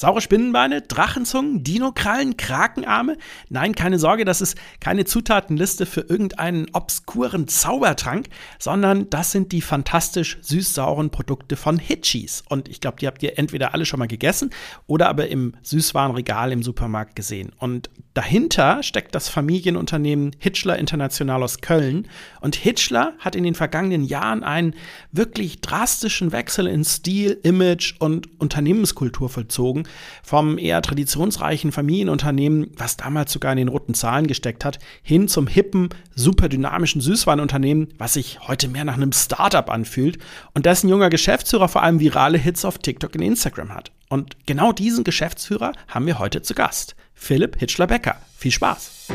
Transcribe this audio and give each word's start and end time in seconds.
Saure 0.00 0.22
Spinnenbeine, 0.22 0.80
Drachenzungen, 0.80 1.62
Dinokrallen, 1.62 2.38
Krakenarme? 2.38 3.18
Nein, 3.50 3.74
keine 3.74 3.98
Sorge, 3.98 4.24
das 4.24 4.40
ist 4.40 4.56
keine 4.80 5.04
Zutatenliste 5.04 5.84
für 5.84 6.00
irgendeinen 6.00 6.68
obskuren 6.72 7.48
Zaubertrank, 7.48 8.30
sondern 8.58 9.10
das 9.10 9.30
sind 9.30 9.52
die 9.52 9.60
fantastisch 9.60 10.38
süß-sauren 10.40 11.10
Produkte 11.10 11.56
von 11.56 11.78
Hitchies. 11.78 12.42
Und 12.48 12.70
ich 12.70 12.80
glaube, 12.80 12.96
die 12.98 13.08
habt 13.08 13.22
ihr 13.22 13.38
entweder 13.38 13.74
alle 13.74 13.84
schon 13.84 13.98
mal 13.98 14.08
gegessen 14.08 14.48
oder 14.86 15.10
aber 15.10 15.28
im 15.28 15.52
Süßwarenregal 15.60 16.50
im 16.50 16.62
Supermarkt 16.62 17.14
gesehen. 17.14 17.52
Und 17.58 17.90
dahinter 18.14 18.82
steckt 18.82 19.14
das 19.14 19.28
Familienunternehmen 19.28 20.34
Hitchler 20.38 20.78
International 20.78 21.42
aus 21.42 21.60
Köln. 21.60 22.08
Und 22.40 22.56
Hitchler 22.56 23.12
hat 23.18 23.36
in 23.36 23.44
den 23.44 23.54
vergangenen 23.54 24.04
Jahren 24.04 24.44
einen 24.44 24.76
wirklich 25.12 25.60
drastischen 25.60 26.32
Wechsel 26.32 26.66
in 26.68 26.84
Stil, 26.86 27.38
Image 27.42 27.96
und 27.98 28.40
Unternehmenskultur 28.40 29.28
vollzogen 29.28 29.84
vom 30.22 30.58
eher 30.58 30.82
traditionsreichen 30.82 31.72
Familienunternehmen, 31.72 32.70
was 32.76 32.96
damals 32.96 33.32
sogar 33.32 33.52
in 33.52 33.58
den 33.58 33.68
roten 33.68 33.94
Zahlen 33.94 34.26
gesteckt 34.26 34.64
hat, 34.64 34.78
hin 35.02 35.28
zum 35.28 35.46
hippen, 35.46 35.88
super 36.14 36.48
dynamischen 36.48 37.00
Süßwarenunternehmen, 37.00 37.88
was 37.98 38.14
sich 38.14 38.40
heute 38.46 38.68
mehr 38.68 38.84
nach 38.84 38.94
einem 38.94 39.12
Startup 39.12 39.68
anfühlt 39.70 40.18
und 40.54 40.66
dessen 40.66 40.88
junger 40.88 41.10
Geschäftsführer 41.10 41.68
vor 41.68 41.82
allem 41.82 42.00
virale 42.00 42.38
Hits 42.38 42.64
auf 42.64 42.78
TikTok 42.78 43.14
und 43.14 43.22
Instagram 43.22 43.74
hat. 43.74 43.92
Und 44.08 44.46
genau 44.46 44.72
diesen 44.72 45.04
Geschäftsführer 45.04 45.72
haben 45.88 46.06
wir 46.06 46.18
heute 46.18 46.42
zu 46.42 46.54
Gast. 46.54 46.96
Philipp 47.14 47.58
Hitschler-Becker. 47.58 48.16
Viel 48.36 48.50
Spaß! 48.50 49.08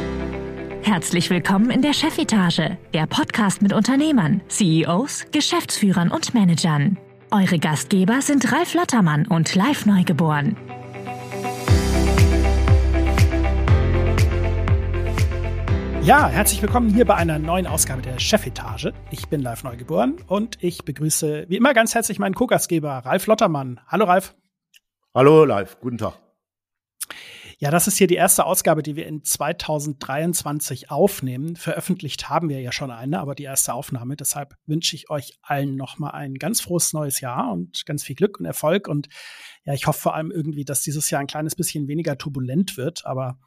Herzlich 0.84 1.32
willkommen 1.32 1.72
in 1.72 1.82
der 1.82 1.94
Chefetage, 1.94 2.78
der 2.94 3.08
Podcast 3.08 3.64
mit 3.64 3.74
Unternehmern, 3.74 4.42
CEOs, 4.50 5.26
Geschäftsführern 5.32 6.12
und 6.12 6.36
Managern. 6.36 7.00
Eure 7.32 7.58
Gastgeber 7.58 8.22
sind 8.22 8.52
Ralf 8.52 8.76
Lottermann 8.76 9.28
und 9.28 9.56
Live 9.56 9.86
Neugeboren. 9.86 10.56
Ja, 16.04 16.28
herzlich 16.28 16.62
willkommen 16.62 16.90
hier 16.94 17.06
bei 17.06 17.16
einer 17.16 17.40
neuen 17.40 17.66
Ausgabe 17.66 18.04
der 18.04 18.20
Chefetage. 18.20 18.94
Ich 19.10 19.28
bin 19.28 19.42
Live 19.42 19.64
Neugeboren 19.64 20.18
und 20.28 20.64
ich 20.64 20.86
begrüße 20.86 21.46
wie 21.50 21.58
immer 21.58 21.74
ganz 21.74 21.96
herzlich 21.96 22.20
meinen 22.20 22.36
Co-Gastgeber 22.36 23.02
Ralf 23.06 23.26
Lottermann. 23.26 23.80
Hallo 23.88 24.06
Ralf. 24.06 24.36
Hallo 25.16 25.46
Live, 25.46 25.80
guten 25.80 25.98
Tag. 25.98 26.25
Ja, 27.58 27.72
das 27.72 27.88
ist 27.88 27.98
hier 27.98 28.08
die 28.08 28.16
erste 28.16 28.46
Ausgabe, 28.46 28.84
die 28.84 28.96
wir 28.96 29.08
in 29.08 29.24
2023 29.24 30.92
aufnehmen. 30.92 31.56
Veröffentlicht 31.56 32.28
haben 32.30 32.50
wir 32.50 32.60
ja 32.60 32.72
schon 32.72 32.92
eine, 32.92 33.20
aber 33.20 33.34
die 33.34 33.44
erste 33.44 33.74
Aufnahme. 33.74 34.16
Deshalb 34.16 34.56
wünsche 34.66 34.96
ich 34.96 35.10
euch 35.10 35.38
allen 35.42 35.76
nochmal 35.76 36.12
ein 36.12 36.36
ganz 36.36 36.60
frohes 36.60 36.92
neues 36.92 37.22
Jahr 37.22 37.52
und 37.52 37.86
ganz 37.86 38.04
viel 38.04 38.16
Glück 38.16 38.40
und 38.40 38.46
Erfolg. 38.46 38.88
Und 38.88 39.08
ja, 39.64 39.74
ich 39.74 39.88
hoffe 39.88 40.02
vor 40.02 40.16
allem 40.16 40.32
irgendwie, 40.32 40.66
dass 40.66 40.82
dieses 40.82 41.10
Jahr 41.10 41.22
ein 41.22 41.28
kleines 41.28 41.56
bisschen 41.56 41.88
weniger 41.88 42.18
turbulent 42.18 42.76
wird. 42.76 43.06
Aber 43.06 43.40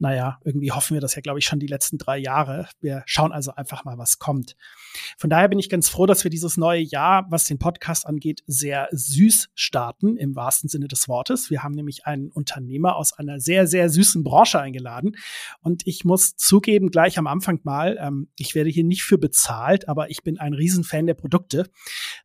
naja, 0.00 0.38
irgendwie 0.44 0.72
hoffen 0.72 0.94
wir 0.94 1.00
das 1.00 1.14
ja, 1.14 1.22
glaube 1.22 1.38
ich, 1.38 1.46
schon 1.46 1.58
die 1.58 1.66
letzten 1.66 1.98
drei 1.98 2.18
Jahre. 2.18 2.68
Wir 2.80 3.02
schauen 3.06 3.32
also 3.32 3.52
einfach 3.54 3.84
mal, 3.84 3.98
was 3.98 4.18
kommt. 4.18 4.56
Von 5.16 5.30
daher 5.30 5.48
bin 5.48 5.58
ich 5.58 5.68
ganz 5.68 5.88
froh, 5.88 6.06
dass 6.06 6.24
wir 6.24 6.30
dieses 6.30 6.56
neue 6.56 6.80
Jahr, 6.80 7.26
was 7.30 7.44
den 7.44 7.58
Podcast 7.58 8.06
angeht, 8.06 8.42
sehr 8.46 8.88
süß 8.92 9.50
starten, 9.54 10.16
im 10.16 10.36
wahrsten 10.36 10.68
Sinne 10.68 10.88
des 10.88 11.08
Wortes. 11.08 11.50
Wir 11.50 11.62
haben 11.62 11.74
nämlich 11.74 12.06
einen 12.06 12.30
Unternehmer 12.30 12.96
aus 12.96 13.12
einer 13.12 13.40
sehr, 13.40 13.66
sehr 13.66 13.88
süßen 13.88 14.22
Branche 14.22 14.60
eingeladen. 14.60 15.16
Und 15.60 15.86
ich 15.86 16.04
muss 16.04 16.36
zugeben, 16.36 16.90
gleich 16.90 17.18
am 17.18 17.26
Anfang 17.26 17.60
mal, 17.64 17.98
ähm, 18.00 18.28
ich 18.38 18.54
werde 18.54 18.70
hier 18.70 18.84
nicht 18.84 19.02
für 19.02 19.18
bezahlt, 19.18 19.88
aber 19.88 20.10
ich 20.10 20.22
bin 20.22 20.38
ein 20.38 20.54
Riesenfan 20.54 21.06
der 21.06 21.14
Produkte. 21.14 21.70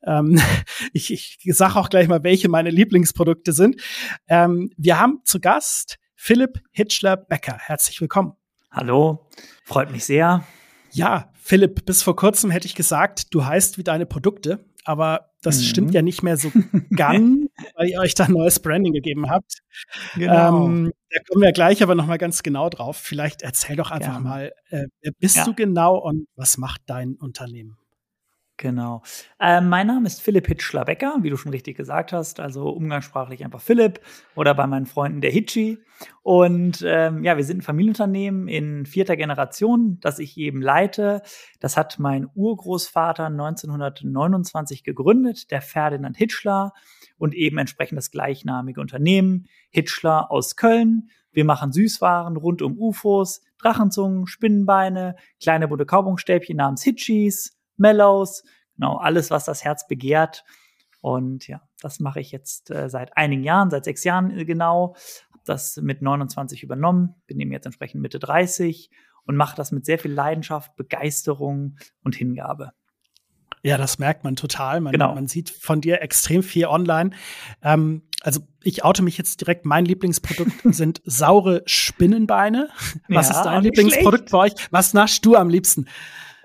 Ähm, 0.04 0.40
ich 0.94 1.12
ich 1.12 1.38
sage 1.56 1.76
auch 1.78 1.90
gleich 1.90 2.08
mal, 2.08 2.24
welche 2.24 2.50
meine 2.50 2.70
Lieblingsprodukte 2.70 3.54
sind. 3.54 3.82
Ähm, 4.28 4.72
wir 4.78 5.00
haben 5.00 5.22
zu 5.24 5.40
Gast 5.40 6.00
Philipp 6.26 6.62
Hitchler-Becker. 6.72 7.58
Herzlich 7.60 8.00
willkommen. 8.00 8.32
Hallo, 8.72 9.28
freut 9.66 9.92
mich 9.92 10.06
sehr. 10.06 10.46
Ja, 10.94 11.30
Philipp, 11.34 11.84
bis 11.84 12.02
vor 12.02 12.16
kurzem 12.16 12.50
hätte 12.50 12.66
ich 12.66 12.76
gesagt, 12.76 13.36
du 13.36 13.44
heißt 13.44 13.78
wie 13.78 13.84
deine 13.84 14.06
Produkte, 14.06 14.64
aber 14.86 15.34
das 15.42 15.58
mhm. 15.58 15.64
stimmt 15.64 15.94
ja 15.94 16.02
nicht 16.02 16.24
mehr 16.24 16.38
so 16.38 16.50
ganz, 16.96 17.50
weil 17.76 17.90
ihr 17.90 18.00
euch 18.00 18.16
da 18.16 18.30
neues 18.30 18.62
Branding 18.62 18.94
gegeben 18.94 19.30
habt. 19.30 19.58
Genau. 20.16 20.68
Ähm, 20.68 20.94
da 21.10 21.20
kommen 21.28 21.44
wir 21.44 21.52
gleich 21.52 21.84
aber 21.84 21.94
noch 21.94 22.08
mal 22.08 22.18
ganz 22.18 22.42
genau 22.42 22.70
drauf. 22.70 22.96
Vielleicht 22.96 23.42
erzähl 23.42 23.76
doch 23.76 23.92
einfach 23.92 24.14
Gerne. 24.14 24.30
mal, 24.30 24.54
äh, 24.70 24.86
wer 25.02 25.12
bist 25.20 25.36
ja. 25.36 25.44
du 25.44 25.54
genau 25.54 25.98
und 25.98 26.30
was 26.38 26.58
macht 26.58 26.84
dein 26.86 27.16
Unternehmen? 27.16 27.76
Genau. 28.64 29.02
Ähm, 29.42 29.68
mein 29.68 29.88
Name 29.88 30.08
ist 30.08 30.22
Philipp 30.22 30.48
Hitschler-Becker, 30.48 31.18
wie 31.20 31.30
du 31.30 31.36
schon 31.36 31.52
richtig 31.52 31.76
gesagt 31.76 32.14
hast, 32.14 32.40
also 32.40 32.70
umgangssprachlich 32.70 33.44
einfach 33.44 33.60
Philipp 33.60 34.00
oder 34.36 34.54
bei 34.54 34.66
meinen 34.68 34.86
Freunden 34.86 35.20
der 35.20 35.32
Hitschi. 35.32 35.80
Und 36.22 36.82
ähm, 36.88 37.26
ja, 37.26 37.36
wir 37.36 37.44
sind 37.44 37.58
ein 37.58 37.62
Familienunternehmen 37.62 38.48
in 38.48 38.86
vierter 38.86 39.18
Generation, 39.18 39.98
das 40.00 40.18
ich 40.18 40.38
eben 40.38 40.62
leite. 40.62 41.24
Das 41.60 41.76
hat 41.76 42.00
mein 42.00 42.30
Urgroßvater 42.36 43.26
1929 43.26 44.86
gegründet, 44.86 45.52
der 45.52 45.62
Ferdinand 45.62 46.16
Hitschler 46.16 46.72
und 47.18 47.36
eben 47.36 47.58
entsprechend 47.58 47.98
das 47.98 48.12
gleichnamige 48.12 48.80
Unternehmen 48.80 49.48
Hitschler 49.72 50.32
aus 50.32 50.56
Köln. 50.56 51.10
Wir 51.34 51.44
machen 51.44 51.74
Süßwaren 51.74 52.38
rund 52.38 52.62
um 52.62 52.78
UFOs, 52.80 53.42
Drachenzungen, 53.58 54.26
Spinnenbeine, 54.26 55.18
kleine 55.42 55.68
bunte 55.68 55.86
Kaubonstäbchen 55.86 56.56
namens 56.56 56.82
Hitchis, 56.82 57.58
Mellows, 57.78 58.44
genau, 58.76 58.98
alles, 58.98 59.32
was 59.32 59.46
das 59.46 59.64
Herz 59.64 59.88
begehrt. 59.88 60.44
Und 61.02 61.48
ja, 61.48 61.62
das 61.82 62.00
mache 62.00 62.22
ich 62.22 62.32
jetzt 62.32 62.72
äh, 62.72 62.90
seit 62.90 63.18
einigen 63.18 63.44
Jahren, 63.44 63.70
seit 63.70 63.84
sechs 63.86 64.04
Jahren 64.04 64.32
äh, 64.32 64.46
genau. 64.46 64.96
Habe 65.32 65.44
das 65.46 65.78
mit 65.78 66.02
29 66.02 66.64
übernommen, 66.64 67.16
bin 67.28 67.40
eben 67.40 67.52
jetzt 67.52 67.66
entsprechend 67.66 68.02
Mitte 68.02 68.20
30 68.20 68.90
und 69.26 69.36
mache 69.36 69.56
das 69.56 69.72
mit 69.72 69.86
sehr 69.86 70.00
viel 70.00 70.12
Leidenschaft, 70.12 70.76
Begeisterung 70.76 71.78
und 72.04 72.16
Hingabe. 72.16 72.72
Ja, 73.64 73.78
das 73.78 73.98
merkt 73.98 74.26
man 74.26 74.36
total. 74.36 74.82
Man, 74.82 74.92
genau. 74.92 75.16
man 75.16 75.28
sieht 75.28 75.50
von 75.50 75.80
dir 75.80 76.02
extrem 76.02 76.44
viel 76.44 76.66
online. 76.66 77.12
Ähm, 77.62 78.04
also 78.22 78.42
ich 78.62 78.84
oute 78.84 79.04
mich 79.04 79.18
jetzt 79.18 79.40
direkt. 79.40 79.66
Mein 79.66 79.86
Lieblingsprodukt 79.86 80.52
sind 80.66 81.02
saure 81.06 81.64
Spinnenbeine. 81.66 82.70
Was 83.08 83.30
ja, 83.30 83.38
ist 83.38 83.44
dein 83.44 83.64
Lieblingsprodukt 83.64 84.30
schlecht. 84.30 84.32
bei 84.32 84.38
euch? 84.40 84.54
Was 84.72 84.94
naschst 84.94 85.26
du 85.26 85.36
am 85.36 85.50
liebsten? 85.50 85.88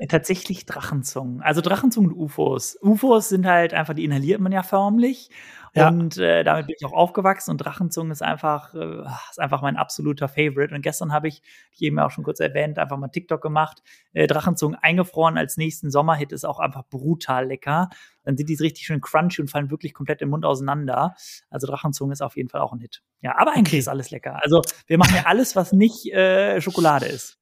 Tatsächlich 0.06 0.64
Drachenzungen. 0.64 1.42
Also 1.42 1.60
Drachenzungen 1.60 2.12
und 2.12 2.16
UFOs. 2.16 2.78
UFOs 2.80 3.28
sind 3.28 3.46
halt 3.46 3.74
einfach, 3.74 3.94
die 3.94 4.04
inhaliert 4.04 4.40
man 4.40 4.52
ja 4.52 4.62
förmlich. 4.62 5.30
Ja. 5.74 5.88
Und 5.88 6.18
äh, 6.18 6.44
damit 6.44 6.66
bin 6.66 6.76
ich 6.78 6.86
auch 6.86 6.92
aufgewachsen 6.92 7.50
und 7.50 7.58
Drachenzungen 7.58 8.12
ist 8.12 8.22
einfach, 8.22 8.74
äh, 8.74 9.02
ist 9.30 9.40
einfach 9.40 9.60
mein 9.60 9.76
absoluter 9.76 10.28
Favorite. 10.28 10.74
Und 10.74 10.82
gestern 10.82 11.12
habe 11.12 11.26
ich, 11.28 11.42
ich 11.72 11.82
eben 11.82 11.98
auch 11.98 12.10
schon 12.10 12.22
kurz 12.22 12.38
erwähnt, 12.38 12.78
einfach 12.78 12.96
mal 12.96 13.08
TikTok 13.08 13.40
gemacht. 13.40 13.82
Äh, 14.12 14.28
Drachenzungen 14.28 14.78
eingefroren 14.80 15.36
als 15.36 15.56
nächsten 15.56 15.90
Sommerhit 15.90 16.30
ist 16.32 16.44
auch 16.44 16.60
einfach 16.60 16.84
brutal 16.88 17.46
lecker. 17.46 17.88
Dann 18.22 18.36
sind 18.36 18.48
die 18.48 18.54
richtig 18.54 18.86
schön 18.86 19.00
crunchy 19.00 19.42
und 19.42 19.50
fallen 19.50 19.70
wirklich 19.70 19.94
komplett 19.94 20.22
im 20.22 20.30
Mund 20.30 20.44
auseinander. 20.44 21.14
Also 21.50 21.66
Drachenzungen 21.66 22.12
ist 22.12 22.22
auf 22.22 22.36
jeden 22.36 22.48
Fall 22.48 22.60
auch 22.60 22.72
ein 22.72 22.80
Hit. 22.80 23.02
Ja, 23.20 23.36
aber 23.36 23.52
eigentlich 23.52 23.72
okay. 23.72 23.78
ist 23.78 23.88
alles 23.88 24.10
lecker. 24.10 24.38
Also 24.42 24.62
wir 24.86 24.98
machen 24.98 25.16
ja 25.16 25.26
alles, 25.26 25.56
was 25.56 25.72
nicht 25.72 26.12
äh, 26.12 26.60
Schokolade 26.60 27.06
ist. 27.06 27.37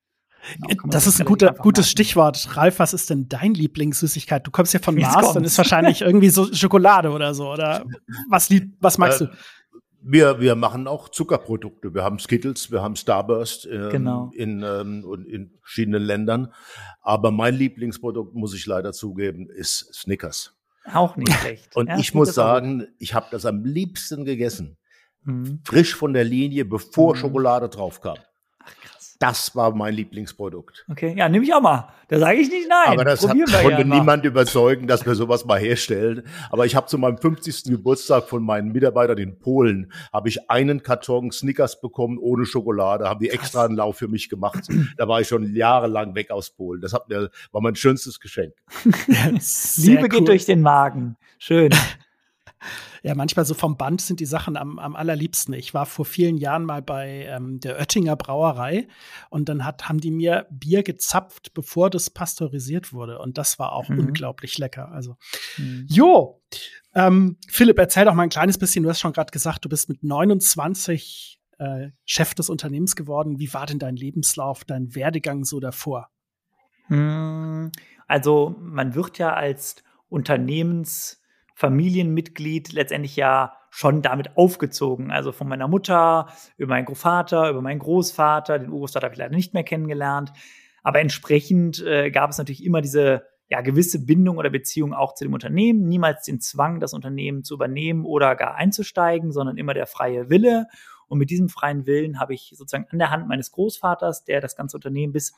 Genau, 0.61 0.83
das 0.89 1.07
ist 1.07 1.21
ein 1.21 1.27
guter, 1.27 1.53
gutes 1.53 1.91
Stichwort. 1.91 2.57
Ralf, 2.57 2.79
was 2.79 2.95
ist 2.95 3.11
denn 3.11 3.29
dein 3.29 3.55
Lieblingssüßigkeit? 3.55 4.47
Du 4.47 4.51
kommst 4.51 4.73
ja 4.75 4.81
von 4.81 4.97
Jetzt 4.97 5.07
Mars, 5.07 5.15
kommt's. 5.17 5.35
dann 5.35 5.45
ist 5.45 5.59
wahrscheinlich 5.59 6.03
irgendwie 6.03 6.31
so 6.31 6.53
Schokolade 6.53 7.11
oder 7.11 7.35
so. 7.35 7.51
Oder 7.51 7.85
was, 8.31 8.51
was 8.81 8.99
magst 8.99 9.23
äh, 9.23 9.27
du? 9.27 9.33
Wir, 10.09 10.41
wir 10.41 10.55
machen 10.55 10.87
auch 10.87 11.09
Zuckerprodukte. 11.09 11.93
Wir 11.93 12.05
haben 12.05 12.21
Skittles, 12.21 12.71
wir 12.71 12.81
haben 12.81 12.95
Starburst 12.95 13.67
ähm, 13.67 13.89
genau. 13.91 14.31
in, 14.35 14.63
ähm, 14.63 15.05
in 15.29 15.51
verschiedenen 15.63 16.03
Ländern. 16.03 16.53
Aber 17.01 17.33
mein 17.33 17.55
Lieblingsprodukt, 17.55 18.35
muss 18.35 18.55
ich 18.55 18.67
leider 18.67 18.93
zugeben, 18.93 19.49
ist 19.51 19.93
Snickers. 19.93 20.55
Auch 20.93 21.17
nicht 21.17 21.33
schlecht. 21.41 21.75
Und 21.75 21.89
ja, 21.89 21.99
ich 21.99 22.15
muss 22.15 22.35
sagen, 22.35 22.87
ich 22.99 23.15
habe 23.15 23.27
das 23.33 23.47
am 23.47 23.65
liebsten 23.65 24.25
gegessen. 24.25 24.77
Mhm. 25.25 25.61
Frisch 25.65 25.97
von 25.97 26.13
der 26.13 26.25
Linie, 26.25 26.65
bevor 26.65 27.15
mhm. 27.15 27.19
Schokolade 27.19 27.69
drauf 27.69 28.01
kam. 28.01 28.19
Das 29.19 29.57
war 29.57 29.75
mein 29.75 29.95
Lieblingsprodukt. 29.95 30.85
Okay, 30.91 31.15
ja, 31.17 31.29
nehme 31.29 31.45
ich 31.45 31.55
auch 31.55 31.61
mal. 31.61 31.89
Da 32.09 32.19
sage 32.19 32.39
ich 32.39 32.51
nicht 32.51 32.69
nein. 32.69 32.93
Aber 32.93 33.05
das 33.05 33.27
hat, 33.27 33.37
konnte 33.63 33.85
niemand 33.85 34.25
überzeugen, 34.25 34.87
dass 34.87 35.07
wir 35.07 35.15
sowas 35.15 35.45
mal 35.45 35.59
herstellen. 35.59 36.23
Aber 36.51 36.67
ich 36.67 36.77
habe 36.77 36.87
zu 36.87 36.99
meinem 36.99 37.17
50. 37.19 37.65
Geburtstag 37.65 38.29
von 38.29 38.43
meinen 38.43 38.73
Mitarbeitern 38.73 39.19
in 39.19 39.39
Polen, 39.39 39.93
habe 40.13 40.29
ich 40.29 40.51
einen 40.51 40.83
Karton 40.83 41.33
Snickers 41.33 41.81
bekommen 41.81 42.19
ohne 42.19 42.45
Schokolade, 42.45 43.09
haben 43.09 43.21
die 43.21 43.31
extra 43.31 43.65
einen 43.65 43.77
Lauf 43.77 43.97
für 43.97 44.09
mich 44.09 44.29
gemacht. 44.29 44.69
Da 44.97 45.09
war 45.09 45.21
ich 45.21 45.29
schon 45.29 45.55
jahrelang 45.55 46.15
weg 46.15 46.31
aus 46.31 46.51
Polen. 46.51 46.81
Das 46.81 46.93
hat 46.93 47.09
mir, 47.09 47.31
war 47.53 47.61
mein 47.63 47.75
schönstes 47.75 48.21
Geschenk. 48.21 48.55
Liebe 48.85 50.03
cool. 50.03 50.09
geht 50.09 50.29
durch 50.29 50.45
den 50.45 50.61
Magen. 50.61 51.17
Schön. 51.39 51.71
Ja, 53.03 53.15
manchmal 53.15 53.45
so 53.45 53.55
vom 53.55 53.77
Band 53.77 54.01
sind 54.01 54.21
die 54.21 54.27
Sachen 54.27 54.57
am, 54.57 54.79
am 54.79 54.97
allerliebsten. 54.97 55.55
Ich 55.55 55.75
war 55.75 55.87
vor 55.87 56.05
vielen 56.05 56.37
Jahren 56.37 56.65
mal 56.65 56.83
bei 56.83 57.27
ähm, 57.29 57.61
der 57.61 57.77
Oettinger 57.79 58.17
Brauerei 58.17 58.89
und 59.31 59.49
dann 59.49 59.65
hat, 59.65 59.89
haben 59.89 60.01
die 60.01 60.11
mir 60.11 60.47
Bier 60.51 60.83
gezapft, 60.83 61.55
bevor 61.55 61.91
das 61.91 62.11
pasteurisiert 62.11 62.93
wurde. 62.93 63.19
Und 63.19 63.39
das 63.39 63.59
war 63.59 63.73
auch 63.73 63.89
mhm. 63.89 64.01
unglaublich 64.01 64.59
lecker. 64.59 64.91
Also, 64.93 65.17
mhm. 65.57 65.87
jo. 65.89 66.43
Ähm, 66.95 67.37
Philipp, 67.49 67.79
erzähl 67.79 68.07
doch 68.07 68.15
mal 68.15 68.23
ein 68.23 68.31
kleines 68.31 68.59
bisschen. 68.59 68.83
Du 68.83 68.89
hast 68.89 69.01
schon 69.01 69.13
gerade 69.13 69.31
gesagt, 69.31 69.65
du 69.65 69.69
bist 69.69 69.89
mit 69.89 70.03
29 70.03 71.41
äh, 71.59 71.89
Chef 72.05 72.35
des 72.35 72.49
Unternehmens 72.49 72.97
geworden. 72.97 73.39
Wie 73.39 73.53
war 73.53 73.67
denn 73.67 73.79
dein 73.79 73.97
Lebenslauf, 73.97 74.65
dein 74.65 74.95
Werdegang 74.95 75.45
so 75.45 75.61
davor? 75.61 76.11
Hm, 76.89 77.71
also, 78.07 78.57
man 78.61 78.95
wird 78.95 79.19
ja 79.19 79.35
als 79.35 79.77
Unternehmens 80.09 81.21
Familienmitglied 81.57 82.75
letztendlich 82.75 83.17
ja 83.17 83.55
schon 83.71 84.03
damit 84.03 84.37
aufgezogen. 84.37 85.11
Also 85.11 85.33
von 85.33 85.49
meiner 85.49 85.69
Mutter, 85.69 86.29
über 86.59 86.69
meinen 86.69 86.95
Vater, 86.95 87.49
über 87.49 87.63
meinen 87.63 87.79
Großvater. 87.79 88.59
Den 88.59 88.69
Urgroßvater 88.69 89.07
habe 89.07 89.15
ich 89.15 89.19
leider 89.19 89.35
nicht 89.35 89.55
mehr 89.55 89.65
kennengelernt. 89.65 90.35
Aber 90.83 91.01
entsprechend 91.01 91.83
äh, 91.83 92.11
gab 92.11 92.29
es 92.29 92.37
natürlich 92.37 92.63
immer 92.63 92.83
diese 92.83 93.25
ja, 93.49 93.63
gewisse 93.63 94.05
Bindung 94.05 94.37
oder 94.37 94.51
Beziehung 94.51 94.93
auch 94.93 95.15
zu 95.15 95.25
dem 95.25 95.33
Unternehmen. 95.33 95.89
Niemals 95.89 96.27
den 96.27 96.41
Zwang, 96.43 96.79
das 96.79 96.93
Unternehmen 96.93 97.43
zu 97.43 97.55
übernehmen 97.55 98.05
oder 98.05 98.37
gar 98.37 98.57
einzusteigen, 98.57 99.33
sondern 99.33 99.57
immer 99.57 99.73
der 99.73 99.87
freie 99.87 100.29
Wille. 100.29 100.67
Und 101.09 101.19
mit 101.19 101.31
diesem 101.31 101.49
freien 101.49 101.87
Willen 101.87 102.21
habe 102.21 102.35
ich 102.35 102.53
sozusagen 102.55 102.87
an 102.91 102.99
der 102.99 103.11
Hand 103.11 103.29
meines 103.29 103.51
Großvaters, 103.53 104.25
der 104.25 104.43
das 104.43 104.57
ganze 104.57 104.77
Unternehmen 104.77 105.15
bis 105.15 105.33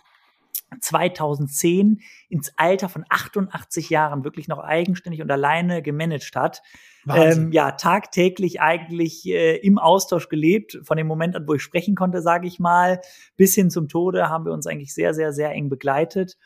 2010 0.81 2.01
ins 2.29 2.53
Alter 2.57 2.89
von 2.89 3.05
88 3.09 3.91
Jahren 3.91 4.25
wirklich 4.25 4.49
noch 4.49 4.59
eigenständig 4.59 5.23
und 5.23 5.31
alleine 5.31 5.83
gemanagt 5.83 6.37
hat. 6.37 6.63
Ähm, 7.11 7.53
ja, 7.53 7.73
tagtäglich 7.73 8.61
eigentlich 8.61 9.27
äh, 9.27 9.57
im 9.57 9.79
Austausch 9.79 10.29
gelebt. 10.29 10.79
Von 10.83 10.99
dem 10.99 11.07
Moment 11.07 11.37
an, 11.37 11.49
wo 11.49 11.55
ich 11.55 11.63
sprechen 11.63 11.95
konnte, 11.95 12.21
sage 12.21 12.47
ich 12.47 12.59
mal, 12.59 13.01
bis 13.37 13.55
hin 13.55 13.71
zum 13.71 13.89
Tode 13.89 14.29
haben 14.29 14.45
wir 14.45 14.53
uns 14.53 14.67
eigentlich 14.67 14.93
sehr, 14.93 15.15
sehr, 15.15 15.33
sehr 15.33 15.51
eng 15.53 15.71
begleitet. 15.71 16.37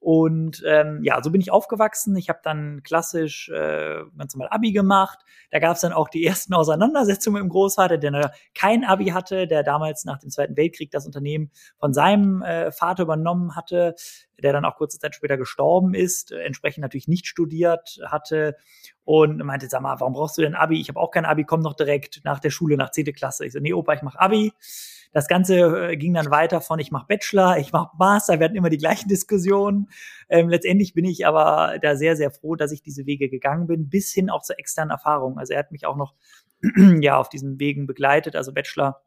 Und 0.00 0.62
ähm, 0.66 1.00
ja, 1.02 1.22
so 1.22 1.30
bin 1.30 1.42
ich 1.42 1.52
aufgewachsen. 1.52 2.16
Ich 2.16 2.30
habe 2.30 2.40
dann 2.42 2.82
klassisch 2.82 3.50
äh, 3.50 4.00
ganz 4.16 4.34
normal 4.34 4.48
Abi 4.50 4.72
gemacht. 4.72 5.18
Da 5.50 5.58
gab 5.58 5.76
es 5.76 5.82
dann 5.82 5.92
auch 5.92 6.08
die 6.08 6.24
ersten 6.24 6.54
Auseinandersetzungen 6.54 7.34
mit 7.34 7.42
dem 7.42 7.52
Großvater, 7.52 7.98
der 7.98 8.32
kein 8.54 8.84
Abi 8.84 9.08
hatte, 9.08 9.46
der 9.46 9.62
damals 9.62 10.06
nach 10.06 10.18
dem 10.18 10.30
Zweiten 10.30 10.56
Weltkrieg 10.56 10.90
das 10.90 11.04
Unternehmen 11.04 11.50
von 11.78 11.92
seinem 11.92 12.40
äh, 12.40 12.72
Vater 12.72 13.02
übernommen 13.02 13.54
hatte, 13.56 13.94
der 14.42 14.54
dann 14.54 14.64
auch 14.64 14.76
kurze 14.76 14.98
Zeit 14.98 15.14
später 15.14 15.36
gestorben 15.36 15.92
ist, 15.92 16.32
äh, 16.32 16.44
entsprechend 16.44 16.80
natürlich 16.80 17.08
nicht 17.08 17.26
studiert 17.26 18.00
hatte 18.06 18.56
und 19.04 19.36
meinte, 19.44 19.68
sag 19.68 19.82
mal, 19.82 20.00
warum 20.00 20.14
brauchst 20.14 20.38
du 20.38 20.42
denn 20.42 20.54
Abi? 20.54 20.80
Ich 20.80 20.88
habe 20.88 20.98
auch 20.98 21.10
kein 21.10 21.26
Abi, 21.26 21.44
komm 21.44 21.62
doch 21.62 21.74
direkt 21.74 22.22
nach 22.24 22.40
der 22.40 22.50
Schule, 22.50 22.78
nach 22.78 22.90
10. 22.90 23.12
Klasse. 23.12 23.44
Ich 23.44 23.52
so, 23.52 23.58
nee, 23.58 23.74
Opa, 23.74 23.92
ich 23.92 24.02
mache 24.02 24.18
Abi. 24.18 24.52
Das 25.12 25.26
Ganze 25.26 25.90
äh, 25.90 25.96
ging 25.96 26.14
dann 26.14 26.30
weiter 26.30 26.60
von, 26.60 26.78
ich 26.78 26.92
mache 26.92 27.06
Bachelor, 27.08 27.58
ich 27.58 27.72
mache 27.72 27.96
Master, 27.98 28.38
wir 28.38 28.44
hatten 28.44 28.56
immer 28.56 28.70
die 28.70 28.78
gleichen 28.78 29.08
Diskussionen. 29.08 29.89
Ähm, 30.28 30.48
letztendlich 30.48 30.94
bin 30.94 31.04
ich 31.04 31.26
aber 31.26 31.78
da 31.80 31.96
sehr, 31.96 32.16
sehr 32.16 32.30
froh, 32.30 32.56
dass 32.56 32.72
ich 32.72 32.82
diese 32.82 33.06
Wege 33.06 33.28
gegangen 33.28 33.66
bin, 33.66 33.88
bis 33.88 34.12
hin 34.12 34.30
auch 34.30 34.42
zur 34.42 34.58
externen 34.58 34.90
Erfahrung. 34.90 35.38
Also 35.38 35.52
er 35.52 35.60
hat 35.60 35.72
mich 35.72 35.86
auch 35.86 35.96
noch 35.96 36.14
ja 37.00 37.18
auf 37.18 37.28
diesen 37.28 37.58
Wegen 37.58 37.86
begleitet, 37.86 38.36
also 38.36 38.52
Bachelor 38.52 39.02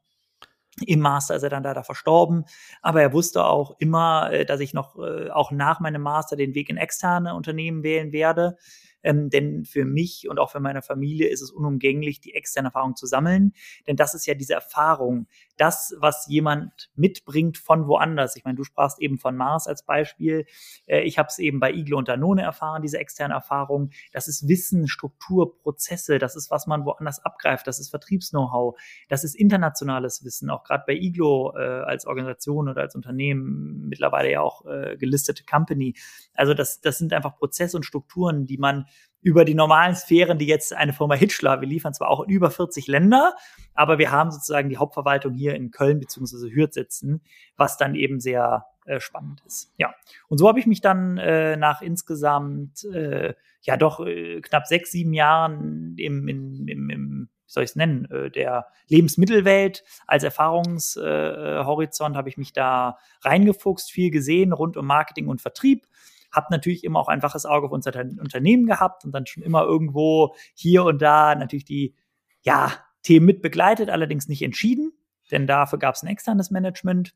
im 0.85 0.99
Master 0.99 1.35
ist 1.35 1.43
er 1.43 1.49
dann 1.49 1.63
leider 1.63 1.83
verstorben, 1.83 2.45
aber 2.81 3.01
er 3.01 3.13
wusste 3.13 3.45
auch 3.45 3.75
immer, 3.79 4.31
äh, 4.31 4.45
dass 4.45 4.59
ich 4.59 4.73
noch 4.73 4.97
äh, 4.97 5.29
auch 5.29 5.51
nach 5.51 5.79
meinem 5.79 6.01
Master 6.01 6.35
den 6.35 6.55
Weg 6.55 6.69
in 6.69 6.77
externe 6.77 7.35
Unternehmen 7.35 7.83
wählen 7.83 8.11
werde. 8.11 8.57
Ähm, 9.03 9.29
denn 9.29 9.65
für 9.65 9.85
mich 9.85 10.27
und 10.29 10.39
auch 10.39 10.51
für 10.51 10.59
meine 10.59 10.81
Familie 10.81 11.27
ist 11.27 11.41
es 11.41 11.51
unumgänglich, 11.51 12.21
die 12.21 12.33
externe 12.33 12.69
Erfahrung 12.69 12.95
zu 12.95 13.05
sammeln. 13.05 13.53
Denn 13.87 13.95
das 13.95 14.13
ist 14.13 14.25
ja 14.25 14.33
diese 14.33 14.53
Erfahrung, 14.53 15.27
das, 15.57 15.95
was 15.99 16.27
jemand 16.27 16.89
mitbringt 16.95 17.57
von 17.57 17.87
woanders. 17.87 18.35
Ich 18.35 18.43
meine, 18.43 18.55
du 18.55 18.63
sprachst 18.63 18.99
eben 18.99 19.17
von 19.17 19.35
Mars 19.35 19.67
als 19.67 19.83
Beispiel. 19.83 20.45
Äh, 20.87 21.01
ich 21.01 21.17
habe 21.17 21.27
es 21.27 21.37
eben 21.39 21.59
bei 21.59 21.71
Iglo 21.71 21.97
und 21.97 22.07
Danone 22.07 22.41
erfahren, 22.41 22.81
diese 22.81 22.97
externe 22.97 23.33
Erfahrung. 23.33 23.91
Das 24.11 24.27
ist 24.27 24.47
Wissen, 24.47 24.87
Struktur, 24.87 25.57
Prozesse. 25.59 26.17
Das 26.17 26.35
ist, 26.35 26.49
was 26.49 26.67
man 26.67 26.85
woanders 26.85 27.23
abgreift. 27.23 27.67
Das 27.67 27.79
ist 27.79 27.89
Vertriebs-Know-how. 27.89 28.79
Das 29.09 29.23
ist 29.23 29.35
internationales 29.35 30.23
Wissen. 30.23 30.49
Auch 30.49 30.63
gerade 30.63 30.83
bei 30.87 30.93
Iglo 30.93 31.53
äh, 31.55 31.59
als 31.59 32.05
Organisation 32.05 32.69
oder 32.69 32.81
als 32.81 32.95
Unternehmen, 32.95 33.87
mittlerweile 33.89 34.31
ja 34.31 34.41
auch 34.41 34.65
äh, 34.65 34.97
gelistete 34.97 35.43
Company. 35.43 35.93
Also 36.33 36.53
das, 36.53 36.81
das 36.81 36.97
sind 36.97 37.13
einfach 37.13 37.37
Prozesse 37.37 37.77
und 37.77 37.83
Strukturen, 37.83 38.47
die 38.47 38.57
man 38.57 38.85
über 39.23 39.45
die 39.45 39.55
normalen 39.55 39.95
Sphären, 39.95 40.37
die 40.37 40.45
jetzt 40.45 40.73
eine 40.73 40.93
Firma 40.93 41.15
Hitchler, 41.15 41.61
wir 41.61 41.67
liefern 41.67 41.93
zwar 41.93 42.09
auch 42.09 42.23
in 42.23 42.29
über 42.29 42.51
40 42.51 42.87
Länder, 42.87 43.33
aber 43.73 43.97
wir 43.97 44.11
haben 44.11 44.31
sozusagen 44.31 44.69
die 44.69 44.77
Hauptverwaltung 44.77 45.33
hier 45.33 45.55
in 45.55 45.71
Köln 45.71 45.99
beziehungsweise 45.99 46.51
Hürth 46.51 46.73
sitzen, 46.73 47.21
was 47.55 47.77
dann 47.77 47.95
eben 47.95 48.19
sehr 48.19 48.65
äh, 48.85 48.99
spannend 48.99 49.41
ist. 49.47 49.73
Ja, 49.77 49.95
und 50.27 50.37
so 50.37 50.47
habe 50.47 50.59
ich 50.59 50.67
mich 50.67 50.81
dann 50.81 51.17
äh, 51.17 51.55
nach 51.55 51.81
insgesamt 51.81 52.83
äh, 52.83 53.33
ja 53.61 53.77
doch 53.77 54.05
äh, 54.05 54.41
knapp 54.41 54.67
sechs, 54.67 54.91
sieben 54.91 55.13
Jahren 55.13 55.95
im, 55.97 56.27
im, 56.27 56.67
im, 56.67 56.89
im 56.89 57.29
wie 57.45 57.51
soll 57.51 57.63
ich 57.63 57.71
es 57.71 57.75
nennen, 57.75 58.05
äh, 58.11 58.29
der 58.29 58.67
Lebensmittelwelt 58.89 59.83
als 60.05 60.23
Erfahrungshorizont 60.23 62.15
äh, 62.15 62.17
habe 62.17 62.29
ich 62.29 62.37
mich 62.37 62.51
da 62.51 62.97
reingefuchst, 63.21 63.89
viel 63.89 64.11
gesehen 64.11 64.51
rund 64.51 64.75
um 64.75 64.85
Marketing 64.85 65.27
und 65.27 65.41
Vertrieb 65.41 65.87
habe 66.33 66.47
natürlich 66.49 66.83
immer 66.83 66.99
auch 66.99 67.07
ein 67.07 67.23
waches 67.23 67.45
Auge 67.45 67.67
auf 67.67 67.71
unser 67.71 67.97
Unternehmen 68.19 68.65
gehabt 68.65 69.05
und 69.05 69.11
dann 69.11 69.25
schon 69.25 69.43
immer 69.43 69.63
irgendwo 69.63 70.35
hier 70.53 70.83
und 70.83 71.01
da 71.01 71.35
natürlich 71.35 71.65
die 71.65 71.95
ja, 72.41 72.73
Themen 73.03 73.25
mit 73.25 73.41
begleitet, 73.41 73.89
allerdings 73.89 74.27
nicht 74.27 74.41
entschieden, 74.41 74.91
denn 75.31 75.47
dafür 75.47 75.79
gab 75.79 75.95
es 75.95 76.03
ein 76.03 76.07
externes 76.07 76.51
Management. 76.51 77.13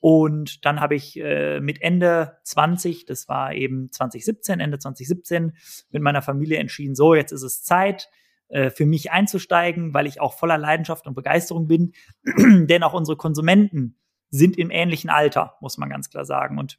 Und 0.00 0.64
dann 0.64 0.80
habe 0.80 0.94
ich 0.94 1.18
äh, 1.18 1.60
mit 1.60 1.82
Ende 1.82 2.38
20, 2.44 3.06
das 3.06 3.28
war 3.28 3.52
eben 3.52 3.90
2017, 3.90 4.60
Ende 4.60 4.78
2017, 4.78 5.56
mit 5.90 6.02
meiner 6.02 6.22
Familie 6.22 6.58
entschieden, 6.58 6.94
so, 6.94 7.14
jetzt 7.14 7.32
ist 7.32 7.42
es 7.42 7.64
Zeit, 7.64 8.08
äh, 8.48 8.70
für 8.70 8.86
mich 8.86 9.10
einzusteigen, 9.10 9.92
weil 9.94 10.06
ich 10.06 10.20
auch 10.20 10.34
voller 10.34 10.56
Leidenschaft 10.56 11.06
und 11.06 11.14
Begeisterung 11.14 11.66
bin. 11.66 11.92
Denn 12.66 12.82
auch 12.82 12.94
unsere 12.94 13.16
Konsumenten 13.16 13.98
sind 14.30 14.56
im 14.56 14.70
ähnlichen 14.70 15.10
Alter, 15.10 15.56
muss 15.60 15.78
man 15.78 15.90
ganz 15.90 16.10
klar 16.10 16.24
sagen. 16.24 16.58
Und 16.58 16.78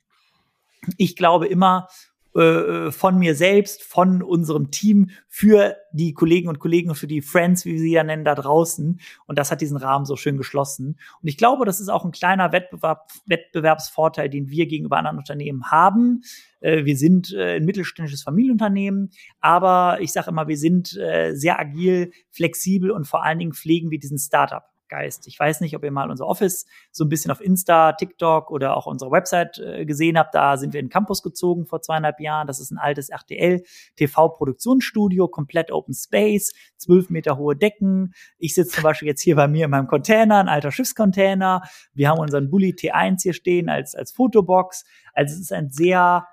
ich 0.97 1.15
glaube 1.15 1.47
immer 1.47 1.87
äh, 2.35 2.41
äh, 2.41 2.91
von 2.91 3.17
mir 3.17 3.33
selbst, 3.33 3.81
von 3.83 4.21
unserem 4.21 4.69
Team 4.69 5.09
für 5.27 5.75
die 5.93 6.13
Kollegen 6.13 6.47
und 6.47 6.59
Kollegen 6.59 6.93
für 6.93 7.07
die 7.07 7.21
Friends, 7.21 7.65
wie 7.65 7.73
wir 7.73 7.79
sie 7.79 7.91
ja 7.91 8.03
nennen, 8.03 8.23
da 8.23 8.35
draußen. 8.35 8.99
Und 9.25 9.39
das 9.39 9.49
hat 9.49 9.61
diesen 9.61 9.77
Rahmen 9.77 10.05
so 10.05 10.15
schön 10.15 10.37
geschlossen. 10.37 10.99
Und 11.21 11.27
ich 11.27 11.37
glaube, 11.37 11.65
das 11.65 11.79
ist 11.79 11.89
auch 11.89 12.05
ein 12.05 12.11
kleiner 12.11 12.51
Wettbewerb, 12.51 13.09
Wettbewerbsvorteil, 13.25 14.29
den 14.29 14.49
wir 14.49 14.67
gegenüber 14.67 14.97
anderen 14.97 15.17
Unternehmen 15.17 15.71
haben. 15.71 16.21
Äh, 16.59 16.85
wir 16.85 16.97
sind 16.97 17.33
ein 17.35 17.65
mittelständisches 17.65 18.21
Familienunternehmen, 18.21 19.09
aber 19.39 19.97
ich 19.99 20.11
sage 20.11 20.29
immer, 20.29 20.47
wir 20.47 20.57
sind 20.57 20.89
sehr 20.89 21.59
agil, 21.59 22.11
flexibel 22.29 22.91
und 22.91 23.05
vor 23.05 23.23
allen 23.23 23.39
Dingen 23.39 23.53
pflegen 23.53 23.89
wir 23.89 23.99
diesen 23.99 24.19
Startup. 24.19 24.68
Geist. 24.89 25.27
Ich 25.27 25.39
weiß 25.39 25.61
nicht, 25.61 25.75
ob 25.75 25.83
ihr 25.83 25.91
mal 25.91 26.09
unser 26.09 26.27
Office 26.27 26.65
so 26.91 27.05
ein 27.05 27.09
bisschen 27.09 27.31
auf 27.31 27.39
Insta, 27.39 27.93
TikTok 27.93 28.51
oder 28.51 28.75
auch 28.75 28.85
unsere 28.85 29.11
Website 29.11 29.59
äh, 29.59 29.85
gesehen 29.85 30.17
habt. 30.17 30.35
Da 30.35 30.57
sind 30.57 30.73
wir 30.73 30.79
in 30.79 30.87
den 30.87 30.91
Campus 30.91 31.23
gezogen 31.23 31.65
vor 31.65 31.81
zweieinhalb 31.81 32.19
Jahren. 32.19 32.47
Das 32.47 32.59
ist 32.59 32.71
ein 32.71 32.77
altes 32.77 33.09
RTL 33.09 33.63
TV-Produktionsstudio, 33.95 35.27
komplett 35.27 35.71
Open 35.71 35.93
Space, 35.93 36.53
zwölf 36.77 37.09
Meter 37.09 37.37
hohe 37.37 37.55
Decken. 37.55 38.13
Ich 38.37 38.55
sitze 38.55 38.75
zum 38.75 38.83
Beispiel 38.83 39.07
jetzt 39.07 39.21
hier 39.21 39.35
bei 39.35 39.47
mir 39.47 39.65
in 39.65 39.71
meinem 39.71 39.87
Container, 39.87 40.39
ein 40.39 40.49
alter 40.49 40.71
Schiffscontainer. 40.71 41.61
Wir 41.93 42.09
haben 42.09 42.19
unseren 42.19 42.49
Bulli 42.49 42.71
T1 42.71 43.21
hier 43.21 43.33
stehen 43.33 43.69
als, 43.69 43.95
als 43.95 44.11
Fotobox. 44.11 44.83
Also 45.13 45.35
es 45.35 45.41
ist 45.41 45.53
ein 45.53 45.69
sehr, 45.69 46.27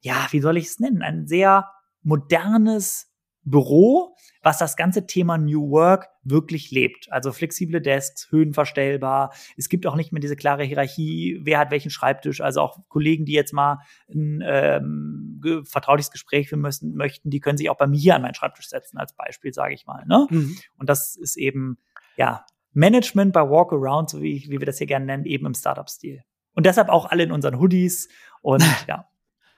ja, 0.00 0.26
wie 0.30 0.40
soll 0.40 0.56
ich 0.56 0.66
es 0.66 0.80
nennen? 0.80 1.02
Ein 1.02 1.26
sehr 1.26 1.70
modernes 2.02 3.09
Büro, 3.42 4.16
was 4.42 4.58
das 4.58 4.76
ganze 4.76 5.06
Thema 5.06 5.38
New 5.38 5.70
Work 5.70 6.08
wirklich 6.22 6.70
lebt. 6.70 7.10
Also 7.10 7.32
flexible 7.32 7.80
Desks, 7.80 8.30
höhenverstellbar. 8.30 9.32
Es 9.56 9.68
gibt 9.68 9.86
auch 9.86 9.96
nicht 9.96 10.12
mehr 10.12 10.20
diese 10.20 10.36
klare 10.36 10.64
Hierarchie, 10.64 11.40
wer 11.42 11.58
hat 11.58 11.70
welchen 11.70 11.90
Schreibtisch. 11.90 12.40
Also 12.40 12.60
auch 12.60 12.78
Kollegen, 12.88 13.24
die 13.24 13.32
jetzt 13.32 13.52
mal 13.52 13.78
ein 14.08 14.42
ähm, 14.44 15.64
vertrauliches 15.64 16.10
Gespräch 16.10 16.48
führen 16.48 16.60
müssen, 16.60 16.94
möchten, 16.94 17.30
die 17.30 17.40
können 17.40 17.58
sich 17.58 17.70
auch 17.70 17.78
bei 17.78 17.86
mir 17.86 17.98
hier 17.98 18.14
an 18.14 18.22
meinen 18.22 18.34
Schreibtisch 18.34 18.68
setzen, 18.68 18.98
als 18.98 19.14
Beispiel, 19.14 19.52
sage 19.52 19.74
ich 19.74 19.86
mal. 19.86 20.04
Ne? 20.06 20.26
Mhm. 20.30 20.56
Und 20.78 20.88
das 20.88 21.16
ist 21.16 21.36
eben, 21.36 21.78
ja, 22.16 22.44
Management 22.72 23.32
bei 23.32 23.42
Walkaround, 23.42 24.10
so 24.10 24.22
wie, 24.22 24.46
wie 24.48 24.58
wir 24.58 24.66
das 24.66 24.78
hier 24.78 24.86
gerne 24.86 25.06
nennen, 25.06 25.24
eben 25.24 25.46
im 25.46 25.54
Startup-Stil. 25.54 26.22
Und 26.54 26.66
deshalb 26.66 26.88
auch 26.88 27.06
alle 27.06 27.22
in 27.22 27.32
unseren 27.32 27.58
Hoodies 27.58 28.08
und 28.42 28.62
ja, 28.88 29.08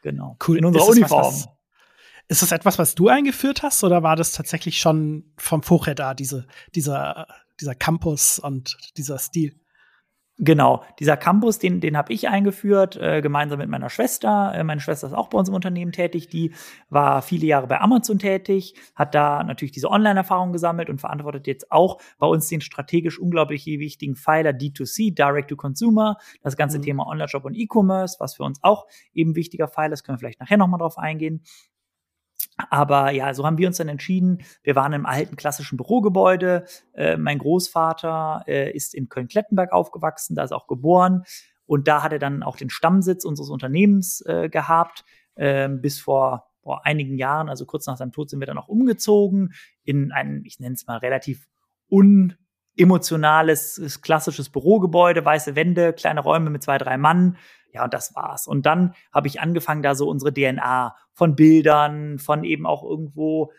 genau. 0.03 0.37
Cool. 0.47 0.59
In 0.59 0.65
unserer 0.65 0.89
Uniform. 0.89 1.27
Was, 1.27 1.49
ist 2.33 2.43
das 2.43 2.53
etwas, 2.53 2.79
was 2.79 2.95
du 2.95 3.09
eingeführt 3.09 3.63
hast, 3.63 3.85
oder 3.85 4.03
war 4.03 4.17
das 4.17 4.33
tatsächlich 4.33 4.81
schon 4.81 5.33
vom 5.37 5.63
Vorher 5.63 5.95
da, 5.95 6.15
diese, 6.15 6.47
dieser, 6.75 7.27
dieser 7.61 7.75
Campus 7.75 8.39
und 8.39 8.77
dieser 8.97 9.19
Stil? 9.19 9.59
Genau, 10.39 10.83
dieser 10.99 11.19
Campus, 11.19 11.59
den, 11.59 11.81
den 11.81 11.97
habe 11.97 12.13
ich 12.13 12.27
eingeführt, 12.27 12.97
äh, 12.97 13.21
gemeinsam 13.21 13.59
mit 13.59 13.69
meiner 13.69 13.91
Schwester. 13.91 14.53
Äh, 14.55 14.65
meine 14.65 14.81
Schwester 14.81 15.07
ist 15.07 15.13
auch 15.13 15.29
bei 15.29 15.39
uns 15.39 15.51
im 15.51 15.55
Unternehmen 15.55 15.93
tätig. 15.93 16.29
Die 16.29 16.55
war 16.89 17.21
viele 17.21 17.47
Jahre 17.47 17.67
bei 17.67 17.81
Amazon 17.81 18.19
tätig, 18.19 18.75
hat 18.95 19.15
da 19.15 19.45
natürlich 19.45 19.73
diese 19.73 19.91
Online-Erfahrung 19.91 20.53
gesammelt 20.53 20.89
und 20.89 21.01
verantwortet 21.01 21.47
jetzt 21.47 21.71
auch 21.71 22.01
bei 22.19 22.27
uns 22.27 22.49
den 22.49 22.63
strategisch 22.63 23.21
unglaublich 23.21 23.67
wichtigen 23.67 24.17
Pfeiler 24.17 24.51
D2C, 24.51 25.15
Direct 25.15 25.51
to 25.51 25.57
Consumer, 25.57 26.17
das 26.43 26.57
ganze 26.57 26.79
mhm. 26.79 26.83
Thema 26.83 27.07
Online-Shop 27.07 27.45
und 27.45 27.55
E-Commerce, 27.55 28.17
was 28.19 28.35
für 28.35 28.45
uns 28.45 28.59
auch 28.63 28.87
eben 29.13 29.37
wichtiger 29.37 29.69
Pfeiler 29.69 29.93
ist, 29.93 30.03
können 30.03 30.17
wir 30.17 30.21
vielleicht 30.21 30.41
nachher 30.41 30.57
nochmal 30.57 30.81
drauf 30.81 30.97
eingehen. 30.97 31.43
Aber 32.57 33.11
ja, 33.11 33.33
so 33.35 33.47
haben 33.47 33.59
wir 33.59 33.67
uns 33.67 33.79
dann 33.79 33.89
entschieden. 33.89 34.43
Wir 34.63 34.77
waren 34.77 34.93
im 34.93 35.07
alten 35.07 35.37
klassischen 35.37 35.77
Bürogebäude. 35.77 36.65
Äh, 36.93 37.17
mein 37.17 37.39
Großvater 37.39 38.45
äh, 38.47 38.71
ist 38.73 38.95
in 38.95 39.09
Köln-Klettenberg 39.09 39.73
aufgewachsen, 39.73 40.35
da 40.35 40.45
ist 40.45 40.53
auch 40.53 40.67
geboren. 40.67 41.25
Und 41.65 41.89
da 41.89 42.03
hat 42.03 42.13
er 42.13 42.19
dann 42.19 42.43
auch 42.43 42.57
den 42.57 42.71
Stammsitz 42.71 43.25
unseres 43.25 43.49
Unternehmens 43.49 44.21
äh, 44.27 44.49
gehabt, 44.49 45.05
ähm, 45.37 45.81
bis 45.81 46.01
vor, 46.01 46.51
vor 46.63 46.85
einigen 46.85 47.17
Jahren, 47.17 47.49
also 47.49 47.65
kurz 47.65 47.87
nach 47.87 47.97
seinem 47.97 48.13
Tod, 48.13 48.29
sind 48.29 48.41
wir 48.41 48.47
dann 48.47 48.59
auch 48.59 48.69
umgezogen 48.69 49.55
in 49.85 50.13
ein, 50.13 50.43
ich 50.45 50.61
nenne 50.61 50.75
es 50.75 50.87
mal, 50.87 50.99
relativ 50.99 51.47
unemotionales, 51.89 54.01
klassisches 54.03 54.51
Bürogebäude, 54.51 55.25
weiße 55.25 55.57
Wände, 55.57 55.93
kleine 55.93 56.21
Räume 56.21 56.51
mit 56.51 56.63
zwei, 56.63 56.79
drei 56.79 56.99
Mann. 56.99 57.37
Ja, 57.73 57.85
und 57.85 57.95
das 57.95 58.15
war's. 58.15 58.47
Und 58.47 58.67
dann 58.67 58.95
habe 59.13 59.29
ich 59.29 59.41
angefangen, 59.41 59.83
da 59.83 59.95
so 59.95 60.09
unsere 60.09 60.33
DNA 60.33 60.95
von 61.13 61.35
Bildern, 61.35 62.19
von 62.19 62.45
eben 62.45 62.67
auch 62.67 62.85
irgendwo 62.85 63.53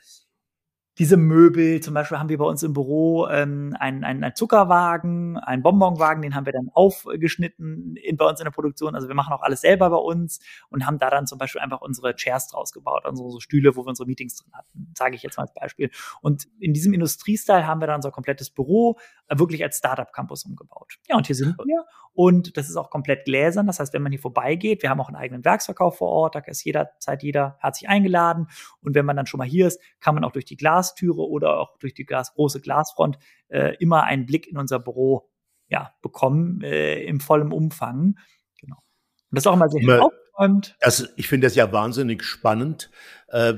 diese 1.00 1.18
Möbel, 1.18 1.82
zum 1.82 1.96
Beispiel 1.96 2.20
haben 2.20 2.30
wir 2.30 2.38
bei 2.38 2.46
uns 2.46 2.62
im 2.62 2.74
Büro 2.74 3.28
ähm, 3.28 3.76
einen, 3.80 4.04
einen, 4.04 4.24
einen 4.24 4.36
Zuckerwagen, 4.36 5.38
einen 5.38 5.64
Bonbonwagen, 5.64 6.22
den 6.22 6.36
haben 6.36 6.46
wir 6.46 6.54
dann 6.54 6.70
aufgeschnitten 6.72 7.96
in, 7.96 8.16
bei 8.16 8.26
uns 8.26 8.40
in 8.40 8.44
der 8.44 8.52
Produktion. 8.52 8.94
Also 8.94 9.08
wir 9.08 9.16
machen 9.16 9.34
auch 9.34 9.42
alles 9.42 9.62
selber 9.62 9.90
bei 9.90 9.98
uns 9.98 10.40
und 10.70 10.86
haben 10.86 11.00
da 11.00 11.10
dann 11.10 11.26
zum 11.26 11.40
Beispiel 11.40 11.62
einfach 11.62 11.82
unsere 11.82 12.16
Chairs 12.16 12.48
draus 12.48 12.72
gebaut, 12.74 13.06
also 13.06 13.30
so 13.32 13.40
Stühle, 13.40 13.76
wo 13.76 13.86
wir 13.86 13.90
unsere 13.90 14.06
Meetings 14.06 14.36
drin 14.36 14.54
hatten, 14.54 14.94
sage 14.96 15.16
ich 15.16 15.24
jetzt 15.24 15.38
mal 15.38 15.44
als 15.44 15.54
Beispiel. 15.54 15.90
Und 16.22 16.48
in 16.60 16.74
diesem 16.74 16.94
Industriestyle 16.94 17.66
haben 17.66 17.82
wir 17.82 17.88
dann 17.88 17.96
unser 17.96 18.12
komplettes 18.12 18.52
Büro 18.52 19.00
äh, 19.30 19.40
wirklich 19.40 19.64
als 19.64 19.78
Startup-Campus 19.78 20.46
umgebaut. 20.46 21.00
Ja, 21.10 21.18
und 21.18 21.26
hier 21.26 21.36
sind 21.36 21.58
wir 21.58 21.86
und 22.14 22.58
das 22.58 22.70
ist 22.70 22.76
auch 22.76 22.90
komplett 22.92 23.26
gläsern. 23.26 23.66
Das 23.66 23.80
heißt, 23.80 23.94
wenn 23.94 24.04
man 24.04 24.12
hier 24.12 24.22
vorbeigeht, 24.22 24.84
wir 24.84 24.90
haben 24.90 25.02
auch 25.02 25.08
einen 25.08 25.18
eigenen 25.18 25.44
Werksverkauf 25.44 25.98
vor 25.98 26.10
Ort, 26.10 26.36
da 26.36 26.40
ist 26.40 26.64
jederzeit 26.64 27.24
jeder 27.24 27.58
herzlich 27.60 27.90
eingeladen. 27.90 28.48
Und 28.82 28.94
wenn 28.94 29.06
man 29.06 29.16
dann 29.16 29.26
schon 29.26 29.40
mal 29.40 29.48
hier 29.48 29.68
ist, 29.68 29.82
kann 30.00 30.14
man 30.14 30.24
auch 30.24 30.32
durch 30.32 30.46
die 30.46 30.56
Glastüre 30.84 31.28
oder 31.28 31.60
auch 31.60 31.78
durch 31.80 31.94
die 31.94 32.06
Glas, 32.06 32.34
große 32.34 32.62
Glasfront 32.62 33.18
äh, 33.48 33.76
immer 33.78 34.04
einen 34.04 34.26
Blick 34.26 34.48
in 34.48 34.58
unser 34.58 34.80
Büro 34.80 35.30
ja, 35.68 35.94
bekommen 36.02 36.62
äh, 36.62 37.02
im 37.04 37.20
vollen 37.20 37.52
Umfang. 37.52 38.18
Genau. 38.60 38.76
Und 38.76 39.36
das 39.38 39.44
ist 39.44 39.48
auch 39.48 39.54
immer 39.54 39.70
sehr 39.70 40.04
aufgeräumt. 40.04 40.78
ich 41.16 41.28
finde 41.28 41.48
das 41.48 41.56
ja 41.56 41.72
wahnsinnig 41.72 42.24
spannend. 42.24 42.92
Äh, 43.30 43.56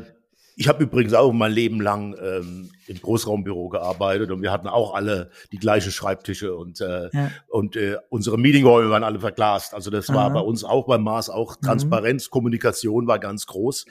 ich 0.57 0.69
habe 0.69 0.83
übrigens 0.83 1.13
auch 1.13 1.33
mein 1.33 1.51
Leben 1.51 1.81
lang 1.81 2.15
ähm, 2.21 2.69
im 2.87 3.01
Großraumbüro 3.01 3.67
gearbeitet 3.67 4.31
und 4.31 4.41
wir 4.41 4.53
hatten 4.53 4.67
auch 4.67 4.93
alle 4.93 5.29
die 5.51 5.57
gleichen 5.57 5.91
Schreibtische 5.91 6.55
und, 6.55 6.79
äh, 6.79 7.09
ja. 7.11 7.31
und 7.49 7.75
äh, 7.75 7.97
unsere 8.09 8.37
Meetingräume 8.37 8.89
waren 8.89 9.03
alle 9.03 9.19
verglast. 9.19 9.73
Also 9.73 9.91
das 9.91 10.09
Aha. 10.09 10.15
war 10.15 10.29
bei 10.31 10.39
uns 10.39 10.63
auch 10.63 10.87
beim 10.87 11.03
Mars 11.03 11.29
auch 11.29 11.57
mhm. 11.57 11.65
Transparenz, 11.65 12.27
mhm. 12.27 12.31
Kommunikation 12.31 13.07
war 13.07 13.19
ganz 13.19 13.47
groß. 13.47 13.85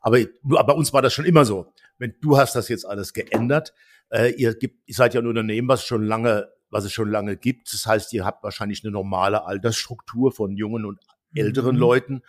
Aber 0.00 0.18
bei 0.42 0.72
uns 0.72 0.92
war 0.92 1.02
das 1.02 1.12
schon 1.12 1.26
immer 1.26 1.44
so. 1.44 1.72
Wenn 1.98 2.14
du 2.20 2.38
hast 2.38 2.54
das 2.54 2.68
jetzt 2.68 2.86
alles 2.86 3.12
geändert, 3.12 3.74
äh, 4.10 4.32
ihr, 4.32 4.54
gibt, 4.54 4.88
ihr 4.88 4.94
seid 4.94 5.14
ja 5.14 5.20
ein 5.20 5.26
Unternehmen, 5.26 5.68
was 5.68 5.84
schon 5.84 6.02
lange, 6.02 6.48
was 6.70 6.84
es 6.84 6.92
schon 6.92 7.10
lange 7.10 7.36
gibt. 7.36 7.72
Das 7.72 7.86
heißt, 7.86 8.12
ihr 8.12 8.24
habt 8.24 8.42
wahrscheinlich 8.42 8.84
eine 8.84 8.92
normale 8.92 9.44
Altersstruktur 9.44 10.32
von 10.32 10.56
jungen 10.56 10.84
und 10.84 11.00
älteren 11.34 11.76
mhm. 11.76 11.80
Leuten 11.80 12.22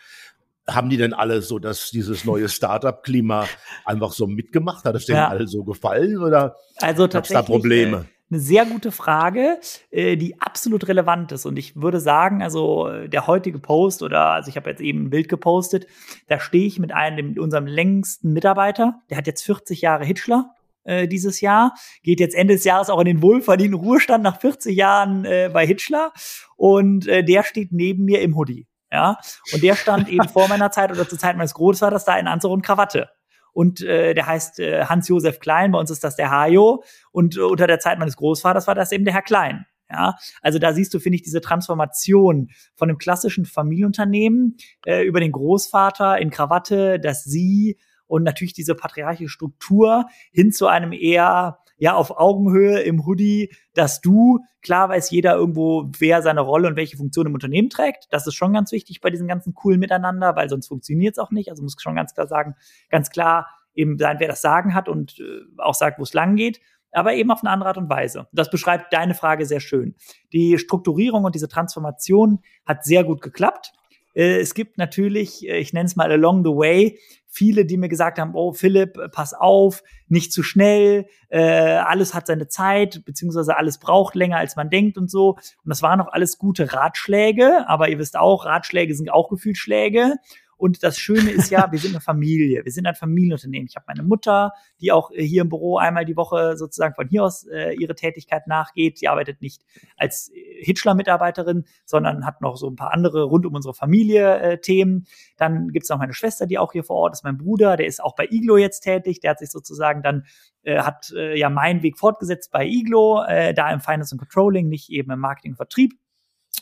haben 0.68 0.90
die 0.90 0.98
denn 0.98 1.14
alle 1.14 1.42
so, 1.42 1.58
dass 1.60 1.90
dieses 1.90 2.26
neue 2.26 2.48
Startup-Klima 2.48 3.48
einfach 3.86 4.12
so 4.12 4.28
mitgemacht? 4.28 4.86
Hat 4.86 4.96
es 4.96 5.06
denen 5.06 5.18
ja. 5.18 5.28
alle 5.28 5.48
so 5.48 5.64
gefallen 5.64 6.18
oder 6.20 6.58
also 6.78 7.08
gab 7.08 7.24
es 7.24 7.32
da 7.32 7.42
Probleme? 7.42 8.06
Eine 8.32 8.40
sehr 8.40 8.66
gute 8.66 8.92
Frage, 8.92 9.60
äh, 9.90 10.16
die 10.16 10.40
absolut 10.40 10.88
relevant 10.88 11.32
ist. 11.32 11.46
Und 11.46 11.58
ich 11.58 11.76
würde 11.76 12.00
sagen, 12.00 12.44
also 12.44 12.88
äh, 12.88 13.10
der 13.10 13.26
heutige 13.26 13.60
Post 13.60 14.04
oder, 14.04 14.28
also 14.28 14.50
ich 14.50 14.56
habe 14.56 14.70
jetzt 14.70 14.82
eben 14.82 15.06
ein 15.06 15.10
Bild 15.10 15.30
gepostet, 15.30 15.88
da 16.28 16.40
stehe 16.40 16.68
ich 16.68 16.78
mit 16.78 16.92
einem, 16.94 17.30
mit 17.30 17.40
unserem 17.40 17.66
längsten 17.66 18.34
Mitarbeiter, 18.34 19.02
der 19.10 19.18
hat 19.18 19.28
jetzt 19.28 19.44
40 19.44 19.82
Jahre 19.82 20.06
Hitchler 20.06 20.54
äh, 20.84 21.08
dieses 21.08 21.42
Jahr, 21.42 21.74
geht 22.04 22.20
jetzt 22.20 22.36
Ende 22.36 22.54
des 22.54 22.64
Jahres 22.64 22.90
auch 22.90 23.00
in 23.00 23.06
den 23.06 23.22
wohlverdienten 23.22 23.80
Ruhestand 23.80 24.24
nach 24.24 24.40
40 24.40 24.76
Jahren 24.76 25.26
äh, 25.26 25.50
bei 25.52 25.66
Hitchler 25.66 26.12
und 26.56 27.08
äh, 27.08 27.24
der 27.24 27.44
steht 27.44 27.72
neben 27.72 28.06
mir 28.06 28.22
im 28.22 28.36
Hoodie. 28.36 28.68
Ja, 28.92 29.20
und 29.54 29.62
der 29.62 29.76
stand 29.76 30.10
eben 30.10 30.28
vor 30.28 30.48
meiner 30.48 30.72
Zeit 30.72 30.92
oder 30.92 31.08
zur 31.08 31.20
Zeit 31.20 31.38
meines 31.38 31.54
Großvaters 31.54 32.06
da 32.06 32.18
in 32.18 32.28
Anzug 32.28 32.52
und 32.52 32.64
Krawatte. 32.64 33.10
Und 33.54 33.82
äh, 33.82 34.14
der 34.14 34.28
heißt 34.28 34.60
äh, 34.60 34.86
Hans-Josef 34.86 35.40
Klein, 35.40 35.72
bei 35.72 35.80
uns 35.80 35.92
ist 35.92 36.04
das 36.04 36.16
der 36.16 36.32
Hajo. 36.32 36.84
Und 37.12 37.38
äh, 37.38 37.42
unter 37.42 37.68
der 37.68 37.80
Zeit 37.80 38.00
meines 38.00 38.18
Großvaters 38.18 38.68
war 38.68 38.76
das 38.76 38.92
eben 38.92 39.06
der 39.06 39.14
Herr 39.14 39.22
Klein. 39.22 39.66
Ja, 39.92 40.16
also 40.42 40.60
da 40.60 40.74
siehst 40.74 40.94
du, 40.94 41.00
finde 41.00 41.16
ich, 41.16 41.24
diese 41.24 41.42
Transformation 41.42 42.50
von 42.76 42.90
einem 42.90 43.00
klassischen 43.00 43.46
Familienunternehmen 43.46 44.58
äh, 44.86 45.04
über 45.04 45.20
den 45.20 45.32
Großvater 45.32 46.20
in 46.20 46.30
Krawatte, 46.30 47.00
das 47.00 47.24
Sie 47.24 47.80
und 48.06 48.24
natürlich 48.24 48.54
diese 48.54 48.76
patriarchische 48.76 49.30
Struktur 49.30 50.06
hin 50.32 50.52
zu 50.52 50.68
einem 50.68 50.94
eher 50.94 51.60
ja 51.80 51.96
auf 51.96 52.18
Augenhöhe 52.18 52.82
im 52.82 53.06
Hoodie, 53.06 53.52
dass 53.74 54.02
du, 54.02 54.40
klar 54.62 54.90
weiß 54.90 55.10
jeder 55.10 55.36
irgendwo, 55.36 55.90
wer 55.98 56.22
seine 56.22 56.42
Rolle 56.42 56.68
und 56.68 56.76
welche 56.76 56.98
Funktion 56.98 57.26
im 57.26 57.34
Unternehmen 57.34 57.70
trägt. 57.70 58.08
Das 58.12 58.28
ist 58.28 58.36
schon 58.36 58.54
ganz 58.54 58.72
wichtig 58.72 59.02
bei 59.02 59.10
diesem 59.10 59.28
ganzen 59.28 59.54
coolen 59.56 59.80
Miteinander, 59.80 60.36
weil 60.36 60.50
sonst 60.50 60.68
funktioniert 60.68 61.16
es 61.16 61.20
auch 61.20 61.32
nicht. 61.32 61.50
Also 61.50 61.64
muss 61.64 61.76
schon 61.80 61.96
ganz 61.96 62.14
klar 62.14 62.28
sagen, 62.28 62.56
ganz 62.90 63.10
klar 63.10 63.48
eben 63.74 63.98
sein, 63.98 64.18
wer 64.20 64.28
das 64.28 64.42
Sagen 64.42 64.76
hat 64.76 64.88
und 64.88 65.20
äh, 65.20 65.42
auch 65.58 65.74
sagt, 65.74 66.00
wo 66.00 66.04
es 66.04 66.14
lang 66.14 66.36
geht 66.36 66.60
aber 66.92 67.14
eben 67.14 67.32
auf 67.32 67.44
eine 67.44 67.52
andere 67.52 67.70
Art 67.70 67.78
und 67.78 67.90
Weise. 67.90 68.28
Das 68.32 68.50
beschreibt 68.50 68.94
deine 68.94 69.14
Frage 69.14 69.46
sehr 69.46 69.60
schön. 69.60 69.96
Die 70.34 70.58
Strukturierung 70.58 71.24
und 71.24 71.36
diese 71.36 71.48
Transformation 71.48 72.40
hat 72.66 72.84
sehr 72.84 73.04
gut 73.04 73.22
geklappt. 73.22 73.74
Äh, 74.20 74.42
es 74.42 74.54
gibt 74.54 74.78
natürlich, 74.78 75.48
äh, 75.48 75.60
ich 75.60 75.72
nenne 75.72 75.86
es 75.86 75.96
mal 75.96 76.12
along 76.12 76.44
the 76.44 76.52
way, 76.52 77.00
viele, 77.26 77.66
die 77.66 77.78
mir 77.78 77.88
gesagt 77.88 78.20
haben, 78.20 78.36
oh 78.36 78.52
Philipp, 78.52 78.98
äh, 78.98 79.08
pass 79.08 79.34
auf, 79.34 79.82
nicht 80.10 80.34
zu 80.34 80.44
schnell, 80.44 81.06
äh, 81.30 81.40
alles 81.40 82.14
hat 82.14 82.28
seine 82.28 82.50
Zeit, 82.50 83.06
beziehungsweise 83.06 83.56
alles 83.56 83.78
braucht 83.78 84.16
länger, 84.16 84.38
als 84.38 84.58
man 84.58 84.70
denkt 84.70 84.98
und 84.98 85.10
so. 85.10 85.36
Und 85.36 85.70
das 85.70 85.82
waren 85.82 86.02
auch 86.02 86.12
alles 86.12 86.38
gute 86.38 86.74
Ratschläge, 86.74 87.66
aber 87.70 87.88
ihr 87.88 87.98
wisst 87.98 88.18
auch, 88.18 88.46
Ratschläge 88.46 88.94
sind 88.94 89.10
auch 89.10 89.30
Gefühlsschläge. 89.30 90.16
Und 90.58 90.84
das 90.84 91.00
Schöne 91.00 91.32
ist 91.32 91.50
ja, 91.52 91.68
wir 91.72 91.80
sind 91.80 91.92
eine 91.92 92.02
Familie, 92.02 92.66
wir 92.66 92.72
sind 92.74 92.86
ein 92.86 92.96
Familienunternehmen. 92.96 93.68
Ich 93.70 93.78
habe 93.78 93.86
meine 93.88 94.04
Mutter, 94.04 94.52
die 94.82 94.92
auch 94.92 95.12
hier 95.16 95.44
im 95.44 95.50
Büro 95.50 95.78
einmal 95.78 96.04
die 96.04 96.18
Woche 96.18 96.58
sozusagen 96.58 96.96
von 96.96 97.08
hier 97.08 97.24
aus 97.24 97.48
äh, 97.48 97.72
ihre 97.76 97.96
Tätigkeit 97.96 98.48
nachgeht. 98.48 99.00
Die 99.00 99.08
arbeitet 99.08 99.42
nicht 99.42 99.64
als 99.96 100.30
Hitchler-Mitarbeiterin, 100.62 101.66
sondern 101.86 102.26
hat 102.26 102.42
noch 102.42 102.58
so 102.58 102.70
ein 102.70 102.76
paar 102.76 102.94
andere 102.94 103.24
rund 103.24 103.46
um 103.46 103.56
unsere 103.56 103.74
Familie 103.74 104.40
äh, 104.40 104.62
Themen. 104.62 105.06
Dann 105.38 105.70
gibt's 105.70 105.90
noch 105.90 105.98
meine 105.98 106.14
Schwester, 106.14 106.48
die 106.48 106.58
auch 106.58 106.72
hier 106.72 106.84
vor 106.84 106.98
Ort 106.98 107.14
ist, 107.14 107.24
mein 107.24 107.38
Bruder, 107.38 107.78
der 107.78 107.88
ist 107.88 108.04
auch 108.04 108.16
bei 108.16 108.28
Iglo 108.30 108.58
jetzt 108.58 108.82
tätig. 108.82 109.20
Der 109.20 109.32
hat 109.32 109.40
sich 109.40 109.52
sozusagen 109.52 110.02
dann 110.04 110.24
äh, 110.64 110.80
hat 110.80 111.12
äh, 111.16 111.38
ja 111.38 111.50
meinen 111.50 111.84
Weg 111.84 111.98
fortgesetzt 111.98 112.52
bei 112.52 112.66
Iglo, 112.66 113.24
äh, 113.24 113.54
da 113.54 113.72
im 113.72 113.80
Finance 113.80 114.14
und 114.14 114.20
Controlling, 114.20 114.68
nicht 114.68 114.90
eben 114.90 115.12
im 115.12 115.20
Marketing 115.20 115.54
und 115.54 115.58
Vertrieb. 115.58 115.94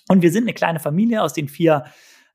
Und 0.10 0.22
wir 0.22 0.32
sind 0.32 0.44
eine 0.44 0.54
kleine 0.54 0.80
Familie 0.80 1.22
aus 1.22 1.34
den 1.34 1.48
vier 1.48 1.86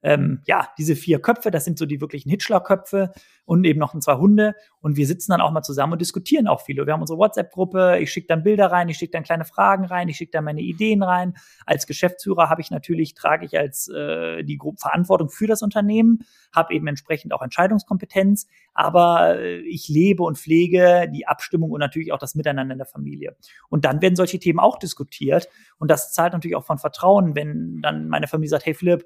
ähm, 0.03 0.41
ja, 0.47 0.69
diese 0.79 0.97
vier 0.97 1.21
Köpfe, 1.21 1.51
das 1.51 1.65
sind 1.65 1.79
so 1.79 1.87
die 1.87 2.01
wirklichen 2.01 2.29
Hitchler-Köpfe 2.31 3.13
und 3.45 3.65
eben 3.65 3.79
noch 3.79 3.95
ein, 3.95 4.01
zwei 4.01 4.17
Hunde. 4.17 4.55
Und 4.81 4.97
wir 4.97 5.07
sitzen 5.07 5.31
dann 5.31 5.41
auch 5.41 5.53
mal 5.53 5.63
zusammen 5.63 5.93
und 5.93 6.01
diskutieren 6.01 6.49
auch 6.49 6.61
viel. 6.61 6.77
Wir 6.77 6.93
haben 6.93 7.01
unsere 7.01 7.19
WhatsApp-Gruppe, 7.19 7.99
ich 8.01 8.11
schicke 8.11 8.27
dann 8.27 8.43
Bilder 8.43 8.67
rein, 8.73 8.89
ich 8.89 8.99
schicke 8.99 9.13
dann 9.13 9.23
kleine 9.23 9.45
Fragen 9.45 9.85
rein, 9.85 10.09
ich 10.09 10.17
schicke 10.17 10.33
dann 10.33 10.45
meine 10.45 10.61
Ideen 10.61 11.03
rein. 11.03 11.35
Als 11.67 11.87
Geschäftsführer 11.87 12.51
habe 12.51 12.61
ich 12.61 12.71
natürlich, 12.71 13.15
trage 13.15 13.47
ich 13.47 13.57
als 13.57 13.89
äh, 13.89 14.43
die 14.43 14.59
Verantwortung 14.77 15.29
für 15.29 15.47
das 15.47 15.63
Unternehmen, 15.63 16.21
habe 16.53 16.75
eben 16.75 16.87
entsprechend 16.87 17.33
auch 17.33 17.43
Entscheidungskompetenz, 17.43 18.49
aber 18.75 19.39
äh, 19.39 19.59
ich 19.61 19.89
lebe 19.89 20.25
und 20.25 20.39
pflege 20.39 21.09
die 21.13 21.27
Abstimmung 21.27 21.71
und 21.71 21.81
natürlich 21.81 22.13
auch 22.13 22.19
das 22.19 22.35
Miteinander 22.35 22.73
in 22.73 22.79
der 22.79 22.87
Familie. 22.87 23.37
Und 23.69 23.85
dann 23.85 24.03
werden 24.03 24.17
solche 24.17 24.39
Themen 24.39 24.59
auch 24.59 24.79
diskutiert. 24.79 25.49
Und 25.79 25.91
das 25.91 26.13
zahlt 26.13 26.33
natürlich 26.33 26.57
auch 26.57 26.65
von 26.65 26.79
Vertrauen, 26.79 27.35
wenn 27.35 27.81
dann 27.83 28.09
meine 28.09 28.27
Familie 28.27 28.51
sagt, 28.51 28.67
hey 28.67 28.75
Philipp, 28.75 29.05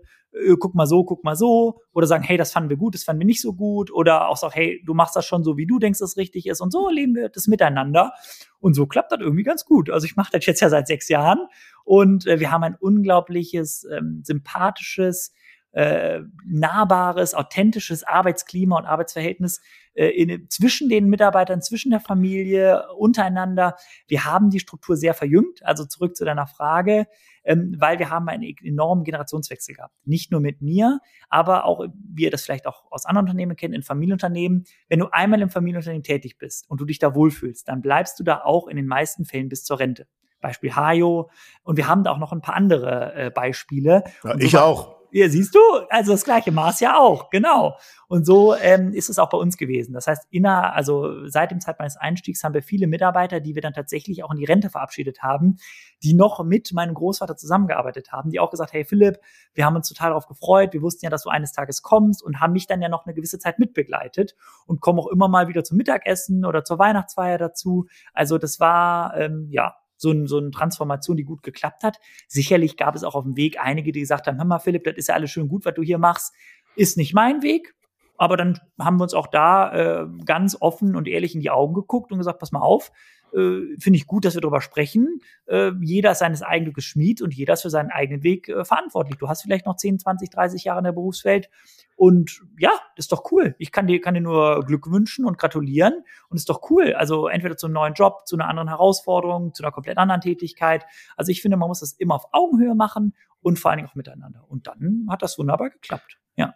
guck 0.58 0.74
mal 0.74 0.86
so, 0.86 1.04
guck 1.04 1.24
mal 1.24 1.36
so, 1.36 1.80
oder 1.92 2.06
sagen, 2.06 2.24
hey, 2.24 2.36
das 2.36 2.52
fanden 2.52 2.70
wir 2.70 2.76
gut, 2.76 2.94
das 2.94 3.04
fanden 3.04 3.20
wir 3.20 3.26
nicht 3.26 3.40
so 3.40 3.54
gut, 3.54 3.90
oder 3.92 4.28
auch 4.28 4.36
sagen, 4.36 4.52
hey, 4.54 4.82
du 4.84 4.94
machst 4.94 5.16
das 5.16 5.24
schon 5.24 5.44
so, 5.44 5.56
wie 5.56 5.66
du 5.66 5.78
denkst, 5.78 6.00
es 6.00 6.16
richtig 6.16 6.46
ist, 6.46 6.60
und 6.60 6.72
so 6.72 6.88
leben 6.90 7.14
wir 7.14 7.28
das 7.28 7.46
miteinander. 7.46 8.12
Und 8.58 8.74
so 8.74 8.86
klappt 8.86 9.12
das 9.12 9.20
irgendwie 9.20 9.44
ganz 9.44 9.64
gut. 9.64 9.90
Also 9.90 10.06
ich 10.06 10.16
mache 10.16 10.32
das 10.32 10.44
jetzt 10.46 10.60
ja 10.60 10.68
seit 10.68 10.86
sechs 10.86 11.08
Jahren 11.08 11.46
und 11.84 12.26
äh, 12.26 12.40
wir 12.40 12.50
haben 12.50 12.64
ein 12.64 12.74
unglaubliches, 12.74 13.86
ähm, 13.90 14.22
sympathisches, 14.24 15.32
äh, 15.76 16.20
nahbares, 16.46 17.34
authentisches 17.34 18.02
Arbeitsklima 18.02 18.76
und 18.78 18.86
Arbeitsverhältnis 18.86 19.60
äh, 19.94 20.08
in, 20.08 20.48
zwischen 20.48 20.88
den 20.88 21.08
Mitarbeitern, 21.08 21.62
zwischen 21.62 21.90
der 21.90 22.00
Familie, 22.00 22.84
untereinander. 22.96 23.76
Wir 24.08 24.24
haben 24.24 24.50
die 24.50 24.60
Struktur 24.60 24.96
sehr 24.96 25.14
verjüngt. 25.14 25.64
Also 25.64 25.84
zurück 25.84 26.16
zu 26.16 26.24
deiner 26.24 26.46
Frage 26.46 27.06
ähm, 27.46 27.76
weil 27.78 27.98
wir 27.98 28.10
haben 28.10 28.28
einen 28.28 28.42
enormen 28.62 29.04
Generationswechsel 29.04 29.76
gehabt. 29.76 29.94
Nicht 30.04 30.32
nur 30.32 30.40
mit 30.40 30.60
mir, 30.60 31.00
aber 31.28 31.64
auch, 31.64 31.86
wie 32.12 32.24
ihr 32.24 32.30
das 32.30 32.42
vielleicht 32.44 32.66
auch 32.66 32.90
aus 32.90 33.06
anderen 33.06 33.26
Unternehmen 33.26 33.56
kennt, 33.56 33.74
in 33.74 33.82
Familienunternehmen. 33.82 34.64
Wenn 34.88 34.98
du 34.98 35.06
einmal 35.12 35.40
im 35.40 35.48
Familienunternehmen 35.48 36.02
tätig 36.02 36.38
bist 36.38 36.68
und 36.68 36.80
du 36.80 36.84
dich 36.84 36.98
da 36.98 37.14
wohlfühlst, 37.14 37.68
dann 37.68 37.80
bleibst 37.80 38.18
du 38.18 38.24
da 38.24 38.42
auch 38.42 38.66
in 38.66 38.76
den 38.76 38.86
meisten 38.86 39.24
Fällen 39.24 39.48
bis 39.48 39.64
zur 39.64 39.78
Rente. 39.78 40.06
Beispiel 40.40 40.74
Hajo. 40.74 41.30
Und 41.62 41.76
wir 41.76 41.88
haben 41.88 42.04
da 42.04 42.10
auch 42.10 42.18
noch 42.18 42.32
ein 42.32 42.42
paar 42.42 42.56
andere 42.56 43.14
äh, 43.14 43.30
Beispiele. 43.30 44.04
Ja, 44.22 44.36
ich 44.38 44.58
auch. 44.58 44.95
Ja, 45.16 45.30
siehst 45.30 45.54
du, 45.54 45.60
also 45.88 46.12
das 46.12 46.24
gleiche 46.24 46.52
Maß 46.52 46.80
ja 46.80 46.98
auch, 46.98 47.30
genau. 47.30 47.78
Und 48.06 48.26
so 48.26 48.54
ähm, 48.54 48.92
ist 48.92 49.08
es 49.08 49.18
auch 49.18 49.30
bei 49.30 49.38
uns 49.38 49.56
gewesen. 49.56 49.94
Das 49.94 50.06
heißt, 50.06 50.26
inner, 50.28 50.74
also 50.74 51.26
seit 51.26 51.50
dem 51.50 51.58
Zeit 51.58 51.78
meines 51.78 51.96
Einstiegs 51.96 52.44
haben 52.44 52.52
wir 52.52 52.62
viele 52.62 52.86
Mitarbeiter, 52.86 53.40
die 53.40 53.54
wir 53.54 53.62
dann 53.62 53.72
tatsächlich 53.72 54.22
auch 54.22 54.30
in 54.30 54.36
die 54.36 54.44
Rente 54.44 54.68
verabschiedet 54.68 55.22
haben, 55.22 55.56
die 56.02 56.12
noch 56.12 56.44
mit 56.44 56.70
meinem 56.74 56.92
Großvater 56.92 57.34
zusammengearbeitet 57.34 58.12
haben, 58.12 58.28
die 58.28 58.38
auch 58.38 58.50
gesagt, 58.50 58.74
hey 58.74 58.84
Philipp, 58.84 59.18
wir 59.54 59.64
haben 59.64 59.74
uns 59.74 59.88
total 59.88 60.10
darauf 60.10 60.26
gefreut, 60.26 60.74
wir 60.74 60.82
wussten 60.82 61.06
ja, 61.06 61.10
dass 61.10 61.22
du 61.22 61.30
eines 61.30 61.52
Tages 61.52 61.80
kommst 61.80 62.22
und 62.22 62.40
haben 62.40 62.52
mich 62.52 62.66
dann 62.66 62.82
ja 62.82 62.90
noch 62.90 63.06
eine 63.06 63.14
gewisse 63.14 63.38
Zeit 63.38 63.58
mitbegleitet 63.58 64.36
und 64.66 64.82
kommen 64.82 64.98
auch 64.98 65.06
immer 65.06 65.28
mal 65.28 65.48
wieder 65.48 65.64
zum 65.64 65.78
Mittagessen 65.78 66.44
oder 66.44 66.62
zur 66.62 66.78
Weihnachtsfeier 66.78 67.38
dazu. 67.38 67.86
Also 68.12 68.36
das 68.36 68.60
war 68.60 69.16
ähm, 69.16 69.48
ja 69.50 69.76
so, 69.96 70.10
ein, 70.10 70.26
so 70.26 70.38
eine 70.38 70.50
Transformation, 70.50 71.16
die 71.16 71.24
gut 71.24 71.42
geklappt 71.42 71.82
hat. 71.82 71.98
Sicherlich 72.28 72.76
gab 72.76 72.94
es 72.94 73.04
auch 73.04 73.14
auf 73.14 73.24
dem 73.24 73.36
Weg 73.36 73.58
einige, 73.60 73.92
die 73.92 74.00
gesagt 74.00 74.26
haben, 74.26 74.38
hör 74.38 74.44
mal, 74.44 74.58
Philipp, 74.58 74.84
das 74.84 74.96
ist 74.96 75.08
ja 75.08 75.14
alles 75.14 75.30
schön 75.30 75.48
gut, 75.48 75.64
was 75.64 75.74
du 75.74 75.82
hier 75.82 75.98
machst, 75.98 76.32
ist 76.74 76.96
nicht 76.96 77.14
mein 77.14 77.42
Weg. 77.42 77.74
Aber 78.18 78.36
dann 78.36 78.58
haben 78.80 78.98
wir 78.98 79.02
uns 79.02 79.14
auch 79.14 79.26
da 79.26 79.72
äh, 79.72 80.06
ganz 80.24 80.56
offen 80.60 80.96
und 80.96 81.06
ehrlich 81.06 81.34
in 81.34 81.40
die 81.40 81.50
Augen 81.50 81.74
geguckt 81.74 82.12
und 82.12 82.18
gesagt, 82.18 82.38
pass 82.38 82.52
mal 82.52 82.60
auf, 82.60 82.90
äh, 83.32 83.76
finde 83.78 83.96
ich 83.96 84.06
gut, 84.06 84.24
dass 84.24 84.34
wir 84.34 84.40
darüber 84.40 84.60
sprechen. 84.60 85.20
Äh, 85.46 85.72
jeder 85.80 86.12
ist 86.12 86.18
seines 86.18 86.42
eigenen 86.42 86.80
Schmied 86.80 87.22
und 87.22 87.34
jeder 87.34 87.54
ist 87.54 87.62
für 87.62 87.70
seinen 87.70 87.90
eigenen 87.90 88.22
Weg 88.22 88.48
äh, 88.48 88.64
verantwortlich. 88.64 89.16
Du 89.18 89.28
hast 89.28 89.42
vielleicht 89.42 89.66
noch 89.66 89.76
10, 89.76 89.98
20, 89.98 90.30
30 90.30 90.64
Jahre 90.64 90.78
in 90.78 90.84
der 90.84 90.92
Berufswelt 90.92 91.50
und 91.96 92.42
ja, 92.58 92.70
ist 92.96 93.12
doch 93.12 93.30
cool. 93.32 93.54
Ich 93.58 93.72
kann 93.72 93.86
dir, 93.86 94.00
kann 94.00 94.14
dir 94.14 94.20
nur 94.20 94.64
Glück 94.64 94.90
wünschen 94.90 95.24
und 95.24 95.38
gratulieren 95.38 96.04
und 96.28 96.36
ist 96.36 96.48
doch 96.48 96.70
cool. 96.70 96.92
Also 96.92 97.26
entweder 97.28 97.56
zu 97.56 97.66
einem 97.66 97.74
neuen 97.74 97.94
Job, 97.94 98.26
zu 98.26 98.36
einer 98.36 98.48
anderen 98.48 98.68
Herausforderung, 98.68 99.54
zu 99.54 99.62
einer 99.62 99.72
komplett 99.72 99.96
anderen 99.96 100.20
Tätigkeit. 100.20 100.84
Also 101.16 101.32
ich 101.32 101.40
finde, 101.40 101.56
man 101.56 101.68
muss 101.68 101.80
das 101.80 101.92
immer 101.92 102.16
auf 102.16 102.26
Augenhöhe 102.32 102.74
machen 102.74 103.14
und 103.40 103.58
vor 103.58 103.70
allen 103.70 103.78
Dingen 103.78 103.88
auch 103.88 103.94
miteinander. 103.94 104.44
Und 104.48 104.66
dann 104.66 105.06
hat 105.08 105.22
das 105.22 105.38
wunderbar 105.38 105.70
geklappt. 105.70 106.18
Ja. 106.36 106.54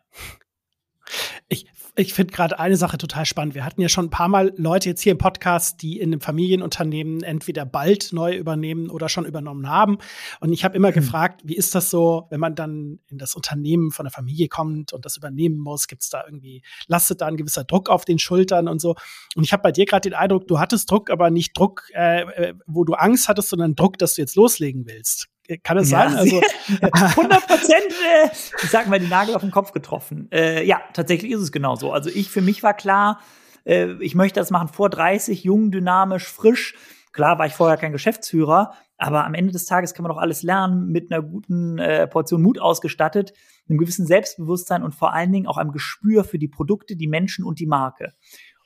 Ich, 1.52 1.66
ich 1.96 2.14
finde 2.14 2.32
gerade 2.32 2.60
eine 2.60 2.76
Sache 2.76 2.96
total 2.96 3.26
spannend. 3.26 3.56
Wir 3.56 3.64
hatten 3.64 3.82
ja 3.82 3.88
schon 3.88 4.04
ein 4.04 4.10
paar 4.10 4.28
Mal 4.28 4.52
Leute 4.56 4.88
jetzt 4.88 5.02
hier 5.02 5.10
im 5.10 5.18
Podcast, 5.18 5.82
die 5.82 5.98
in 5.98 6.12
einem 6.12 6.20
Familienunternehmen 6.20 7.24
entweder 7.24 7.66
bald 7.66 8.12
neu 8.12 8.36
übernehmen 8.36 8.88
oder 8.88 9.08
schon 9.08 9.24
übernommen 9.24 9.68
haben. 9.68 9.98
Und 10.38 10.52
ich 10.52 10.64
habe 10.64 10.76
immer 10.76 10.90
mhm. 10.90 10.94
gefragt, 10.94 11.40
wie 11.42 11.56
ist 11.56 11.74
das 11.74 11.90
so, 11.90 12.28
wenn 12.30 12.38
man 12.38 12.54
dann 12.54 13.00
in 13.08 13.18
das 13.18 13.34
Unternehmen 13.34 13.90
von 13.90 14.04
der 14.04 14.12
Familie 14.12 14.46
kommt 14.46 14.92
und 14.92 15.04
das 15.04 15.16
übernehmen 15.16 15.58
muss? 15.58 15.88
Gibt 15.88 16.02
es 16.02 16.08
da 16.08 16.22
irgendwie, 16.24 16.62
lastet 16.86 17.20
da 17.20 17.26
ein 17.26 17.36
gewisser 17.36 17.64
Druck 17.64 17.88
auf 17.88 18.04
den 18.04 18.20
Schultern 18.20 18.68
und 18.68 18.80
so? 18.80 18.94
Und 19.34 19.42
ich 19.42 19.52
habe 19.52 19.64
bei 19.64 19.72
dir 19.72 19.86
gerade 19.86 20.08
den 20.08 20.14
Eindruck, 20.16 20.46
du 20.46 20.60
hattest 20.60 20.88
Druck, 20.88 21.10
aber 21.10 21.30
nicht 21.30 21.58
Druck, 21.58 21.90
äh, 21.94 22.20
äh 22.20 22.54
wo 22.68 22.84
du 22.84 22.94
Angst 22.94 23.26
hattest, 23.26 23.48
sondern 23.48 23.74
Druck, 23.74 23.98
dass 23.98 24.14
du 24.14 24.22
jetzt 24.22 24.36
loslegen 24.36 24.86
willst. 24.86 25.28
Kann 25.62 25.78
es 25.78 25.90
ja, 25.90 26.08
sein? 26.08 26.18
Also 26.18 26.40
100 26.80 27.46
Prozent, 27.46 27.92
äh, 28.24 28.28
ich 28.62 28.70
sag 28.70 28.88
mal, 28.88 29.00
die 29.00 29.08
Nagel 29.08 29.34
auf 29.34 29.42
den 29.42 29.50
Kopf 29.50 29.72
getroffen. 29.72 30.28
Äh, 30.32 30.64
ja, 30.64 30.80
tatsächlich 30.92 31.32
ist 31.32 31.40
es 31.40 31.52
genauso. 31.52 31.92
Also 31.92 32.10
ich, 32.10 32.30
für 32.30 32.42
mich 32.42 32.62
war 32.62 32.74
klar, 32.74 33.20
äh, 33.64 33.92
ich 34.00 34.14
möchte 34.14 34.40
das 34.40 34.50
machen 34.50 34.68
vor 34.68 34.90
30, 34.90 35.44
jung, 35.44 35.70
dynamisch, 35.70 36.26
frisch. 36.26 36.74
Klar 37.12 37.38
war 37.38 37.46
ich 37.46 37.54
vorher 37.54 37.76
kein 37.76 37.92
Geschäftsführer, 37.92 38.72
aber 38.96 39.24
am 39.24 39.34
Ende 39.34 39.52
des 39.52 39.66
Tages 39.66 39.94
kann 39.94 40.04
man 40.04 40.12
doch 40.12 40.20
alles 40.20 40.44
lernen, 40.44 40.88
mit 40.92 41.10
einer 41.10 41.22
guten 41.22 41.78
äh, 41.78 42.06
Portion 42.06 42.40
Mut 42.40 42.60
ausgestattet, 42.60 43.32
einem 43.68 43.78
gewissen 43.78 44.06
Selbstbewusstsein 44.06 44.84
und 44.84 44.94
vor 44.94 45.12
allen 45.12 45.32
Dingen 45.32 45.48
auch 45.48 45.56
einem 45.56 45.72
Gespür 45.72 46.22
für 46.22 46.38
die 46.38 46.48
Produkte, 46.48 46.94
die 46.96 47.08
Menschen 47.08 47.44
und 47.44 47.58
die 47.58 47.66
Marke. 47.66 48.12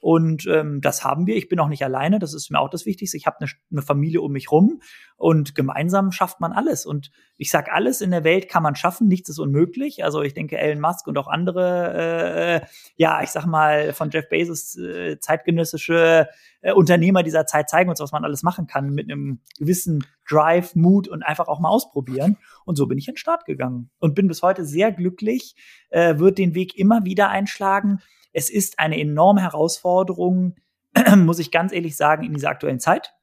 Und 0.04 0.46
ähm, 0.48 0.82
das 0.82 1.02
haben 1.02 1.26
wir. 1.26 1.34
Ich 1.34 1.48
bin 1.48 1.58
auch 1.60 1.68
nicht 1.68 1.82
alleine. 1.82 2.18
Das 2.18 2.34
ist 2.34 2.50
mir 2.50 2.60
auch 2.60 2.68
das 2.68 2.84
Wichtigste. 2.84 3.16
Ich 3.16 3.24
habe 3.24 3.40
eine, 3.40 3.50
eine 3.72 3.80
Familie 3.80 4.20
um 4.20 4.32
mich 4.32 4.52
rum 4.52 4.82
und 5.16 5.54
gemeinsam 5.54 6.12
schafft 6.12 6.40
man 6.40 6.52
alles. 6.52 6.84
Und 6.84 7.10
ich 7.38 7.50
sage, 7.50 7.72
alles 7.72 8.02
in 8.02 8.10
der 8.10 8.22
Welt 8.22 8.50
kann 8.50 8.62
man 8.62 8.76
schaffen. 8.76 9.08
Nichts 9.08 9.30
ist 9.30 9.38
unmöglich. 9.38 10.04
Also 10.04 10.20
ich 10.20 10.34
denke, 10.34 10.58
Elon 10.58 10.82
Musk 10.82 11.06
und 11.06 11.16
auch 11.16 11.26
andere, 11.26 12.60
äh, 12.64 12.66
ja, 12.96 13.22
ich 13.22 13.30
sag 13.30 13.46
mal, 13.46 13.94
von 13.94 14.10
Jeff 14.10 14.28
Bezos 14.28 14.76
äh, 14.76 15.18
zeitgenössische 15.20 16.28
äh, 16.60 16.74
Unternehmer 16.74 17.22
dieser 17.22 17.46
Zeit 17.46 17.70
zeigen 17.70 17.88
uns, 17.88 18.00
was 18.00 18.12
man 18.12 18.26
alles 18.26 18.42
machen 18.42 18.66
kann 18.66 18.90
mit 18.90 19.10
einem 19.10 19.40
gewissen 19.58 20.04
Drive, 20.28 20.74
Mut 20.74 21.08
und 21.08 21.22
einfach 21.22 21.48
auch 21.48 21.60
mal 21.60 21.70
ausprobieren. 21.70 22.36
Und 22.66 22.76
so 22.76 22.86
bin 22.86 22.98
ich 22.98 23.08
in 23.08 23.14
den 23.14 23.18
Start 23.18 23.46
gegangen 23.46 23.88
und 24.00 24.14
bin 24.14 24.28
bis 24.28 24.42
heute 24.42 24.66
sehr 24.66 24.92
glücklich, 24.92 25.56
äh, 25.88 26.18
wird 26.18 26.36
den 26.36 26.54
Weg 26.54 26.76
immer 26.76 27.06
wieder 27.06 27.30
einschlagen 27.30 28.02
es 28.34 28.50
ist 28.50 28.78
eine 28.78 29.00
enorme 29.00 29.40
Herausforderung, 29.40 30.56
muss 31.16 31.38
ich 31.38 31.50
ganz 31.50 31.72
ehrlich 31.72 31.96
sagen, 31.96 32.24
in 32.24 32.34
dieser 32.34 32.50
aktuellen 32.50 32.80
Zeit. 32.80 33.14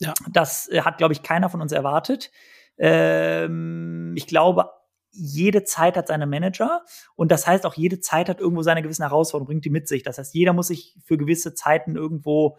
Ja. 0.00 0.12
Das 0.30 0.68
äh, 0.68 0.82
hat, 0.82 0.98
glaube 0.98 1.14
ich, 1.14 1.22
keiner 1.22 1.48
von 1.48 1.62
uns 1.62 1.72
erwartet. 1.72 2.30
Ähm, 2.76 4.12
ich 4.16 4.26
glaube, 4.26 4.70
jede 5.10 5.62
Zeit 5.64 5.96
hat 5.96 6.08
seine 6.08 6.26
Manager 6.26 6.82
und 7.16 7.30
das 7.30 7.46
heißt 7.46 7.66
auch 7.66 7.74
jede 7.74 8.00
Zeit 8.00 8.28
hat 8.28 8.40
irgendwo 8.40 8.62
seine 8.62 8.82
gewissen 8.82 9.02
Herausforderungen, 9.02 9.48
bringt 9.48 9.64
die 9.64 9.70
mit 9.70 9.86
sich. 9.86 10.02
Das 10.02 10.18
heißt, 10.18 10.34
jeder 10.34 10.52
muss 10.52 10.68
sich 10.68 10.96
für 11.04 11.18
gewisse 11.18 11.54
Zeiten 11.54 11.96
irgendwo 11.96 12.58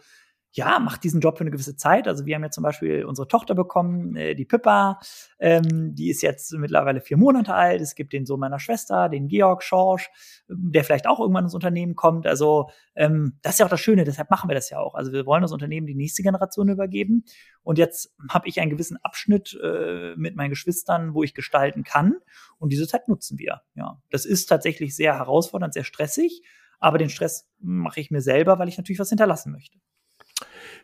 ja, 0.55 0.77
macht 0.79 1.03
diesen 1.03 1.19
Job 1.19 1.37
für 1.37 1.41
eine 1.41 1.49
gewisse 1.49 1.75
Zeit. 1.75 2.07
Also 2.07 2.27
wir 2.27 2.35
haben 2.35 2.43
ja 2.43 2.51
zum 2.51 2.63
Beispiel 2.63 3.05
unsere 3.05 3.27
Tochter 3.27 3.55
bekommen, 3.55 4.15
äh, 4.15 4.35
die 4.35 4.45
Pippa, 4.45 4.99
ähm, 5.39 5.95
die 5.95 6.11
ist 6.11 6.21
jetzt 6.21 6.53
mittlerweile 6.53 7.01
vier 7.01 7.17
Monate 7.17 7.55
alt. 7.55 7.81
Es 7.81 7.95
gibt 7.95 8.13
den 8.13 8.27
Sohn 8.27 8.39
meiner 8.39 8.59
Schwester, 8.59 9.09
den 9.09 9.27
Georg 9.27 9.63
Schorsch, 9.63 10.11
der 10.47 10.83
vielleicht 10.83 11.07
auch 11.07 11.19
irgendwann 11.19 11.45
ins 11.45 11.55
Unternehmen 11.55 11.95
kommt. 11.95 12.27
Also 12.27 12.69
ähm, 12.95 13.39
das 13.41 13.53
ist 13.53 13.59
ja 13.59 13.65
auch 13.65 13.71
das 13.71 13.81
Schöne, 13.81 14.03
deshalb 14.03 14.29
machen 14.29 14.47
wir 14.47 14.53
das 14.53 14.69
ja 14.69 14.77
auch. 14.77 14.93
Also 14.93 15.11
wir 15.11 15.25
wollen 15.25 15.41
das 15.41 15.51
Unternehmen 15.51 15.87
die 15.87 15.95
nächste 15.95 16.21
Generation 16.21 16.69
übergeben. 16.69 17.25
Und 17.63 17.79
jetzt 17.79 18.13
habe 18.29 18.47
ich 18.47 18.61
einen 18.61 18.69
gewissen 18.69 18.97
Abschnitt 19.01 19.59
äh, 19.63 20.13
mit 20.17 20.35
meinen 20.35 20.51
Geschwistern, 20.51 21.15
wo 21.15 21.23
ich 21.23 21.33
gestalten 21.33 21.83
kann. 21.83 22.17
Und 22.59 22.71
diese 22.71 22.87
Zeit 22.87 23.07
nutzen 23.07 23.39
wir. 23.39 23.61
Ja, 23.73 23.99
das 24.11 24.25
ist 24.25 24.45
tatsächlich 24.45 24.95
sehr 24.95 25.17
herausfordernd, 25.17 25.73
sehr 25.73 25.83
stressig. 25.83 26.43
Aber 26.79 26.99
den 26.99 27.09
Stress 27.09 27.49
mache 27.59 28.01
ich 28.01 28.11
mir 28.11 28.21
selber, 28.21 28.59
weil 28.59 28.67
ich 28.67 28.77
natürlich 28.77 28.99
was 28.99 29.09
hinterlassen 29.09 29.51
möchte. 29.51 29.79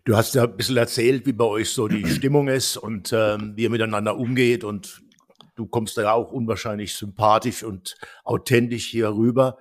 Du 0.09 0.17
hast 0.17 0.33
ja 0.33 0.45
ein 0.45 0.57
bisschen 0.57 0.75
erzählt, 0.75 1.27
wie 1.27 1.33
bei 1.33 1.45
euch 1.45 1.69
so 1.69 1.87
die 1.87 2.03
Stimmung 2.09 2.47
ist 2.47 2.77
und 2.77 3.13
ähm, 3.13 3.53
wie 3.55 3.61
ihr 3.61 3.69
miteinander 3.69 4.17
umgeht 4.17 4.63
und 4.63 5.03
du 5.55 5.67
kommst 5.67 5.97
da 5.97 6.01
ja 6.01 6.13
auch 6.13 6.31
unwahrscheinlich 6.31 6.95
sympathisch 6.95 7.63
und 7.63 7.95
authentisch 8.23 8.87
hier 8.87 9.09
rüber. 9.09 9.59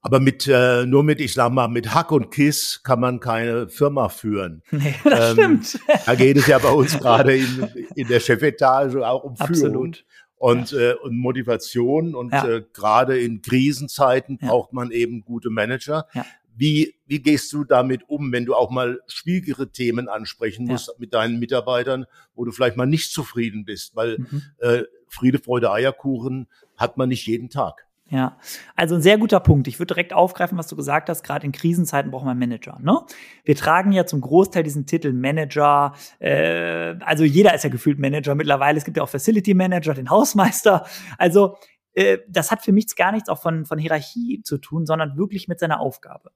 Aber 0.00 0.18
mit 0.18 0.48
äh, 0.48 0.84
nur 0.84 1.04
mit, 1.04 1.20
ich 1.20 1.34
sag 1.34 1.52
mal, 1.52 1.68
mit 1.68 1.94
Hack 1.94 2.10
und 2.10 2.32
Kiss 2.32 2.80
kann 2.82 2.98
man 2.98 3.20
keine 3.20 3.68
Firma 3.68 4.08
führen. 4.08 4.64
Nee, 4.72 4.96
das 5.04 5.38
ähm, 5.38 5.62
stimmt. 5.62 5.80
Da 6.06 6.16
geht 6.16 6.38
es 6.38 6.48
ja 6.48 6.58
bei 6.58 6.72
uns 6.72 6.98
gerade 6.98 7.36
in, 7.36 7.68
in 7.94 8.08
der 8.08 8.18
Chefetage 8.18 8.96
auch 9.08 9.22
um 9.22 9.36
Absolut. 9.38 9.58
Führung 9.58 9.96
und, 10.42 10.72
ja. 10.72 10.78
äh, 10.80 10.94
und 10.94 11.16
Motivation. 11.16 12.16
Und 12.16 12.32
ja. 12.32 12.48
äh, 12.48 12.64
gerade 12.72 13.16
in 13.16 13.42
Krisenzeiten 13.42 14.40
ja. 14.42 14.48
braucht 14.48 14.72
man 14.72 14.90
eben 14.90 15.24
gute 15.24 15.50
Manager. 15.50 16.08
Wie, 16.54 16.94
wie 17.06 17.20
gehst 17.20 17.52
du 17.52 17.64
damit 17.64 18.08
um, 18.08 18.32
wenn 18.32 18.44
du 18.44 18.54
auch 18.54 18.70
mal 18.70 19.00
schwierigere 19.06 19.70
Themen 19.70 20.08
ansprechen 20.08 20.66
musst 20.66 20.88
ja. 20.88 20.94
mit 20.98 21.14
deinen 21.14 21.38
Mitarbeitern, 21.38 22.06
wo 22.34 22.44
du 22.44 22.52
vielleicht 22.52 22.76
mal 22.76 22.86
nicht 22.86 23.12
zufrieden 23.12 23.64
bist? 23.64 23.96
Weil 23.96 24.18
mhm. 24.18 24.42
äh, 24.58 24.82
Friede, 25.08 25.38
Freude, 25.38 25.70
Eierkuchen 25.72 26.48
hat 26.76 26.96
man 26.96 27.08
nicht 27.08 27.26
jeden 27.26 27.48
Tag. 27.48 27.86
Ja, 28.12 28.36
also 28.76 28.96
ein 28.96 29.00
sehr 29.00 29.16
guter 29.16 29.40
Punkt. 29.40 29.68
Ich 29.68 29.78
würde 29.78 29.94
direkt 29.94 30.12
aufgreifen, 30.12 30.58
was 30.58 30.66
du 30.66 30.76
gesagt 30.76 31.08
hast. 31.08 31.22
Gerade 31.22 31.46
in 31.46 31.52
Krisenzeiten 31.52 32.10
braucht 32.10 32.26
man 32.26 32.38
Manager. 32.38 32.78
Ne? 32.82 32.98
Wir 33.42 33.56
tragen 33.56 33.90
ja 33.90 34.04
zum 34.04 34.20
Großteil 34.20 34.62
diesen 34.62 34.84
Titel 34.84 35.14
Manager. 35.14 35.94
Äh, 36.18 36.96
also 37.00 37.24
jeder 37.24 37.54
ist 37.54 37.64
ja 37.64 37.70
gefühlt 37.70 37.98
Manager 37.98 38.34
mittlerweile. 38.34 38.76
Es 38.76 38.84
gibt 38.84 38.98
ja 38.98 39.02
auch 39.02 39.08
Facility 39.08 39.54
Manager, 39.54 39.94
den 39.94 40.10
Hausmeister. 40.10 40.84
Also 41.16 41.56
äh, 41.94 42.18
das 42.28 42.50
hat 42.50 42.62
für 42.62 42.72
mich 42.72 42.94
gar 42.96 43.12
nichts 43.12 43.28
auch 43.28 43.40
von, 43.40 43.66
von 43.66 43.78
Hierarchie 43.78 44.42
zu 44.42 44.58
tun, 44.58 44.86
sondern 44.86 45.16
wirklich 45.16 45.48
mit 45.48 45.60
seiner 45.60 45.80
Aufgabe. 45.80 46.32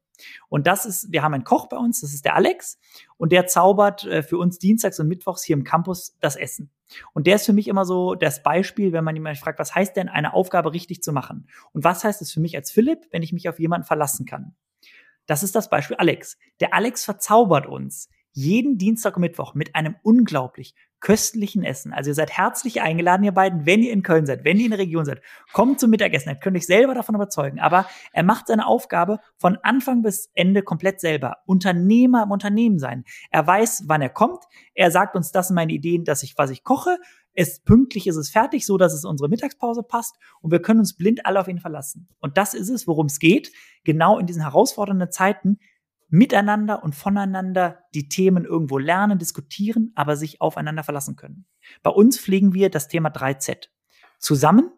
Und 0.48 0.66
das 0.66 0.86
ist, 0.86 1.12
wir 1.12 1.22
haben 1.22 1.34
einen 1.34 1.44
Koch 1.44 1.68
bei 1.68 1.76
uns, 1.76 2.00
das 2.00 2.12
ist 2.12 2.24
der 2.24 2.34
Alex, 2.34 2.78
und 3.16 3.32
der 3.32 3.46
zaubert 3.46 4.04
äh, 4.04 4.22
für 4.22 4.38
uns 4.38 4.58
dienstags 4.58 5.00
und 5.00 5.08
mittwochs 5.08 5.42
hier 5.42 5.56
im 5.56 5.64
Campus 5.64 6.16
das 6.20 6.36
Essen. 6.36 6.70
Und 7.12 7.26
der 7.26 7.36
ist 7.36 7.46
für 7.46 7.52
mich 7.52 7.68
immer 7.68 7.84
so 7.84 8.14
das 8.14 8.42
Beispiel, 8.42 8.92
wenn 8.92 9.04
man 9.04 9.16
jemanden 9.16 9.38
fragt, 9.40 9.58
was 9.58 9.74
heißt 9.74 9.96
denn 9.96 10.08
eine 10.08 10.34
Aufgabe 10.34 10.72
richtig 10.72 11.02
zu 11.02 11.12
machen? 11.12 11.48
Und 11.72 11.84
was 11.84 12.04
heißt 12.04 12.22
es 12.22 12.32
für 12.32 12.40
mich 12.40 12.56
als 12.56 12.70
Philipp, 12.70 13.06
wenn 13.10 13.22
ich 13.22 13.32
mich 13.32 13.48
auf 13.48 13.58
jemanden 13.58 13.86
verlassen 13.86 14.26
kann? 14.26 14.54
Das 15.26 15.42
ist 15.42 15.56
das 15.56 15.68
Beispiel 15.68 15.96
Alex. 15.96 16.38
Der 16.60 16.72
Alex 16.72 17.04
verzaubert 17.04 17.66
uns 17.66 18.08
jeden 18.32 18.78
Dienstag 18.78 19.16
und 19.16 19.22
Mittwoch 19.22 19.54
mit 19.54 19.74
einem 19.74 19.96
unglaublich 20.02 20.74
köstlichen 21.00 21.62
Essen. 21.62 21.92
Also 21.92 22.10
ihr 22.10 22.14
seid 22.14 22.30
herzlich 22.30 22.80
eingeladen, 22.80 23.24
ihr 23.24 23.32
beiden, 23.32 23.66
wenn 23.66 23.82
ihr 23.82 23.92
in 23.92 24.02
Köln 24.02 24.26
seid, 24.26 24.44
wenn 24.44 24.58
ihr 24.58 24.64
in 24.64 24.70
der 24.70 24.80
Region 24.80 25.04
seid. 25.04 25.20
Kommt 25.52 25.78
zum 25.78 25.90
Mittagessen, 25.90 26.30
ihr 26.30 26.36
könnt 26.36 26.56
euch 26.56 26.66
selber 26.66 26.94
davon 26.94 27.14
überzeugen. 27.14 27.60
Aber 27.60 27.86
er 28.12 28.22
macht 28.22 28.48
seine 28.48 28.66
Aufgabe 28.66 29.18
von 29.36 29.58
Anfang 29.62 30.02
bis 30.02 30.30
Ende 30.34 30.62
komplett 30.62 31.00
selber. 31.00 31.38
Unternehmer 31.46 32.22
im 32.24 32.30
Unternehmen 32.30 32.78
sein. 32.78 33.04
Er 33.30 33.46
weiß, 33.46 33.84
wann 33.86 34.02
er 34.02 34.08
kommt. 34.08 34.44
Er 34.74 34.90
sagt 34.90 35.16
uns, 35.16 35.32
das 35.32 35.48
sind 35.48 35.56
meine 35.56 35.72
Ideen, 35.72 36.04
dass 36.04 36.22
ich, 36.22 36.36
was 36.36 36.50
ich 36.50 36.64
koche. 36.64 36.98
Es 37.34 37.60
pünktlich 37.60 38.06
ist 38.06 38.16
es 38.16 38.30
fertig, 38.30 38.64
so 38.64 38.78
dass 38.78 38.94
es 38.94 39.04
unsere 39.04 39.28
Mittagspause 39.28 39.82
passt 39.82 40.16
und 40.40 40.50
wir 40.50 40.62
können 40.62 40.80
uns 40.80 40.96
blind 40.96 41.26
alle 41.26 41.38
auf 41.38 41.48
ihn 41.48 41.58
verlassen. 41.58 42.08
Und 42.18 42.38
das 42.38 42.54
ist 42.54 42.70
es, 42.70 42.86
worum 42.86 43.06
es 43.06 43.18
geht. 43.18 43.52
Genau 43.84 44.18
in 44.18 44.26
diesen 44.26 44.42
herausfordernden 44.42 45.10
Zeiten 45.10 45.58
miteinander 46.08 46.82
und 46.82 46.94
voneinander 46.94 47.80
die 47.94 48.08
Themen 48.08 48.44
irgendwo 48.44 48.78
lernen, 48.78 49.18
diskutieren, 49.18 49.92
aber 49.94 50.16
sich 50.16 50.40
aufeinander 50.40 50.84
verlassen 50.84 51.16
können. 51.16 51.46
Bei 51.82 51.90
uns 51.90 52.18
pflegen 52.18 52.54
wir 52.54 52.70
das 52.70 52.88
Thema 52.88 53.08
3Z. 53.08 53.68
Zusammen, 54.18 54.70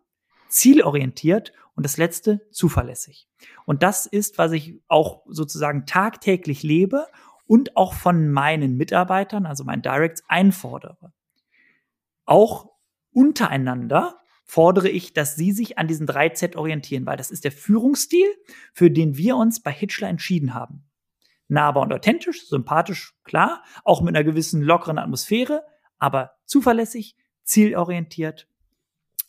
zielorientiert 0.48 1.52
und 1.74 1.84
das 1.84 1.96
letzte 1.96 2.40
zuverlässig. 2.50 3.28
Und 3.66 3.82
das 3.82 4.06
ist, 4.06 4.38
was 4.38 4.52
ich 4.52 4.82
auch 4.88 5.24
sozusagen 5.28 5.86
tagtäglich 5.86 6.62
lebe 6.62 7.06
und 7.46 7.76
auch 7.76 7.92
von 7.92 8.30
meinen 8.30 8.76
Mitarbeitern, 8.76 9.46
also 9.46 9.64
meinen 9.64 9.82
Directs, 9.82 10.22
einfordere. 10.28 11.12
Auch 12.24 12.70
untereinander 13.12 14.20
fordere 14.44 14.88
ich, 14.88 15.12
dass 15.12 15.36
sie 15.36 15.52
sich 15.52 15.78
an 15.78 15.88
diesen 15.88 16.08
3Z 16.08 16.56
orientieren, 16.56 17.04
weil 17.04 17.18
das 17.18 17.30
ist 17.30 17.44
der 17.44 17.52
Führungsstil, 17.52 18.26
für 18.72 18.90
den 18.90 19.18
wir 19.18 19.36
uns 19.36 19.62
bei 19.62 19.70
Hitchler 19.70 20.08
entschieden 20.08 20.54
haben 20.54 20.87
nahbar 21.48 21.82
und 21.82 21.92
authentisch, 21.92 22.46
sympathisch, 22.46 23.14
klar, 23.24 23.62
auch 23.84 24.00
mit 24.00 24.14
einer 24.14 24.24
gewissen 24.24 24.62
lockeren 24.62 24.98
Atmosphäre, 24.98 25.64
aber 25.98 26.32
zuverlässig, 26.44 27.16
zielorientiert 27.44 28.46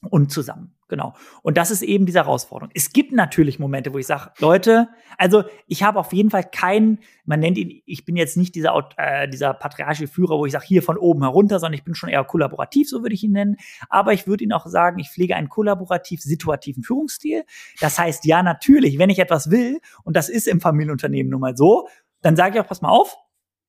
und 0.09 0.31
zusammen. 0.31 0.75
Genau. 0.89 1.13
Und 1.43 1.55
das 1.57 1.69
ist 1.69 1.83
eben 1.83 2.07
diese 2.07 2.19
Herausforderung. 2.19 2.71
Es 2.73 2.91
gibt 2.91 3.11
natürlich 3.11 3.59
Momente, 3.59 3.93
wo 3.93 3.99
ich 3.99 4.07
sage, 4.07 4.31
Leute, 4.39 4.89
also 5.19 5.43
ich 5.67 5.83
habe 5.83 5.99
auf 5.99 6.13
jeden 6.13 6.31
Fall 6.31 6.43
keinen, 6.43 6.97
man 7.25 7.39
nennt 7.39 7.59
ihn, 7.59 7.83
ich 7.85 8.05
bin 8.05 8.15
jetzt 8.15 8.37
nicht 8.37 8.55
dieser, 8.55 8.89
äh, 8.97 9.29
dieser 9.29 9.53
patriarchische 9.53 10.07
Führer, 10.07 10.39
wo 10.39 10.47
ich 10.47 10.51
sage, 10.51 10.65
hier 10.65 10.81
von 10.81 10.97
oben 10.97 11.21
herunter, 11.21 11.59
sondern 11.59 11.75
ich 11.75 11.83
bin 11.83 11.93
schon 11.93 12.09
eher 12.09 12.23
kollaborativ, 12.23 12.89
so 12.89 13.03
würde 13.03 13.13
ich 13.13 13.23
ihn 13.23 13.33
nennen. 13.33 13.57
Aber 13.87 14.13
ich 14.13 14.25
würde 14.25 14.43
ihn 14.43 14.51
auch 14.51 14.65
sagen, 14.65 14.97
ich 14.97 15.11
pflege 15.11 15.35
einen 15.35 15.47
kollaborativ-situativen 15.47 16.81
Führungsstil. 16.81 17.43
Das 17.79 17.99
heißt, 17.99 18.25
ja, 18.25 18.41
natürlich, 18.41 18.97
wenn 18.97 19.11
ich 19.11 19.19
etwas 19.19 19.51
will, 19.51 19.79
und 20.03 20.15
das 20.15 20.27
ist 20.27 20.47
im 20.47 20.59
Familienunternehmen 20.59 21.29
nun 21.29 21.41
mal 21.41 21.55
so, 21.55 21.87
dann 22.21 22.35
sage 22.35 22.55
ich 22.55 22.61
auch, 22.61 22.67
pass 22.67 22.81
mal 22.81 22.89
auf, 22.89 23.17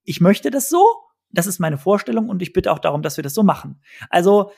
ich 0.05 0.21
möchte 0.21 0.51
das 0.51 0.69
so, 0.69 0.85
das 1.31 1.47
ist 1.47 1.61
meine 1.61 1.79
Vorstellung 1.79 2.29
und 2.29 2.43
ich 2.43 2.53
bitte 2.53 2.73
auch 2.73 2.79
darum, 2.79 3.03
dass 3.03 3.17
wir 3.17 3.23
das 3.23 3.35
so 3.35 3.43
machen. 3.43 3.81
Also 4.09 4.51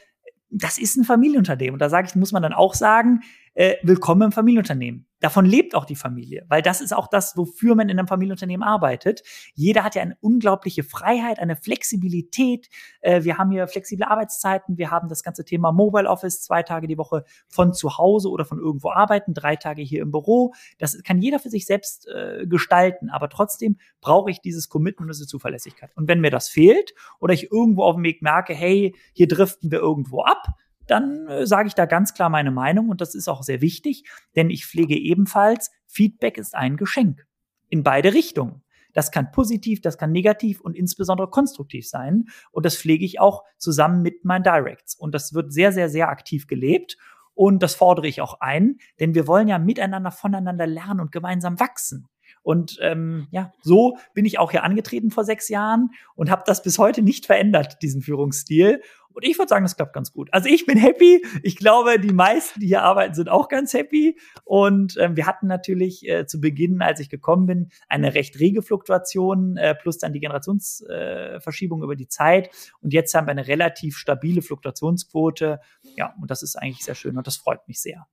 das 0.51 0.79
ist 0.79 0.97
ein 0.97 1.05
Familienunternehmen. 1.05 1.75
Und 1.75 1.79
da 1.81 1.89
sage 1.89 2.09
ich, 2.09 2.15
muss 2.15 2.33
man 2.33 2.43
dann 2.43 2.53
auch 2.53 2.75
sagen, 2.75 3.21
äh, 3.55 3.77
willkommen 3.83 4.23
im 4.23 4.33
Familienunternehmen. 4.33 5.07
Davon 5.21 5.45
lebt 5.47 5.77
auch 5.77 5.85
die 5.85 5.95
Familie, 5.95 6.45
weil 6.49 6.63
das 6.63 6.81
ist 6.81 6.93
auch 6.93 7.07
das, 7.07 7.37
wofür 7.37 7.77
man 7.77 7.89
in 7.89 7.99
einem 7.99 8.09
Familienunternehmen 8.09 8.67
arbeitet. 8.67 9.23
Jeder 9.55 9.85
hat 9.85 9.95
ja 9.95 10.03
eine 10.03 10.17
unglaubliche 10.21 10.83
Freiheit, 10.83 11.39
eine 11.39 11.55
Flexibilität. 11.55 12.69
Äh, 13.03 13.23
wir 13.23 13.39
haben 13.39 13.51
hier 13.51 13.69
flexible 13.69 14.05
Arbeitszeiten, 14.05 14.79
wir 14.79 14.91
haben 14.91 15.09
das 15.09 15.23
ganze 15.23 15.45
Thema 15.45 15.71
Mobile 15.71 16.09
Office, 16.09 16.43
zwei 16.43 16.63
Tage 16.63 16.89
die 16.89 16.99
Woche 16.99 17.25
von 17.47 17.73
zu 17.73 17.99
Hause 17.99 18.31
oder 18.31 18.45
von 18.45 18.59
irgendwo 18.59 18.91
arbeiten, 18.91 19.35
drei 19.35 19.57
Tage 19.57 19.83
hier 19.83 20.03
im 20.03 20.11
Büro. 20.11 20.55
Das 20.79 21.01
kann 21.03 21.21
jeder 21.21 21.39
für 21.39 21.51
sich 21.51 21.67
selbst 21.67 22.09
äh, 22.09 22.47
gestalten, 22.47 23.11
aber 23.11 23.29
trotzdem 23.29 23.77
brauche 24.01 24.31
ich 24.31 24.41
dieses 24.41 24.69
Commitment 24.69 25.09
und 25.09 25.15
diese 25.15 25.27
Zuverlässigkeit. 25.27 25.91
Und 25.95 26.09
wenn 26.09 26.21
mir 26.21 26.31
das 26.31 26.49
fehlt 26.49 26.95
oder 27.21 27.35
ich 27.35 27.53
irgendwo 27.53 27.85
auf 27.85 27.95
dem 27.95 28.05
Weg 28.05 28.23
merke, 28.23 28.55
hey, 28.55 28.95
hier 29.13 29.29
driften 29.29 29.71
wir 29.71 29.79
irgendwo 29.79 30.23
ab, 30.23 30.49
dann 30.93 31.27
äh, 31.27 31.47
sage 31.47 31.69
ich 31.69 31.75
da 31.75 31.87
ganz 31.87 32.15
klar 32.15 32.29
meine 32.29 32.51
Meinung 32.51 32.91
und 32.91 33.01
das 33.01 33.15
ist 33.15 33.29
auch 33.29 33.43
sehr 33.43 33.61
wichtig, 33.61 34.05
denn 34.37 34.51
ich 34.51 34.67
pflege 34.67 34.95
ebenfalls, 34.95 35.71
Feedback 35.87 36.39
ist 36.39 36.55
ein 36.55 36.77
Geschenk 36.77 37.27
in 37.69 37.83
beide 37.83 38.13
Richtungen. 38.13 38.63
Das 38.93 39.11
kann 39.11 39.33
positiv, 39.33 39.81
das 39.81 39.97
kann 39.97 40.13
negativ 40.13 40.61
und 40.61 40.77
insbesondere 40.77 41.31
konstruktiv 41.31 41.89
sein. 41.89 42.27
Und 42.51 42.67
das 42.67 42.77
pflege 42.77 43.07
ich 43.07 43.21
auch 43.21 43.43
zusammen 43.57 44.03
mit 44.03 44.27
meinen 44.27 44.43
Directs. 44.43 44.95
Und 44.95 45.15
das 45.15 45.33
wird 45.33 45.51
sehr, 45.51 45.73
sehr, 45.73 45.89
sehr 45.89 46.11
aktiv 46.11 46.47
gelebt. 46.47 46.99
Und 47.33 47.63
das 47.63 47.75
fordere 47.75 48.07
ich 48.07 48.21
auch 48.21 48.41
ein, 48.41 48.77
denn 49.01 49.15
wir 49.15 49.27
wollen 49.27 49.49
ja 49.49 49.59
miteinander, 49.59 50.11
voneinander 50.11 50.67
lernen 50.67 51.01
und 51.01 51.11
gemeinsam 51.11 51.59
wachsen. 51.59 52.07
Und 52.43 52.79
ähm, 52.81 53.29
ja, 53.31 53.53
so 53.63 53.97
bin 54.15 54.25
ich 54.25 54.39
auch 54.39 54.51
hier 54.51 54.65
angetreten 54.65 55.11
vor 55.11 55.25
sechs 55.25 55.49
Jahren 55.49 55.91
und 56.15 56.31
habe 56.31 56.43
das 56.47 56.63
bis 56.63 56.79
heute 56.79 57.03
nicht 57.03 57.27
verändert, 57.27 57.83
diesen 57.83 58.03
Führungsstil. 58.03 58.81
Und 59.15 59.25
ich 59.25 59.39
würde 59.39 59.49
sagen, 59.49 59.65
das 59.65 59.77
klappt 59.77 59.93
ganz 59.93 60.13
gut. 60.13 60.29
Also 60.33 60.49
ich 60.49 60.67
bin 60.67 60.79
happy. 60.79 61.23
Ich 61.43 61.57
glaube, 61.57 61.99
die 61.99 62.13
meisten, 62.13 62.61
die 62.61 62.69
hier 62.69 62.83
arbeiten, 62.83 63.15
sind 63.15 63.29
auch 63.29 63.49
ganz 63.49 63.75
happy. 63.75 64.19
Und 64.45 64.97
ähm, 64.99 65.17
wir 65.17 65.27
hatten 65.27 65.47
natürlich 65.47 66.09
äh, 66.09 66.27
zu 66.27 66.41
Beginn, 66.41 66.83
als 66.83 67.01
ich 67.01 67.11
gekommen 67.11 67.47
bin, 67.47 67.69
eine 67.89 68.15
recht 68.15 68.39
rege 68.39 68.63
Fluktuation 68.63 69.57
äh, 69.57 69.75
plus 69.75 69.99
dann 69.99 70.13
die 70.13 70.21
Generationsverschiebung 70.21 71.81
äh, 71.81 71.85
über 71.85 71.97
die 71.97 72.09
Zeit. 72.09 72.51
Und 72.81 72.93
jetzt 72.93 73.15
haben 73.15 73.27
wir 73.27 73.33
eine 73.33 73.47
relativ 73.47 73.97
stabile 73.97 74.43
Fluktuationsquote. 74.43 75.61
Ja, 75.97 76.15
und 76.21 76.31
das 76.31 76.43
ist 76.43 76.57
eigentlich 76.57 76.85
sehr 76.85 76.95
schön 76.95 77.19
und 77.19 77.27
das 77.27 77.37
freut 77.37 77.67
mich 77.69 77.81
sehr. 77.81 78.07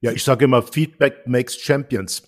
Ja, 0.00 0.12
ich 0.12 0.24
sage 0.24 0.46
immer, 0.46 0.62
Feedback 0.62 1.26
makes 1.26 1.56
Champions. 1.56 2.22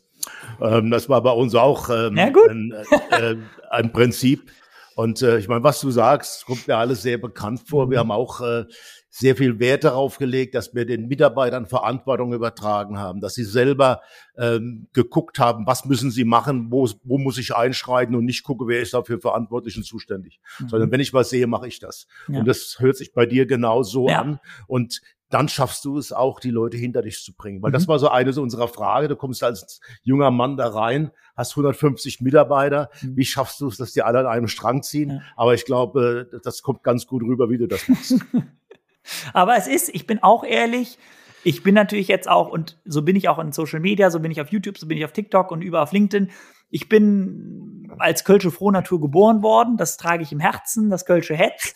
Ähm, 0.60 0.90
das 0.90 1.08
war 1.08 1.22
bei 1.22 1.32
uns 1.32 1.54
auch 1.54 1.88
ähm, 1.90 2.16
ja, 2.16 2.30
ein, 2.48 2.72
äh, 3.10 3.36
ein, 3.70 3.92
Prinzip. 3.92 4.50
Und 4.94 5.22
äh, 5.22 5.38
ich 5.38 5.48
meine, 5.48 5.64
was 5.64 5.80
du 5.80 5.90
sagst, 5.90 6.44
kommt 6.44 6.68
mir 6.68 6.76
alles 6.76 7.02
sehr 7.02 7.18
bekannt 7.18 7.62
vor. 7.66 7.90
Wir 7.90 7.96
mhm. 7.96 8.00
haben 8.00 8.10
auch 8.12 8.40
äh, 8.42 8.64
sehr 9.08 9.36
viel 9.36 9.58
Wert 9.58 9.84
darauf 9.84 10.18
gelegt, 10.18 10.54
dass 10.54 10.74
wir 10.74 10.86
den 10.86 11.08
Mitarbeitern 11.08 11.66
Verantwortung 11.66 12.32
übertragen 12.32 12.98
haben, 12.98 13.20
dass 13.20 13.34
sie 13.34 13.44
selber 13.44 14.00
ähm, 14.38 14.88
geguckt 14.92 15.38
haben, 15.38 15.66
was 15.66 15.84
müssen 15.84 16.10
sie 16.10 16.24
machen, 16.24 16.68
wo, 16.70 16.88
wo 17.04 17.18
muss 17.18 17.38
ich 17.38 17.54
einschreiten 17.54 18.14
und 18.14 18.24
nicht 18.24 18.42
gucke, 18.42 18.66
wer 18.66 18.80
ist 18.80 18.94
dafür 18.94 19.18
verantwortlich 19.18 19.76
und 19.76 19.84
zuständig. 19.84 20.40
Mhm. 20.58 20.68
Sondern 20.68 20.90
wenn 20.90 21.00
ich 21.00 21.12
was 21.12 21.30
sehe, 21.30 21.46
mache 21.46 21.68
ich 21.68 21.78
das. 21.78 22.06
Ja. 22.28 22.40
Und 22.40 22.48
das 22.48 22.76
hört 22.78 22.96
sich 22.96 23.12
bei 23.12 23.26
dir 23.26 23.46
genau 23.46 23.82
so 23.82 24.08
ja. 24.08 24.20
an. 24.20 24.40
Und 24.66 25.00
dann 25.32 25.48
schaffst 25.48 25.84
du 25.84 25.96
es 25.96 26.12
auch, 26.12 26.40
die 26.40 26.50
Leute 26.50 26.76
hinter 26.76 27.02
dich 27.02 27.22
zu 27.22 27.34
bringen. 27.34 27.62
Weil 27.62 27.70
mhm. 27.70 27.74
das 27.74 27.88
war 27.88 27.98
so 27.98 28.08
eine 28.08 28.32
so 28.32 28.42
unserer 28.42 28.68
Frage. 28.68 29.08
Du 29.08 29.16
kommst 29.16 29.42
als 29.42 29.80
junger 30.02 30.30
Mann 30.30 30.56
da 30.56 30.68
rein, 30.68 31.10
hast 31.36 31.52
150 31.52 32.20
Mitarbeiter. 32.20 32.90
Mhm. 33.00 33.16
Wie 33.16 33.24
schaffst 33.24 33.60
du 33.60 33.68
es, 33.68 33.78
dass 33.78 33.92
die 33.92 34.02
alle 34.02 34.20
an 34.20 34.26
einem 34.26 34.48
Strang 34.48 34.82
ziehen? 34.82 35.10
Ja. 35.10 35.22
Aber 35.36 35.54
ich 35.54 35.64
glaube, 35.64 36.28
das 36.42 36.62
kommt 36.62 36.82
ganz 36.82 37.06
gut 37.06 37.22
rüber, 37.22 37.48
wie 37.48 37.58
du 37.58 37.66
das 37.66 37.88
machst. 37.88 38.16
Aber 39.32 39.56
es 39.56 39.66
ist, 39.66 39.88
ich 39.94 40.06
bin 40.06 40.22
auch 40.22 40.44
ehrlich, 40.44 40.98
ich 41.44 41.62
bin 41.62 41.74
natürlich 41.74 42.08
jetzt 42.08 42.28
auch, 42.28 42.48
und 42.48 42.78
so 42.84 43.02
bin 43.02 43.16
ich 43.16 43.28
auch 43.28 43.38
in 43.38 43.52
Social 43.52 43.80
Media, 43.80 44.10
so 44.10 44.20
bin 44.20 44.30
ich 44.30 44.40
auf 44.40 44.52
YouTube, 44.52 44.78
so 44.78 44.86
bin 44.86 44.98
ich 44.98 45.04
auf 45.04 45.12
TikTok 45.12 45.50
und 45.50 45.62
über 45.62 45.82
auf 45.82 45.92
LinkedIn. 45.92 46.30
Ich 46.70 46.88
bin 46.88 47.90
als 47.98 48.24
Kölsche 48.24 48.50
Frohnatur 48.50 49.00
geboren 49.00 49.42
worden. 49.42 49.76
Das 49.76 49.96
trage 49.96 50.22
ich 50.22 50.32
im 50.32 50.40
Herzen, 50.40 50.88
das 50.88 51.04
Kölsche 51.04 51.34
Hetz 51.34 51.74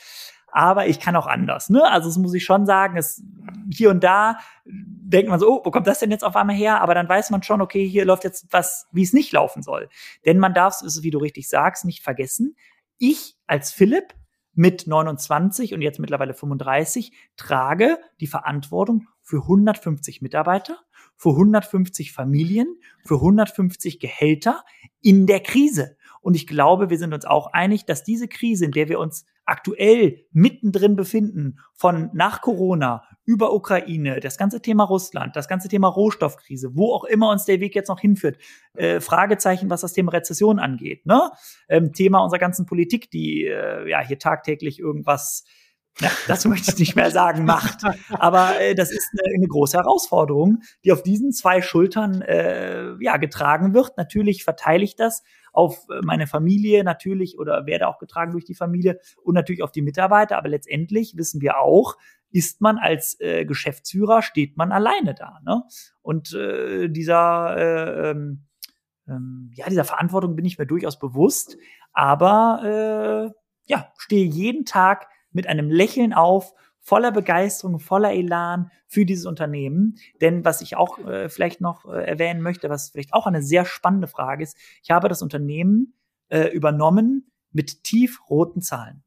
aber 0.57 0.87
ich 0.87 1.01
kann 1.01 1.17
auch 1.17 1.27
anders. 1.27 1.69
Ne? 1.69 1.85
Also 1.85 2.09
das 2.09 2.17
muss 2.17 2.33
ich 2.33 2.43
schon 2.43 2.65
sagen, 2.65 2.97
es, 2.97 3.23
hier 3.71 3.91
und 3.91 4.03
da 4.03 4.39
denkt 4.65 5.29
man 5.29 5.39
so, 5.39 5.51
oh, 5.51 5.61
wo 5.63 5.71
kommt 5.71 5.87
das 5.87 5.99
denn 5.99 6.11
jetzt 6.11 6.25
auf 6.25 6.35
einmal 6.35 6.57
her? 6.57 6.81
Aber 6.81 6.95
dann 6.95 7.07
weiß 7.07 7.29
man 7.29 7.43
schon, 7.43 7.61
okay, 7.61 7.87
hier 7.87 8.07
läuft 8.07 8.25
jetzt 8.25 8.47
was, 8.53 8.89
wie 8.91 9.03
es 9.03 9.13
nicht 9.13 9.33
laufen 9.33 9.63
soll. 9.63 9.91
Denn 10.25 10.39
man 10.39 10.55
darf 10.55 10.81
es, 10.81 11.03
wie 11.03 11.11
du 11.11 11.19
richtig 11.19 11.51
sagst, 11.51 11.85
nicht 11.85 12.03
vergessen. 12.03 12.57
Ich 12.97 13.37
als 13.47 13.71
Philipp 13.71 14.15
mit 14.55 14.87
29 14.87 15.75
und 15.75 15.83
jetzt 15.83 15.99
mittlerweile 15.99 16.33
35 16.33 17.13
trage 17.37 17.99
die 18.21 18.27
Verantwortung 18.27 19.09
für 19.21 19.43
150 19.43 20.23
Mitarbeiter, 20.23 20.79
für 21.17 21.33
150 21.33 22.15
Familien, 22.15 22.81
für 23.05 23.17
150 23.17 24.01
Gehälter 24.01 24.65
in 25.03 25.27
der 25.27 25.41
Krise. 25.41 25.99
Und 26.23 26.35
ich 26.35 26.47
glaube, 26.47 26.89
wir 26.89 26.97
sind 26.97 27.13
uns 27.13 27.27
auch 27.27 27.53
einig, 27.53 27.85
dass 27.85 28.05
diese 28.05 28.27
Krise, 28.27 28.65
in 28.65 28.73
der 28.73 28.89
wir 28.89 28.99
uns 28.99 29.27
aktuell 29.47 30.25
mittendrin 30.33 30.97
befinden, 30.97 31.59
von 31.75 32.11
nach 32.13 32.41
Corona 32.43 33.05
über 33.25 33.53
Ukraine, 33.55 34.21
das 34.21 34.37
ganze 34.39 34.61
Thema 34.61 34.85
Russland, 34.85 35.35
das 35.35 35.49
ganze 35.49 35.69
Thema 35.69 35.89
Rohstoffkrise, 35.89 36.71
wo 36.75 36.93
auch 36.93 37.05
immer 37.05 37.31
uns 37.31 37.45
der 37.45 37.61
Weg 37.61 37.75
jetzt 37.75 37.89
noch 37.89 38.01
hinführt, 38.01 38.39
äh, 38.75 39.01
Fragezeichen, 39.01 39.71
was 39.71 39.81
das 39.81 39.93
Thema 39.93 40.13
Rezession 40.13 40.59
angeht, 40.59 41.07
ne? 41.07 41.31
Ähm, 41.69 41.93
Thema 41.93 42.23
unserer 42.23 42.39
ganzen 42.39 42.67
Politik, 42.67 43.11
die 43.11 43.45
äh, 43.45 43.89
ja 43.89 44.01
hier 44.01 44.19
tagtäglich 44.19 44.79
irgendwas 44.79 45.45
ja, 45.99 46.11
das 46.29 46.45
möchte 46.45 46.73
ich 46.73 46.79
nicht 46.79 46.95
mehr 46.95 47.11
sagen, 47.11 47.47
macht. 47.47 47.81
Aber 48.11 48.61
äh, 48.61 48.75
das 48.75 48.91
ist 48.91 49.09
eine, 49.13 49.35
eine, 49.35 49.49
große 49.49 49.79
Herausforderung, 49.79 50.59
die 50.85 50.93
auf 50.93 51.03
diesen 51.03 51.33
zwei 51.33 51.63
Schultern 51.63 52.21
äh, 52.21 53.03
ja, 53.03 53.17
getragen 53.17 53.73
wird. 53.73 53.97
Natürlich 53.97 54.45
verteile 54.45 54.85
ich 54.85 54.97
das 54.97 55.23
auf 55.57 55.89
äh, 55.89 56.01
meine 56.03 56.27
Familie 56.27 56.85
natürlich 56.85 57.39
oder 57.39 57.67
werde 57.67 57.89
auch 57.89 57.99
getragen 57.99 58.33
durch 58.33 58.45
die 58.45 58.55
Familie 58.55 59.01
und 59.23 59.35
natürlich 59.35 59.63
auf 59.63 59.73
die 59.73 59.83
Mitarbeiter. 59.83 60.37
Aber 60.37 60.49
letztendlich 60.49 61.17
wissen 61.17 61.41
wir 61.41 61.59
auch, 61.59 61.97
ist 62.31 62.61
man 62.61 62.79
als 62.79 63.19
äh, 63.21 63.45
Geschäftsführer, 63.47 64.23
steht 64.23 64.57
man 64.57 64.71
alleine 64.71 65.15
da. 65.15 65.41
Ne? 65.45 65.63
Und 66.03 66.35
äh, 66.35 66.89
dieser, 66.89 67.57
äh, 67.57 68.11
ähm, 68.11 68.47
ähm, 69.09 69.51
ja, 69.55 69.69
dieser 69.69 69.85
Verantwortung 69.85 70.37
bin 70.37 70.45
ich 70.45 70.59
mir 70.59 70.67
durchaus 70.67 70.99
bewusst. 70.99 71.57
Aber 71.93 73.33
äh, 73.33 73.41
ja, 73.65 73.93
stehe 73.97 74.27
jeden 74.27 74.67
Tag 74.67 75.09
mit 75.33 75.47
einem 75.47 75.71
Lächeln 75.71 76.13
auf, 76.13 76.53
voller 76.87 77.11
Begeisterung, 77.11 77.81
voller 77.81 78.13
Elan 78.13 78.71
für 78.87 79.05
dieses 79.05 79.27
Unternehmen. 79.27 79.97
Denn 80.21 80.45
was 80.45 80.61
ich 80.61 80.77
auch 80.77 81.01
äh, 81.01 81.29
vielleicht 81.29 81.61
noch 81.61 81.85
äh, 81.85 82.07
erwähnen 82.07 82.41
möchte, 82.41 82.71
was 82.71 82.91
vielleicht 82.91 83.13
auch 83.13 83.27
eine 83.27 83.43
sehr 83.43 83.65
spannende 83.65 84.07
Frage 84.07 84.45
ist, 84.45 84.57
ich 84.85 84.93
habe 84.93 85.09
das 85.09 85.21
Unternehmen 85.21 85.95
äh, 86.29 86.47
übernommen 86.47 87.33
mit 87.51 87.83
tiefroten 87.83 88.63
Zahlen. 88.63 89.03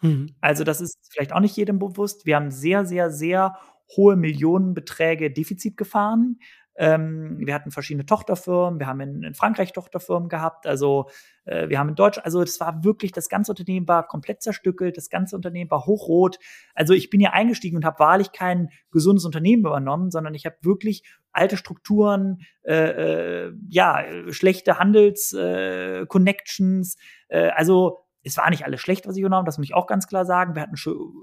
Mhm. 0.00 0.34
Also 0.40 0.64
das 0.64 0.80
ist 0.80 0.98
vielleicht 1.10 1.34
auch 1.34 1.40
nicht 1.40 1.54
jedem 1.58 1.78
bewusst. 1.78 2.24
Wir 2.24 2.36
haben 2.36 2.50
sehr, 2.50 2.86
sehr, 2.86 3.10
sehr 3.10 3.58
hohe 3.94 4.16
Millionenbeträge 4.16 5.30
Defizit 5.30 5.76
gefahren. 5.76 6.38
Ähm, 6.76 7.38
wir 7.40 7.54
hatten 7.54 7.70
verschiedene 7.70 8.06
Tochterfirmen, 8.06 8.80
wir 8.80 8.86
haben 8.86 9.00
in, 9.00 9.22
in 9.22 9.34
Frankreich 9.34 9.72
Tochterfirmen 9.72 10.28
gehabt, 10.28 10.66
also 10.66 11.08
äh, 11.44 11.68
wir 11.68 11.78
haben 11.78 11.90
in 11.90 11.94
Deutschland, 11.94 12.24
also 12.24 12.42
es 12.42 12.58
war 12.60 12.84
wirklich, 12.84 13.12
das 13.12 13.28
ganze 13.28 13.52
Unternehmen 13.52 13.86
war 13.88 14.06
komplett 14.06 14.42
zerstückelt, 14.42 14.96
das 14.96 15.10
ganze 15.10 15.36
Unternehmen 15.36 15.70
war 15.70 15.86
hochrot. 15.86 16.38
Also 16.74 16.94
ich 16.94 17.10
bin 17.10 17.20
hier 17.20 17.32
eingestiegen 17.32 17.76
und 17.76 17.84
habe 17.84 17.98
wahrlich 17.98 18.32
kein 18.32 18.70
gesundes 18.90 19.24
Unternehmen 19.24 19.66
übernommen, 19.66 20.10
sondern 20.10 20.34
ich 20.34 20.46
habe 20.46 20.56
wirklich 20.62 21.02
alte 21.32 21.56
Strukturen, 21.56 22.42
äh, 22.62 23.46
äh, 23.46 23.52
ja, 23.68 24.04
schlechte 24.30 24.78
Handels-Connections, 24.78 26.96
äh, 27.28 27.48
äh, 27.48 27.50
also 27.50 27.98
es 28.22 28.36
war 28.36 28.50
nicht 28.50 28.64
alles 28.64 28.80
schlecht, 28.80 29.06
was 29.06 29.16
ich 29.16 29.22
genommen 29.22 29.38
habe, 29.38 29.46
das 29.46 29.58
muss 29.58 29.66
ich 29.66 29.74
auch 29.74 29.86
ganz 29.86 30.06
klar 30.06 30.26
sagen. 30.26 30.54
Wir 30.54 30.62
hatten 30.62 30.76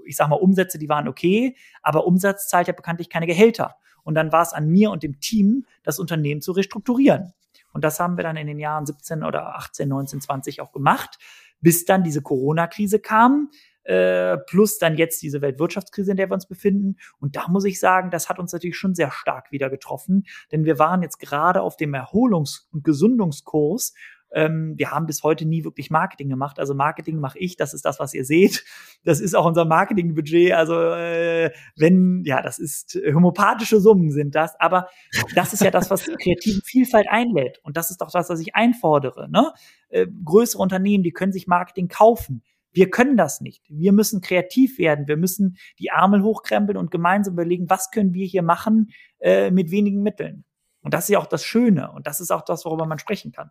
ich 0.06 0.16
sag 0.16 0.28
mal, 0.28 0.36
Umsätze, 0.36 0.78
die 0.78 0.88
waren 0.88 1.08
okay, 1.08 1.56
aber 1.82 2.06
Umsatz 2.06 2.48
zahlt 2.48 2.66
ja 2.66 2.72
bekanntlich 2.72 3.08
keine 3.08 3.26
Gehälter. 3.26 3.76
Und 4.08 4.14
dann 4.14 4.32
war 4.32 4.40
es 4.40 4.54
an 4.54 4.70
mir 4.70 4.90
und 4.90 5.02
dem 5.02 5.20
Team, 5.20 5.66
das 5.82 5.98
Unternehmen 5.98 6.40
zu 6.40 6.52
restrukturieren. 6.52 7.34
Und 7.74 7.84
das 7.84 8.00
haben 8.00 8.16
wir 8.16 8.24
dann 8.24 8.38
in 8.38 8.46
den 8.46 8.58
Jahren 8.58 8.86
17 8.86 9.22
oder 9.22 9.56
18, 9.56 9.86
19, 9.86 10.22
20 10.22 10.62
auch 10.62 10.72
gemacht, 10.72 11.18
bis 11.60 11.84
dann 11.84 12.04
diese 12.04 12.22
Corona-Krise 12.22 13.00
kam, 13.00 13.50
äh, 13.82 14.38
plus 14.38 14.78
dann 14.78 14.96
jetzt 14.96 15.20
diese 15.20 15.42
Weltwirtschaftskrise, 15.42 16.12
in 16.12 16.16
der 16.16 16.30
wir 16.30 16.34
uns 16.36 16.46
befinden. 16.46 16.96
Und 17.20 17.36
da 17.36 17.48
muss 17.48 17.66
ich 17.66 17.80
sagen, 17.80 18.10
das 18.10 18.30
hat 18.30 18.38
uns 18.38 18.50
natürlich 18.50 18.78
schon 18.78 18.94
sehr 18.94 19.10
stark 19.10 19.52
wieder 19.52 19.68
getroffen, 19.68 20.24
denn 20.52 20.64
wir 20.64 20.78
waren 20.78 21.02
jetzt 21.02 21.18
gerade 21.18 21.60
auf 21.60 21.76
dem 21.76 21.92
Erholungs- 21.92 22.66
und 22.72 22.84
Gesundungskurs 22.84 23.92
ähm, 24.32 24.74
wir 24.76 24.90
haben 24.90 25.06
bis 25.06 25.22
heute 25.22 25.44
nie 25.46 25.64
wirklich 25.64 25.90
Marketing 25.90 26.28
gemacht. 26.28 26.58
Also 26.58 26.74
Marketing 26.74 27.18
mache 27.18 27.38
ich, 27.38 27.56
das 27.56 27.74
ist 27.74 27.84
das, 27.84 27.98
was 27.98 28.14
ihr 28.14 28.24
seht. 28.24 28.64
Das 29.04 29.20
ist 29.20 29.34
auch 29.34 29.46
unser 29.46 29.64
Marketingbudget. 29.64 30.52
Also 30.52 30.74
äh, 30.74 31.50
wenn, 31.76 32.22
ja, 32.24 32.42
das 32.42 32.58
ist 32.58 32.96
äh, 32.96 33.14
homopathische 33.14 33.80
Summen 33.80 34.10
sind 34.10 34.34
das, 34.34 34.58
aber 34.60 34.88
das 35.34 35.52
ist 35.52 35.62
ja 35.62 35.70
das, 35.70 35.90
was 35.90 36.04
kreative 36.04 36.60
Vielfalt 36.64 37.08
einlädt. 37.08 37.58
Und 37.62 37.76
das 37.76 37.90
ist 37.90 38.00
doch 38.00 38.10
das, 38.10 38.28
was 38.28 38.40
ich 38.40 38.54
einfordere. 38.54 39.30
Ne? 39.30 39.52
Äh, 39.88 40.06
größere 40.24 40.62
Unternehmen, 40.62 41.04
die 41.04 41.12
können 41.12 41.32
sich 41.32 41.46
Marketing 41.46 41.88
kaufen. 41.88 42.42
Wir 42.72 42.90
können 42.90 43.16
das 43.16 43.40
nicht. 43.40 43.64
Wir 43.68 43.92
müssen 43.92 44.20
kreativ 44.20 44.78
werden. 44.78 45.08
Wir 45.08 45.16
müssen 45.16 45.56
die 45.78 45.90
Arme 45.90 46.22
hochkrempeln 46.22 46.76
und 46.76 46.90
gemeinsam 46.90 47.34
überlegen, 47.34 47.70
was 47.70 47.90
können 47.90 48.12
wir 48.12 48.26
hier 48.26 48.42
machen 48.42 48.90
äh, 49.20 49.50
mit 49.50 49.70
wenigen 49.70 50.02
Mitteln. 50.02 50.44
Und 50.82 50.94
das 50.94 51.04
ist 51.04 51.10
ja 51.10 51.18
auch 51.18 51.26
das 51.26 51.44
Schöne. 51.44 51.90
Und 51.92 52.06
das 52.06 52.20
ist 52.20 52.30
auch 52.30 52.42
das, 52.42 52.64
worüber 52.64 52.86
man 52.86 52.98
sprechen 52.98 53.32
kann. 53.32 53.50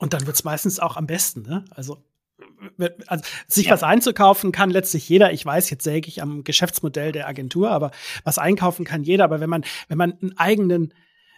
Und 0.00 0.14
dann 0.14 0.26
wird 0.26 0.34
es 0.34 0.44
meistens 0.44 0.80
auch 0.80 0.96
am 0.96 1.06
besten, 1.06 1.42
ne? 1.42 1.64
Also, 1.70 2.02
also 3.06 3.24
sich 3.46 3.66
ja. 3.66 3.72
was 3.72 3.82
einzukaufen 3.82 4.50
kann 4.50 4.70
letztlich 4.70 5.06
jeder. 5.08 5.32
Ich 5.32 5.44
weiß, 5.44 5.68
jetzt 5.68 5.84
säge 5.84 6.08
ich 6.08 6.22
am 6.22 6.42
Geschäftsmodell 6.42 7.12
der 7.12 7.28
Agentur, 7.28 7.70
aber 7.70 7.90
was 8.24 8.38
einkaufen 8.38 8.86
kann 8.86 9.02
jeder. 9.02 9.24
Aber 9.24 9.40
wenn 9.40 9.50
man, 9.50 9.62
wenn 9.88 9.98
man 9.98 10.14
einen 10.14 10.38
eigenen, 10.38 10.94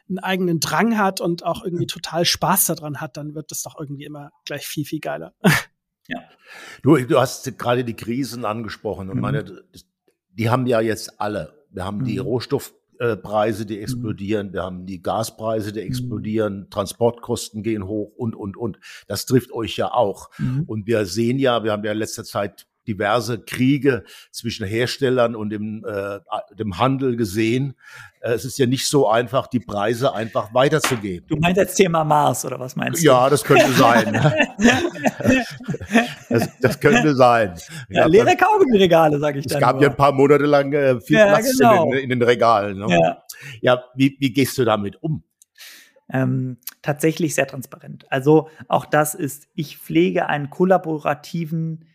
einen 0.09 0.21
eigenen 0.21 0.61
Drang 0.61 0.97
hat 0.97 1.21
und 1.21 1.45
auch 1.45 1.65
irgendwie 1.65 1.87
total 1.87 2.25
Spaß 2.25 2.67
daran 2.67 3.01
hat, 3.01 3.17
dann 3.17 3.35
wird 3.35 3.51
das 3.51 3.63
doch 3.63 3.79
irgendwie 3.79 4.05
immer 4.05 4.31
gleich 4.45 4.65
viel, 4.65 4.85
viel 4.85 5.01
geiler. 5.01 5.35
Ja. 6.09 6.19
Du, 6.83 6.97
du 6.97 7.21
hast 7.21 7.57
gerade 7.59 7.85
die 7.85 7.95
Krisen 7.95 8.45
angesprochen 8.45 9.09
und 9.09 9.15
mhm. 9.15 9.23
meine, 9.23 9.65
die 10.33 10.51
haben 10.51 10.67
ja 10.67 10.81
jetzt 10.81 11.21
alle. 11.21 11.65
Wir 11.71 11.85
haben 11.85 11.99
mhm. 11.99 12.07
die 12.07 12.19
Rohstoff 12.19 12.75
äh, 13.03 13.17
Preise, 13.17 13.67
die 13.67 13.79
mhm. 13.79 13.83
explodieren, 13.83 14.53
wir 14.53 14.63
haben 14.63 14.87
die 14.87 15.03
Gaspreise, 15.03 15.73
die 15.73 15.81
mhm. 15.81 15.87
explodieren, 15.89 16.71
Transportkosten 16.71 17.65
gehen 17.65 17.89
hoch 17.89 18.13
und, 18.17 18.37
und, 18.37 18.57
und. 18.57 18.79
Das 19.09 19.27
trifft 19.27 19.51
euch 19.53 19.77
ja 19.77 19.93
auch. 19.93 20.31
Mhm. 20.39 20.63
Und 20.69 20.87
wir 20.87 21.05
sehen 21.05 21.41
ja, 21.41 21.65
wir 21.65 21.73
haben 21.73 21.85
ja 21.85 21.91
in 21.91 21.99
letzter 21.99 22.23
Zeit 22.23 22.69
diverse 22.87 23.41
Kriege 23.41 24.05
zwischen 24.31 24.67
Herstellern 24.67 25.35
und 25.35 25.51
dem, 25.51 25.85
äh, 25.85 26.19
dem 26.55 26.79
Handel 26.79 27.17
gesehen. 27.17 27.75
Äh, 28.21 28.33
es 28.33 28.45
ist 28.45 28.59
ja 28.59 28.67
nicht 28.67 28.87
so 28.87 29.09
einfach, 29.09 29.47
die 29.47 29.61
Preise 29.61 30.15
einfach 30.15 30.53
weiterzugeben. 30.55 31.27
Du 31.29 31.37
meinst 31.37 31.61
das 31.61 31.75
Thema 31.75 32.05
Mars 32.05 32.45
oder 32.45 32.59
was 32.59 32.77
meinst 32.77 33.03
du? 33.03 33.07
Ja, 33.07 33.29
das 33.31 33.45
könnte 33.45 33.71
sein. 33.73 34.13
das, 36.29 36.49
das, 36.61 36.81
könnte 36.81 37.15
sein. 37.15 37.55
Ja, 37.89 38.07
leere 38.07 38.37
Kaugummiregale, 38.37 39.19
sage 39.19 39.39
ich 39.41 39.47
dann. 39.47 39.59
Es 39.59 39.61
gab 39.61 39.75
nur. 39.75 39.83
ja 39.85 39.91
ein 39.91 39.97
paar 39.97 40.13
Monate 40.13 40.45
lang 40.45 40.73
äh, 40.73 41.01
viel 41.01 41.17
ja, 41.19 41.27
Platz 41.27 41.59
genau. 41.59 41.85
in, 41.85 41.91
den, 41.91 42.01
in, 42.01 42.09
den, 42.11 42.23
Regalen. 42.23 42.79
Ne? 42.79 42.87
Ja, 42.91 43.23
ja 43.61 43.85
wie, 43.95 44.17
wie 44.19 44.33
gehst 44.33 44.59
du 44.59 44.65
damit 44.65 45.03
um? 45.03 45.23
Ähm, 46.13 46.59
tatsächlich 46.83 47.35
sehr 47.35 47.47
transparent. 47.47 48.05
Also 48.11 48.49
auch 48.69 48.85
das 48.85 49.15
ist, 49.15 49.49
ich 49.55 49.79
pflege 49.79 50.27
einen 50.27 50.51
kollaborativen 50.51 51.87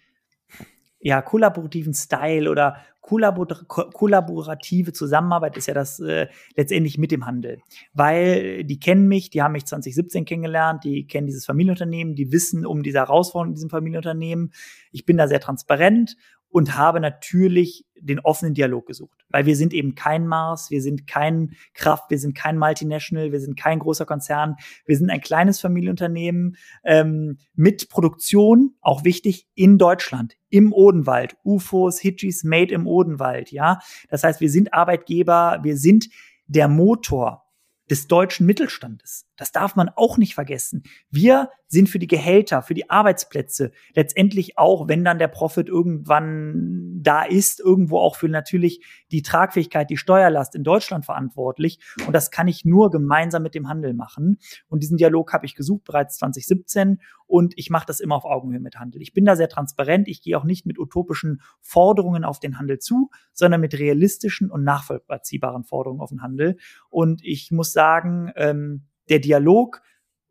ja, 1.08 1.22
kollaborativen 1.22 1.93
Style 1.93 2.52
oder 2.52 2.82
kollabor 3.00 3.48
kollaborative 3.65 4.91
Zusammenarbeit 4.91 5.56
ist 5.56 5.67
ja 5.67 5.74
das 5.74 6.02
äh, 6.02 6.28
letztendlich 6.58 6.98
mit 6.98 7.12
dem 7.12 7.26
Handel. 7.26 7.60
Weil 7.93 8.65
die 8.65 8.78
kennen 8.78 9.08
mich, 9.08 9.30
die 9.30 9.41
haben 9.41 9.54
mich 9.54 9.65
2017 9.65 10.26
kennengelernt, 10.26 10.84
die 10.84 11.08
kennen 11.08 11.26
dieses 11.26 11.46
Familienunternehmen, 11.46 12.13
die 12.13 12.34
wissen 12.34 12.65
um 12.65 12.84
diese 12.84 12.98
Herausforderungen 12.98 13.52
in 13.52 13.56
diesem 13.56 13.70
Familienunternehmen. 13.70 14.52
Ich 14.91 15.06
bin 15.06 15.15
da 15.15 15.30
sehr 15.30 15.39
transparent 15.39 16.17
und 16.49 16.77
habe 16.77 16.99
natürlich 16.99 17.86
den 17.99 18.19
offenen 18.19 18.53
Dialog 18.53 18.86
gesucht. 18.86 19.25
Weil 19.29 19.45
wir 19.45 19.55
sind 19.55 19.73
eben 19.73 19.95
kein 19.95 20.27
Mars, 20.27 20.69
wir 20.69 20.81
sind 20.81 21.07
kein 21.07 21.55
Kraft, 21.73 22.10
wir 22.10 22.19
sind 22.19 22.36
kein 22.36 22.57
Multinational, 22.57 23.31
wir 23.31 23.39
sind 23.39 23.57
kein 23.57 23.79
großer 23.79 24.05
Konzern, 24.05 24.55
wir 24.86 24.97
sind 24.97 25.10
ein 25.10 25.21
kleines 25.21 25.60
Familienunternehmen 25.60 26.57
ähm, 26.83 27.38
mit 27.53 27.89
Produktion, 27.89 28.75
auch 28.81 29.03
wichtig, 29.03 29.47
in 29.55 29.77
Deutschland, 29.77 30.38
im 30.49 30.73
Odenwald. 30.73 31.36
UFOs, 31.43 31.99
Hitchis, 31.99 32.43
Made 32.43 32.73
im 32.73 32.88
Odenwald, 32.88 33.51
ja. 33.51 33.79
Das 34.10 34.23
heißt, 34.23 34.41
wir 34.41 34.49
sind 34.49 34.73
Arbeitgeber, 34.73 35.60
wir 35.63 35.77
sind 35.77 36.07
der 36.47 36.67
Motor 36.67 37.43
des 37.89 38.07
deutschen 38.07 38.45
Mittelstandes. 38.45 39.25
Das 39.38 39.51
darf 39.51 39.75
man 39.75 39.89
auch 39.89 40.17
nicht 40.17 40.36
vergessen. 40.36 40.83
Wir 41.10 41.49
sind 41.67 41.89
für 41.89 41.99
die 41.99 42.08
Gehälter, 42.08 42.62
für 42.62 42.73
die 42.73 42.89
Arbeitsplätze, 42.89 43.71
letztendlich 43.93 44.58
auch, 44.58 44.88
wenn 44.88 45.03
dann 45.03 45.19
der 45.19 45.27
Profit 45.27 45.67
irgendwann 45.67 46.99
da 47.01 47.23
ist, 47.23 47.60
irgendwo 47.60 47.99
auch 47.99 48.15
für 48.15 48.30
natürlich 48.30 48.84
die 49.12 49.21
Tragfähigkeit, 49.21 49.89
die 49.89 49.97
Steuerlast 49.97 50.56
in 50.56 50.63
Deutschland 50.63 51.06
verantwortlich. 51.06 51.80
Und 52.06 52.13
das 52.13 52.32
kann 52.32 52.47
ich 52.47 52.65
nur 52.65 52.89
gemeinsam 52.89 53.43
mit 53.43 53.56
dem 53.56 53.67
Handel 53.67 53.93
machen. 53.93 54.38
Und 54.67 54.84
diesen 54.84 54.97
Dialog 54.97 55.34
habe 55.34 55.45
ich 55.45 55.56
gesucht 55.56 55.84
bereits 55.84 56.17
2017 56.17 56.99
und 57.25 57.53
ich 57.58 57.69
mache 57.69 57.86
das 57.86 57.99
immer 57.99 58.15
auf 58.15 58.25
Augenhöhe 58.25 58.60
mit 58.60 58.77
Handel. 58.77 59.01
Ich 59.01 59.13
bin 59.13 59.25
da 59.25 59.36
sehr 59.36 59.49
transparent. 59.49 60.08
Ich 60.08 60.21
gehe 60.21 60.38
auch 60.38 60.45
nicht 60.45 60.65
mit 60.65 60.80
utopischen 60.80 61.41
Forderungen 61.62 62.23
auf 62.23 62.39
den 62.39 62.58
Handel 62.58 62.80
zu, 62.80 63.10
sondern 63.34 63.62
mit 63.62 63.77
realistischen 63.77 64.49
und 64.49 64.63
nachvollziehbaren 64.63 65.63
Forderungen 65.65 66.01
auf 66.01 66.10
den 66.10 66.21
Handel. 66.21 66.58
Und 66.89 67.23
ich 67.23 67.51
muss 67.51 67.73
sagen, 67.73 68.32
ähm, 68.36 68.86
der 69.10 69.19
Dialog, 69.19 69.82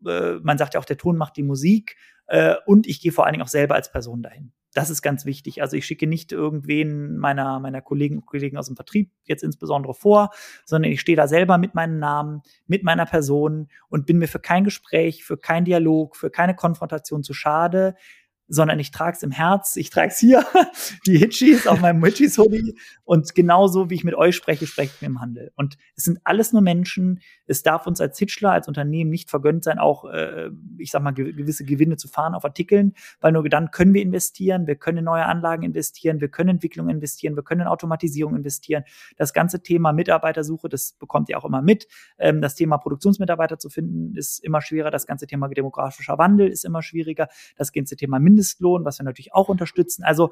äh, 0.05 0.33
man 0.41 0.57
sagt 0.57 0.73
ja 0.73 0.79
auch, 0.79 0.85
der 0.85 0.97
Ton 0.97 1.17
macht 1.17 1.37
die 1.37 1.43
Musik 1.43 1.95
äh, 2.27 2.55
und 2.65 2.87
ich 2.87 3.01
gehe 3.01 3.11
vor 3.11 3.25
allen 3.25 3.33
Dingen 3.33 3.43
auch 3.43 3.49
selber 3.49 3.75
als 3.75 3.91
Person 3.91 4.21
dahin. 4.21 4.51
Das 4.73 4.91
ist 4.91 5.01
ganz 5.01 5.25
wichtig. 5.25 5.61
Also 5.63 5.75
ich 5.75 5.87
schicke 5.87 6.05
nicht 6.05 6.31
irgendwen 6.31 7.17
meiner, 7.17 7.59
meiner 7.59 7.81
Kollegen 7.81 8.17
und 8.17 8.27
Kollegen 8.27 8.57
aus 8.57 8.67
dem 8.67 8.75
Vertrieb 8.75 9.11
jetzt 9.23 9.43
insbesondere 9.43 9.95
vor, 9.95 10.29
sondern 10.65 10.91
ich 10.91 11.01
stehe 11.01 11.15
da 11.15 11.27
selber 11.27 11.57
mit 11.57 11.73
meinem 11.73 11.97
Namen, 11.97 12.41
mit 12.67 12.83
meiner 12.83 13.07
Person 13.07 13.69
und 13.89 14.05
bin 14.05 14.19
mir 14.19 14.27
für 14.27 14.39
kein 14.39 14.63
Gespräch, 14.63 15.23
für 15.23 15.37
keinen 15.37 15.65
Dialog, 15.65 16.15
für 16.15 16.29
keine 16.29 16.53
Konfrontation 16.53 17.23
zu 17.23 17.33
schade, 17.33 17.95
sondern 18.47 18.79
ich 18.79 18.91
trage 18.91 19.17
es 19.17 19.23
im 19.23 19.31
Herz, 19.31 19.75
ich 19.75 19.89
trage 19.89 20.09
es 20.09 20.19
hier, 20.19 20.45
die 21.05 21.17
Hitchis 21.17 21.67
auf 21.67 21.79
meinem 21.81 22.03
Hitchis-Hoodie 22.03 22.77
und 23.03 23.35
genauso 23.35 23.89
wie 23.89 23.95
ich 23.95 24.03
mit 24.03 24.15
euch 24.15 24.35
spreche, 24.35 24.67
spreche 24.67 24.93
ich 24.95 25.01
mit 25.01 25.09
dem 25.09 25.21
Handel. 25.21 25.51
Und 25.55 25.77
es 25.95 26.05
sind 26.05 26.19
alles 26.23 26.53
nur 26.53 26.61
Menschen, 26.61 27.19
es 27.45 27.63
darf 27.63 27.87
uns 27.87 27.99
als 27.99 28.17
Hitchler, 28.17 28.51
als 28.51 28.67
Unternehmen 28.67 29.09
nicht 29.09 29.29
vergönnt 29.29 29.63
sein, 29.63 29.79
auch, 29.79 30.05
äh, 30.05 30.49
ich 30.77 30.91
sag 30.91 31.03
mal, 31.03 31.11
gewisse 31.11 31.65
Gewinne 31.65 31.97
zu 31.97 32.07
fahren 32.07 32.33
auf 32.33 32.45
Artikeln, 32.45 32.93
weil 33.19 33.33
nur 33.33 33.47
dann 33.49 33.71
können 33.71 33.93
wir 33.93 34.01
investieren, 34.01 34.67
wir 34.67 34.75
können 34.75 34.99
in 34.99 35.05
neue 35.05 35.25
Anlagen 35.25 35.63
investieren, 35.63 36.21
wir 36.21 36.29
können 36.29 36.49
Entwicklung 36.51 36.89
investieren, 36.89 37.35
wir 37.35 37.43
können 37.43 37.61
in 37.61 37.67
Automatisierung 37.67 38.35
investieren. 38.35 38.83
Das 39.17 39.33
ganze 39.33 39.61
Thema 39.61 39.91
Mitarbeitersuche, 39.93 40.69
das 40.69 40.93
bekommt 40.93 41.29
ihr 41.29 41.37
auch 41.37 41.45
immer 41.45 41.61
mit. 41.61 41.87
Ähm, 42.17 42.41
das 42.41 42.55
Thema 42.55 42.77
Produktionsmitarbeiter 42.77 43.59
zu 43.59 43.69
finden, 43.69 44.15
ist 44.15 44.39
immer 44.39 44.61
schwerer. 44.61 44.91
Das 44.91 45.05
ganze 45.05 45.27
Thema 45.27 45.47
demografischer 45.49 46.17
Wandel 46.17 46.47
ist 46.47 46.65
immer 46.65 46.81
schwieriger. 46.81 47.27
Das 47.57 47.71
ganze 47.71 47.95
Thema 47.95 48.19
Mind 48.19 48.36
Mindestlohn, 48.37 48.85
was 48.85 48.99
wir 48.99 49.03
natürlich 49.03 49.33
auch 49.33 49.49
unterstützen. 49.49 50.03
Also 50.03 50.31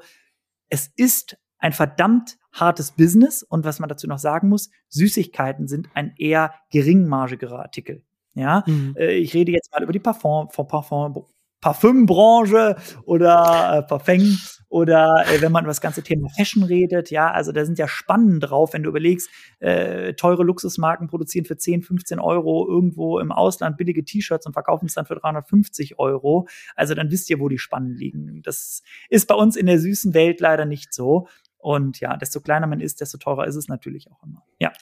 es 0.68 0.90
ist 0.96 1.36
ein 1.58 1.72
verdammt 1.72 2.38
hartes 2.52 2.92
Business 2.92 3.42
und 3.42 3.64
was 3.64 3.80
man 3.80 3.88
dazu 3.88 4.06
noch 4.06 4.18
sagen 4.18 4.48
muss, 4.48 4.70
Süßigkeiten 4.88 5.68
sind 5.68 5.88
ein 5.94 6.14
eher 6.16 6.54
geringmargigerer 6.70 7.58
Artikel. 7.58 8.04
Ja, 8.34 8.64
mhm. 8.66 8.94
Äh, 8.98 9.14
ich 9.14 9.32
rede 9.34 9.52
jetzt 9.52 9.72
mal 9.72 9.82
über 9.82 9.92
die 9.92 9.98
Parfum, 9.98 10.48
Parfum 10.48 11.26
Parfümbranche 11.60 12.76
oder 13.04 13.78
äh, 13.78 13.82
Parfum 13.82 14.36
oder 14.68 15.24
äh, 15.26 15.40
wenn 15.40 15.52
man 15.52 15.64
über 15.64 15.70
das 15.70 15.80
ganze 15.80 16.02
Thema 16.02 16.28
Fashion 16.28 16.64
redet, 16.64 17.10
ja, 17.10 17.30
also 17.30 17.52
da 17.52 17.64
sind 17.64 17.78
ja 17.78 17.88
Spannen 17.88 18.40
drauf, 18.40 18.72
wenn 18.72 18.82
du 18.82 18.90
überlegst, 18.90 19.30
äh, 19.60 20.14
teure 20.14 20.42
Luxusmarken 20.42 21.06
produzieren 21.06 21.44
für 21.44 21.56
10, 21.56 21.82
15 21.82 22.18
Euro 22.18 22.68
irgendwo 22.68 23.18
im 23.18 23.32
Ausland 23.32 23.76
billige 23.76 24.04
T-Shirts 24.04 24.46
und 24.46 24.52
verkaufen 24.52 24.86
es 24.86 24.94
dann 24.94 25.06
für 25.06 25.14
350 25.14 25.98
Euro. 25.98 26.48
Also 26.74 26.94
dann 26.94 27.10
wisst 27.10 27.30
ihr, 27.30 27.38
wo 27.40 27.48
die 27.48 27.58
Spannen 27.58 27.94
liegen. 27.94 28.42
Das 28.42 28.82
ist 29.08 29.28
bei 29.28 29.34
uns 29.34 29.56
in 29.56 29.66
der 29.66 29.78
süßen 29.78 30.14
Welt 30.14 30.40
leider 30.40 30.66
nicht 30.66 30.92
so. 30.92 31.28
Und 31.58 32.00
ja, 32.00 32.16
desto 32.16 32.40
kleiner 32.40 32.66
man 32.66 32.80
ist, 32.80 33.00
desto 33.00 33.18
teurer 33.18 33.46
ist 33.46 33.56
es 33.56 33.68
natürlich 33.68 34.10
auch 34.10 34.22
immer. 34.22 34.44
Ja. 34.58 34.72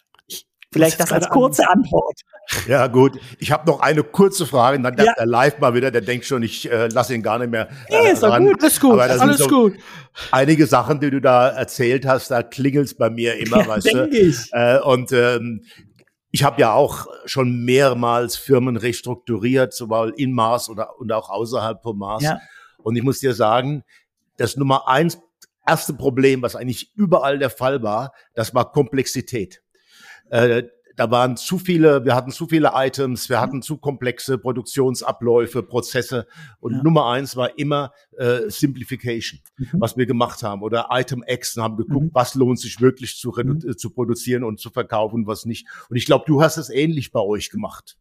Vielleicht 0.75 0.99
das 0.99 1.13
als 1.13 1.29
kurze 1.29 1.69
Antwort. 1.71 2.21
Ja, 2.67 2.89
gut. 2.89 3.19
Ich 3.39 3.53
habe 3.53 3.71
noch 3.71 3.81
eine 3.81 4.03
kurze 4.03 4.45
Frage. 4.45 4.81
Dann 4.81 4.97
ja. 4.99 5.15
der 5.15 5.25
Live 5.25 5.61
mal 5.61 5.73
wieder, 5.75 5.91
der 5.91 6.01
denkt 6.01 6.27
schon, 6.27 6.43
ich 6.43 6.71
äh, 6.71 6.89
lasse 6.89 7.15
ihn 7.15 7.23
gar 7.23 7.39
nicht 7.39 7.51
mehr. 7.51 7.69
Äh, 7.87 8.03
nee, 8.03 8.11
ist 8.11 8.23
doch 8.23 8.37
gut, 8.37 8.61
alles 8.61 8.81
gut, 8.81 8.99
alles 9.01 9.39
so 9.39 9.49
gut. 9.49 9.75
Einige 10.33 10.67
Sachen, 10.67 10.99
die 10.99 11.11
du 11.11 11.21
da 11.21 11.49
erzählt 11.49 12.07
hast, 12.07 12.31
da 12.31 12.43
klingelt's 12.43 12.95
bei 12.95 13.09
mir 13.09 13.37
immer, 13.37 13.61
ja, 13.61 13.69
weißt 13.69 13.95
du. 13.95 14.09
Ich. 14.09 14.51
Äh, 14.53 14.81
und 14.81 15.13
ähm, 15.13 15.63
ich 16.33 16.43
habe 16.43 16.61
ja 16.61 16.73
auch 16.73 17.07
schon 17.25 17.65
mehrmals 17.65 18.37
Firmen 18.37 18.77
restrukturiert, 18.77 19.73
sowohl 19.73 20.13
in 20.17 20.33
Mars 20.33 20.69
oder 20.69 20.99
und 20.99 21.13
auch 21.13 21.31
außerhalb 21.31 21.83
von 21.83 21.97
Mars. 21.97 22.25
Ja. 22.25 22.41
Und 22.83 22.97
ich 22.97 23.05
muss 23.05 23.21
dir 23.21 23.35
sagen, 23.35 23.85
das 24.37 24.57
Nummer 24.57 24.89
eins 24.89 25.19
erste 25.67 25.95
Problem, 25.95 26.43
was 26.43 26.57
eigentlich 26.57 26.93
überall 26.95 27.39
der 27.39 27.51
Fall 27.51 27.83
war, 27.83 28.13
das 28.35 28.55
war 28.55 28.73
Komplexität. 28.73 29.63
Äh, 30.35 30.65
da 30.97 31.11
waren 31.11 31.37
zu 31.37 31.59
viele, 31.59 32.05
wir 32.05 32.15
hatten 32.15 32.31
zu 32.31 32.47
viele 32.47 32.73
Items, 32.75 33.29
wir 33.29 33.41
hatten 33.41 33.63
zu 33.63 33.79
komplexe 33.79 34.39
Produktionsabläufe, 34.39 35.63
Prozesse. 35.63 36.27
Und 36.61 36.75
ja. 36.75 36.83
Nummer 36.83 37.07
eins 37.07 37.37
war 37.37 37.59
immer 37.59 37.93
äh, 38.17 38.49
Simplification, 38.49 39.41
mhm. 39.57 39.81
was 39.81 39.97
wir 39.97 40.07
gemacht 40.07 40.43
haben. 40.43 40.63
Oder 40.63 40.89
Item 40.91 41.25
X, 41.27 41.57
haben 41.57 41.77
geguckt, 41.77 42.07
mhm. 42.07 42.15
was 42.15 42.35
lohnt 42.35 42.59
sich 42.59 42.81
wirklich 42.81 43.17
zu, 43.17 43.33
mhm. 43.37 43.77
zu 43.77 43.91
produzieren 43.91 44.45
und 44.45 44.61
zu 44.61 44.71
verkaufen, 44.71 45.27
was 45.27 45.45
nicht. 45.45 45.69
Und 45.89 45.97
ich 45.97 46.07
glaube, 46.07 46.25
du 46.27 46.43
hast 46.43 46.57
es 46.57 46.69
ähnlich 46.69 47.13
bei 47.13 47.21
euch 47.21 47.51
gemacht. 47.51 47.97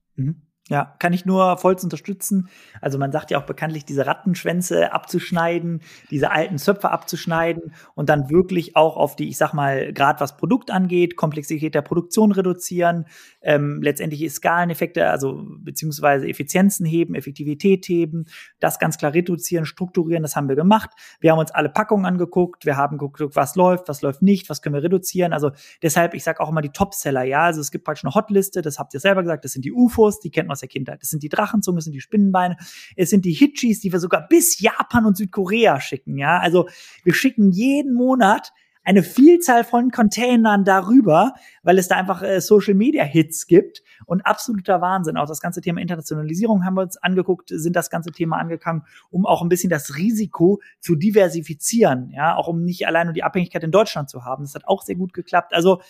Ja, 0.69 0.95
kann 0.99 1.11
ich 1.11 1.25
nur 1.25 1.57
vollst 1.57 1.83
unterstützen. 1.83 2.47
Also 2.79 2.97
man 2.97 3.11
sagt 3.11 3.31
ja 3.31 3.37
auch 3.37 3.45
bekanntlich, 3.45 3.83
diese 3.83 4.05
Rattenschwänze 4.05 4.93
abzuschneiden, 4.93 5.81
diese 6.09 6.31
alten 6.31 6.57
Zöpfe 6.57 6.89
abzuschneiden 6.89 7.73
und 7.95 8.07
dann 8.07 8.29
wirklich 8.29 8.77
auch 8.77 8.95
auf 8.95 9.17
die, 9.17 9.27
ich 9.27 9.37
sag 9.37 9.53
mal, 9.53 9.91
gerade 9.91 10.21
was 10.21 10.37
Produkt 10.37 10.71
angeht, 10.71 11.17
Komplexität 11.17 11.75
der 11.75 11.81
Produktion 11.81 12.31
reduzieren, 12.31 13.07
ähm, 13.41 13.81
letztendlich 13.81 14.31
Skaleneffekte, 14.31 15.09
also 15.09 15.43
beziehungsweise 15.57 16.29
Effizienzen 16.29 16.85
heben, 16.85 17.13
Effektivität 17.13 17.85
heben, 17.89 18.23
das 18.61 18.79
ganz 18.79 18.97
klar 18.97 19.13
reduzieren, 19.13 19.65
strukturieren, 19.65 20.23
das 20.23 20.37
haben 20.37 20.47
wir 20.47 20.55
gemacht. 20.55 20.91
Wir 21.19 21.33
haben 21.33 21.39
uns 21.39 21.51
alle 21.51 21.67
Packungen 21.67 22.05
angeguckt, 22.05 22.65
wir 22.65 22.77
haben 22.77 22.97
geguckt, 22.97 23.35
was 23.35 23.57
läuft, 23.57 23.89
was 23.89 24.01
läuft 24.01 24.21
nicht, 24.21 24.49
was 24.49 24.61
können 24.61 24.75
wir 24.75 24.83
reduzieren. 24.83 25.33
Also 25.33 25.51
deshalb, 25.81 26.13
ich 26.13 26.23
sage 26.23 26.39
auch 26.39 26.49
immer 26.49 26.61
die 26.61 26.69
Topseller, 26.69 27.23
ja, 27.23 27.41
also 27.41 27.59
es 27.59 27.69
gibt 27.69 27.83
praktisch 27.83 28.05
eine 28.05 28.15
Hotliste, 28.15 28.61
das 28.61 28.79
habt 28.79 28.93
ihr 28.93 29.01
selber 29.01 29.23
gesagt, 29.23 29.43
das 29.43 29.51
sind 29.51 29.65
die 29.65 29.73
UFOs, 29.73 30.21
die 30.21 30.31
kennt 30.31 30.47
man 30.47 30.52
aus 30.53 30.61
der 30.61 30.69
Kindheit. 30.69 31.01
Das 31.01 31.09
sind 31.09 31.23
die 31.23 31.29
Drachenzungen, 31.29 31.77
das 31.77 31.83
sind 31.83 31.93
die 31.93 32.01
Spinnenbeine, 32.01 32.57
es 32.95 33.09
sind 33.09 33.25
die 33.25 33.33
Hitchis, 33.33 33.81
die 33.81 33.91
wir 33.91 33.99
sogar 33.99 34.27
bis 34.27 34.59
Japan 34.59 35.05
und 35.05 35.17
Südkorea 35.17 35.79
schicken, 35.81 36.17
ja. 36.17 36.39
Also 36.39 36.69
wir 37.03 37.13
schicken 37.13 37.51
jeden 37.51 37.93
Monat 37.93 38.53
eine 38.83 39.03
Vielzahl 39.03 39.63
von 39.63 39.91
Containern 39.91 40.65
darüber, 40.65 41.33
weil 41.63 41.77
es 41.77 41.87
da 41.87 41.95
einfach 41.95 42.21
äh, 42.21 42.41
Social 42.41 42.73
Media 42.73 43.03
Hits 43.03 43.47
gibt 43.47 43.81
und 44.05 44.25
absoluter 44.25 44.81
Wahnsinn. 44.81 45.17
Auch 45.17 45.27
das 45.27 45.41
ganze 45.41 45.61
Thema 45.61 45.79
Internationalisierung 45.81 46.65
haben 46.65 46.75
wir 46.75 46.81
uns 46.81 46.97
angeguckt, 46.97 47.49
sind 47.49 47.75
das 47.75 47.89
ganze 47.89 48.11
Thema 48.11 48.37
angegangen, 48.37 48.83
um 49.09 49.25
auch 49.25 49.41
ein 49.41 49.49
bisschen 49.49 49.69
das 49.69 49.95
Risiko 49.95 50.61
zu 50.79 50.95
diversifizieren, 50.95 52.09
ja, 52.09 52.35
auch 52.35 52.47
um 52.47 52.63
nicht 52.63 52.85
allein 52.87 53.07
nur 53.07 53.13
die 53.13 53.23
Abhängigkeit 53.23 53.63
in 53.63 53.71
Deutschland 53.71 54.09
zu 54.09 54.25
haben. 54.25 54.43
Das 54.43 54.55
hat 54.55 54.67
auch 54.67 54.83
sehr 54.83 54.95
gut 54.95 55.13
geklappt. 55.13 55.53
Also 55.53 55.81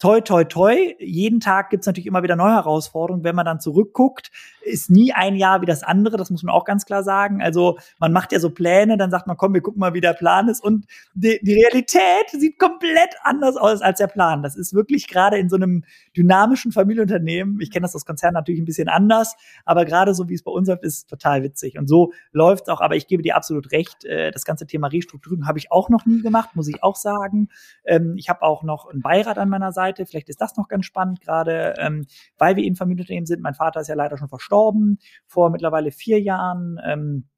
toi, 0.00 0.20
toi, 0.22 0.44
toi. 0.44 0.96
Jeden 0.98 1.40
Tag 1.40 1.70
gibt's 1.70 1.86
natürlich 1.86 2.06
immer 2.06 2.22
wieder 2.22 2.34
neue 2.34 2.54
Herausforderungen. 2.54 3.22
Wenn 3.22 3.36
man 3.36 3.44
dann 3.44 3.60
zurückguckt, 3.60 4.30
ist 4.62 4.90
nie 4.90 5.12
ein 5.12 5.36
Jahr 5.36 5.60
wie 5.60 5.66
das 5.66 5.82
andere. 5.82 6.16
Das 6.16 6.30
muss 6.30 6.42
man 6.42 6.54
auch 6.54 6.64
ganz 6.64 6.84
klar 6.84 7.02
sagen. 7.02 7.42
Also 7.42 7.78
man 7.98 8.12
macht 8.12 8.32
ja 8.32 8.40
so 8.40 8.50
Pläne, 8.50 8.96
dann 8.96 9.10
sagt 9.10 9.26
man, 9.26 9.36
komm, 9.36 9.54
wir 9.54 9.60
gucken 9.60 9.80
mal, 9.80 9.94
wie 9.94 10.00
der 10.00 10.14
Plan 10.14 10.48
ist. 10.48 10.62
Und 10.62 10.86
die, 11.14 11.38
die 11.42 11.54
Realität 11.54 12.30
sieht 12.30 12.58
komplett 12.58 13.14
anders 13.22 13.56
aus 13.56 13.82
als 13.82 13.98
der 13.98 14.06
Plan. 14.06 14.42
Das 14.42 14.56
ist 14.56 14.74
wirklich 14.74 15.06
gerade 15.08 15.38
in 15.38 15.48
so 15.48 15.56
einem 15.56 15.84
dynamischen 16.16 16.72
Familienunternehmen. 16.72 17.60
Ich 17.60 17.70
kenne 17.70 17.82
das 17.82 17.94
aus 17.94 18.06
Konzernen 18.06 18.34
natürlich 18.34 18.60
ein 18.60 18.66
bisschen 18.66 18.88
anders, 18.88 19.36
aber 19.64 19.84
gerade 19.84 20.14
so 20.14 20.28
wie 20.28 20.34
es 20.34 20.42
bei 20.42 20.50
uns 20.50 20.68
läuft, 20.68 20.82
ist 20.82 21.08
total 21.08 21.42
witzig. 21.42 21.78
Und 21.78 21.88
so 21.88 22.12
läuft's 22.32 22.68
auch. 22.68 22.80
Aber 22.80 22.96
ich 22.96 23.06
gebe 23.06 23.22
dir 23.22 23.36
absolut 23.36 23.72
recht. 23.72 24.04
Äh, 24.04 24.30
das 24.30 24.44
ganze 24.44 24.66
Thema 24.66 24.88
Restrukturierung 24.88 25.46
habe 25.46 25.58
ich 25.58 25.70
auch 25.70 25.90
noch 25.90 26.06
nie 26.06 26.22
gemacht, 26.22 26.50
muss 26.54 26.68
ich 26.68 26.82
auch 26.82 26.96
sagen. 26.96 27.48
Ähm, 27.84 28.14
ich 28.16 28.30
habe 28.30 28.42
auch 28.42 28.62
noch 28.62 28.88
einen 28.88 29.02
Beirat 29.02 29.38
an 29.38 29.48
meiner 29.48 29.72
Seite. 29.72 29.89
Vielleicht 29.96 30.28
ist 30.28 30.40
das 30.40 30.56
noch 30.56 30.68
ganz 30.68 30.86
spannend, 30.86 31.20
gerade 31.20 31.74
ähm, 31.78 32.06
weil 32.38 32.56
wir 32.56 32.64
eben 32.64 32.76
Familienunternehmen 32.76 33.26
sind. 33.26 33.42
Mein 33.42 33.54
Vater 33.54 33.80
ist 33.80 33.88
ja 33.88 33.94
leider 33.94 34.16
schon 34.16 34.28
verstorben 34.28 34.98
vor 35.26 35.50
mittlerweile 35.50 35.90
vier 35.90 36.20
Jahren. 36.20 36.78
Ähm, 36.84 37.28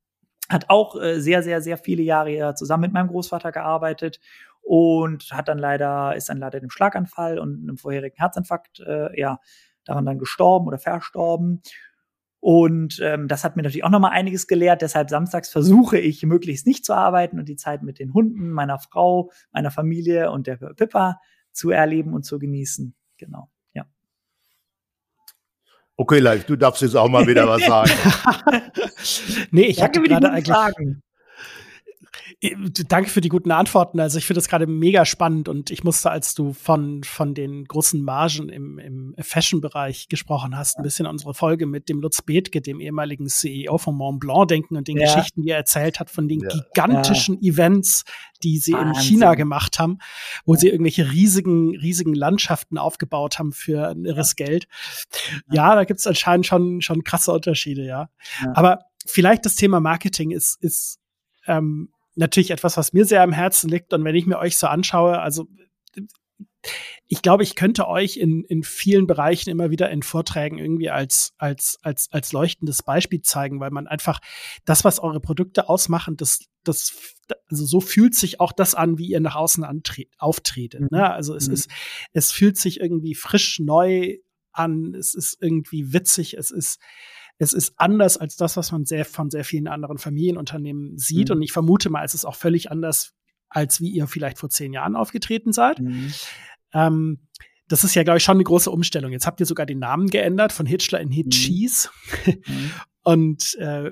hat 0.49 0.69
auch 0.69 1.01
äh, 1.01 1.21
sehr, 1.21 1.43
sehr, 1.43 1.63
sehr 1.63 1.79
viele 1.79 2.03
Jahre 2.03 2.55
zusammen 2.55 2.83
mit 2.83 2.93
meinem 2.93 3.09
Großvater 3.09 3.53
gearbeitet 3.53 4.21
und 4.61 5.33
hat 5.33 5.49
dann 5.49 5.59
leider, 5.59 6.15
ist 6.15 6.29
dann 6.29 6.39
leider 6.39 6.61
dem 6.61 6.71
Schlaganfall 6.71 7.39
und 7.39 7.63
einem 7.63 7.77
vorherigen 7.77 8.17
Herzinfarkt, 8.17 8.81
äh, 8.81 9.19
ja, 9.19 9.41
daran 9.85 10.07
dann 10.07 10.19
gestorben 10.19 10.69
oder 10.69 10.79
verstorben. 10.79 11.63
Und 12.39 12.99
ähm, 13.01 13.29
das 13.29 13.45
hat 13.45 13.55
mir 13.55 13.63
natürlich 13.63 13.85
auch 13.85 13.91
nochmal 13.91 14.13
einiges 14.13 14.47
gelehrt. 14.49 14.83
Deshalb 14.83 15.11
samstags 15.11 15.49
versuche 15.49 15.99
ich 15.99 16.25
möglichst 16.25 16.67
nicht 16.67 16.85
zu 16.85 16.93
arbeiten 16.93 17.39
und 17.39 17.49
die 17.49 17.57
Zeit 17.57 17.83
mit 17.83 17.99
den 17.99 18.15
Hunden, 18.15 18.51
meiner 18.51 18.79
Frau, 18.79 19.31
meiner 19.53 19.71
Familie 19.71 20.31
und 20.31 20.49
der 20.49 20.57
Pippa 20.57 21.21
zu 21.53 21.71
erleben 21.71 22.15
und 22.15 22.25
zu 22.25 22.39
genießen. 22.39 22.95
Genau. 23.19 23.51
Ja. 23.75 23.87
Okay, 25.97 26.19
Live, 26.19 26.45
du 26.45 26.57
darfst 26.57 26.83
jetzt 26.83 26.97
auch 26.97 27.09
mal 27.09 27.27
wieder 27.27 27.47
was 27.47 27.63
sagen. 27.67 27.91
nee, 29.51 29.67
ich 29.67 29.77
Danke 29.77 30.01
hatte 30.01 30.09
gerade 30.09 30.31
eigentlich. 30.31 30.55
Fragen. 30.55 31.03
Danke 32.89 33.09
für 33.09 33.21
die 33.21 33.29
guten 33.29 33.53
Antworten. 33.53 34.01
Also 34.01 34.19
ich 34.19 34.27
finde 34.27 34.39
das 34.39 34.49
gerade 34.49 34.67
mega 34.67 35.05
spannend 35.05 35.49
und 35.49 35.71
ich 35.71 35.85
musste, 35.85 36.11
als 36.11 36.35
du 36.35 36.53
von, 36.53 37.05
von 37.05 37.35
den 37.35 37.67
großen 37.67 38.03
Margen 38.03 38.49
im, 38.49 38.81
im 38.81 39.15
Fashion-Bereich 39.17 40.09
gesprochen 40.09 40.57
hast, 40.57 40.77
ein 40.77 40.83
bisschen 40.83 41.07
unsere 41.07 41.35
Folge 41.35 41.67
mit 41.67 41.89
dem 41.89 42.01
Lutz 42.01 42.21
Bethke, 42.21 42.61
dem 42.61 42.81
ehemaligen 42.81 43.29
CEO 43.29 43.79
von 43.79 43.95
Mont 43.95 44.19
Blanc 44.19 44.49
denken 44.49 44.77
und 44.77 44.89
den 44.89 44.97
ja. 44.97 45.05
Geschichten, 45.05 45.43
die 45.43 45.51
er 45.51 45.59
erzählt 45.59 46.01
hat 46.01 46.11
von 46.11 46.27
den 46.27 46.41
ja. 46.41 46.49
gigantischen 46.49 47.39
ja. 47.41 47.53
Events, 47.53 48.03
die 48.43 48.59
sie 48.59 48.73
Wahnsinn. 48.73 48.95
in 48.95 49.01
China 49.01 49.35
gemacht 49.37 49.79
haben, 49.79 49.99
wo 50.45 50.57
sie 50.57 50.69
irgendwelche 50.69 51.13
riesigen, 51.13 51.77
riesigen 51.77 52.15
Landschaften 52.15 52.77
aufgebaut 52.77 53.39
haben 53.39 53.53
für 53.53 53.87
ein 53.87 54.05
irres 54.05 54.35
Geld. 54.35 54.67
Ja, 55.49 55.77
da 55.77 55.85
gibt 55.85 56.01
es 56.01 56.09
anscheinend 56.09 56.47
schon, 56.47 56.81
schon 56.81 57.05
krasse 57.05 57.31
Unterschiede, 57.31 57.85
ja. 57.87 58.09
Aber 58.55 58.81
vielleicht 59.07 59.45
das 59.45 59.55
Thema 59.55 59.79
Marketing 59.79 60.33
ist, 60.33 60.61
ist 60.61 60.99
ähm, 61.47 61.91
natürlich 62.15 62.51
etwas, 62.51 62.77
was 62.77 62.93
mir 62.93 63.05
sehr 63.05 63.23
am 63.23 63.33
Herzen 63.33 63.69
liegt. 63.69 63.93
Und 63.93 64.05
wenn 64.05 64.15
ich 64.15 64.27
mir 64.27 64.39
euch 64.39 64.59
so 64.59 64.67
anschaue, 64.67 65.21
also 65.21 65.47
ich 67.09 67.23
glaube, 67.23 67.43
ich 67.43 67.57
könnte 67.57 67.89
euch 67.89 68.17
in, 68.17 68.45
in 68.45 68.63
vielen 68.63 69.07
Bereichen 69.07 69.51
immer 69.51 69.71
wieder 69.71 69.91
in 69.91 70.03
Vorträgen 70.03 70.59
irgendwie 70.59 70.91
als, 70.91 71.35
als, 71.37 71.79
als, 71.83 72.09
als 72.13 72.33
leuchtendes 72.33 72.83
Beispiel 72.83 73.21
zeigen, 73.21 73.61
weil 73.61 73.71
man 73.71 73.87
einfach 73.87 74.21
das, 74.65 74.85
was 74.85 75.01
eure 75.01 75.21
Produkte 75.21 75.69
ausmachen, 75.69 76.17
das, 76.17 76.41
das, 76.65 77.17
also 77.51 77.67
so 77.67 77.81
fühlt 77.81 78.15
sich 78.15 78.41
auch 78.41 78.53
das 78.53 78.75
an, 78.75 78.97
wie 78.99 79.07
ihr 79.07 79.21
nach 79.21 79.37
außen 79.37 79.65
auftretet. 80.19 80.81
Ne? 80.93 80.99
Mhm. 80.99 81.05
Also 81.05 81.35
es 81.35 81.49
mhm. 81.49 81.55
ist, 81.55 81.71
es 82.13 82.33
fühlt 82.33 82.57
sich 82.57 82.81
irgendwie 82.81 83.15
frisch 83.15 83.59
neu 83.59 84.19
an, 84.53 84.95
es 84.95 85.15
ist 85.15 85.39
irgendwie 85.41 85.93
witzig, 85.93 86.35
es 86.35 86.51
ist, 86.51 86.79
es 87.43 87.53
ist 87.53 87.75
anders 87.77 88.19
als 88.19 88.37
das, 88.37 88.57
was 88.57 88.71
man 88.71 88.85
sehr 88.85 89.05
von 89.05 89.29
sehr 89.29 89.45
vielen 89.45 89.67
anderen 89.67 89.99
Familienunternehmen 89.99 90.97
sieht. 90.97 91.29
Mhm. 91.29 91.37
Und 91.37 91.43
ich 91.43 91.53
vermute 91.53 91.91
mal, 91.91 92.05
es 92.05 92.15
ist 92.15 92.25
auch 92.25 92.37
völlig 92.37 92.71
anders, 92.71 93.15
als 93.49 93.81
wie 93.81 93.91
ihr 93.91 94.07
vielleicht 94.07 94.39
vor 94.39 94.49
zehn 94.49 94.73
Jahren 94.73 94.95
aufgetreten 94.95 95.53
seid. 95.53 95.81
Mhm. 95.81 96.13
Ähm, 96.73 97.27
das 97.67 97.83
ist 97.83 97.97
ja, 97.97 98.05
glaube 98.05 98.19
ich, 98.19 98.25
schon 98.25 98.37
eine 98.37 98.45
große 98.45 98.71
Umstellung. 98.71 99.11
Jetzt 99.11 99.27
habt 99.27 99.41
ihr 99.41 99.47
sogar 99.47 99.67
den 99.67 99.81
Namen 99.81 100.09
geändert 100.09 100.53
von 100.53 100.67
Hitchler 100.67 101.01
in 101.01 101.11
Hitchis. 101.11 101.91
Mhm. 102.27 102.71
Und 103.03 103.57
äh, 103.59 103.91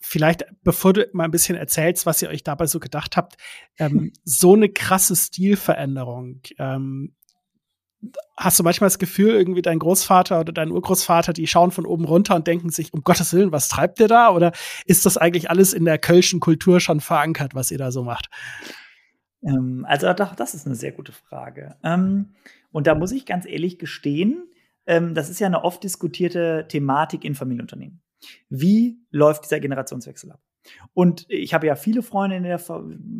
vielleicht, 0.00 0.46
bevor 0.62 0.94
du 0.94 1.06
mal 1.12 1.24
ein 1.24 1.30
bisschen 1.30 1.56
erzählst, 1.56 2.06
was 2.06 2.22
ihr 2.22 2.30
euch 2.30 2.44
dabei 2.44 2.66
so 2.66 2.80
gedacht 2.80 3.18
habt, 3.18 3.36
ähm, 3.78 4.12
so 4.24 4.54
eine 4.54 4.70
krasse 4.70 5.14
Stilveränderung. 5.14 6.40
Ähm, 6.58 7.14
hast 8.36 8.58
du 8.58 8.62
manchmal 8.62 8.86
das 8.86 8.98
Gefühl, 8.98 9.30
irgendwie 9.30 9.62
dein 9.62 9.78
Großvater 9.78 10.40
oder 10.40 10.52
dein 10.52 10.70
Urgroßvater, 10.70 11.32
die 11.32 11.46
schauen 11.46 11.70
von 11.70 11.86
oben 11.86 12.04
runter 12.04 12.36
und 12.36 12.46
denken 12.46 12.70
sich, 12.70 12.92
um 12.92 13.02
Gottes 13.02 13.32
Willen, 13.32 13.52
was 13.52 13.68
treibt 13.68 13.98
ihr 14.00 14.08
da? 14.08 14.30
Oder 14.30 14.52
ist 14.84 15.04
das 15.04 15.16
eigentlich 15.16 15.50
alles 15.50 15.72
in 15.72 15.84
der 15.84 15.98
kölschen 15.98 16.40
Kultur 16.40 16.80
schon 16.80 17.00
verankert, 17.00 17.54
was 17.54 17.70
ihr 17.70 17.78
da 17.78 17.90
so 17.90 18.04
macht? 18.04 18.28
Ähm, 19.42 19.84
also 19.88 20.12
doch, 20.12 20.34
das 20.34 20.54
ist 20.54 20.66
eine 20.66 20.76
sehr 20.76 20.92
gute 20.92 21.12
Frage. 21.12 21.76
Ähm, 21.82 22.34
und 22.70 22.86
da 22.86 22.94
muss 22.94 23.12
ich 23.12 23.26
ganz 23.26 23.46
ehrlich 23.46 23.78
gestehen, 23.78 24.44
ähm, 24.86 25.14
das 25.14 25.28
ist 25.28 25.40
ja 25.40 25.46
eine 25.46 25.64
oft 25.64 25.82
diskutierte 25.82 26.66
Thematik 26.68 27.24
in 27.24 27.34
Familienunternehmen. 27.34 28.00
Wie 28.48 29.00
läuft 29.10 29.44
dieser 29.44 29.60
Generationswechsel 29.60 30.32
ab? 30.32 30.40
Und 30.92 31.24
ich 31.28 31.54
habe 31.54 31.66
ja 31.66 31.76
viele 31.76 32.02
Freunde 32.02 32.36
in 32.36 32.42
der, 32.42 32.60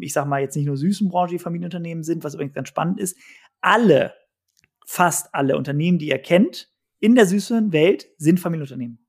ich 0.00 0.12
sag 0.12 0.26
mal 0.26 0.40
jetzt 0.40 0.57
nicht 0.57 0.66
nur 0.66 0.76
süßen 0.76 1.09
Branche, 1.09 1.34
die 1.34 1.38
Familienunternehmen 1.38 2.05
sind, 2.05 2.24
was 2.24 2.34
übrigens 2.34 2.55
ganz 2.55 2.68
spannend 2.68 3.00
ist. 3.00 3.16
Alle, 3.61 4.12
fast 4.91 5.34
alle 5.34 5.59
Unternehmen, 5.59 5.99
die 5.99 6.09
ihr 6.09 6.18
kennt, 6.18 6.70
in 6.99 7.14
der 7.14 7.26
süßen 7.26 7.74
Welt 7.74 8.09
sind 8.16 8.41
Familienunternehmen. 8.41 9.07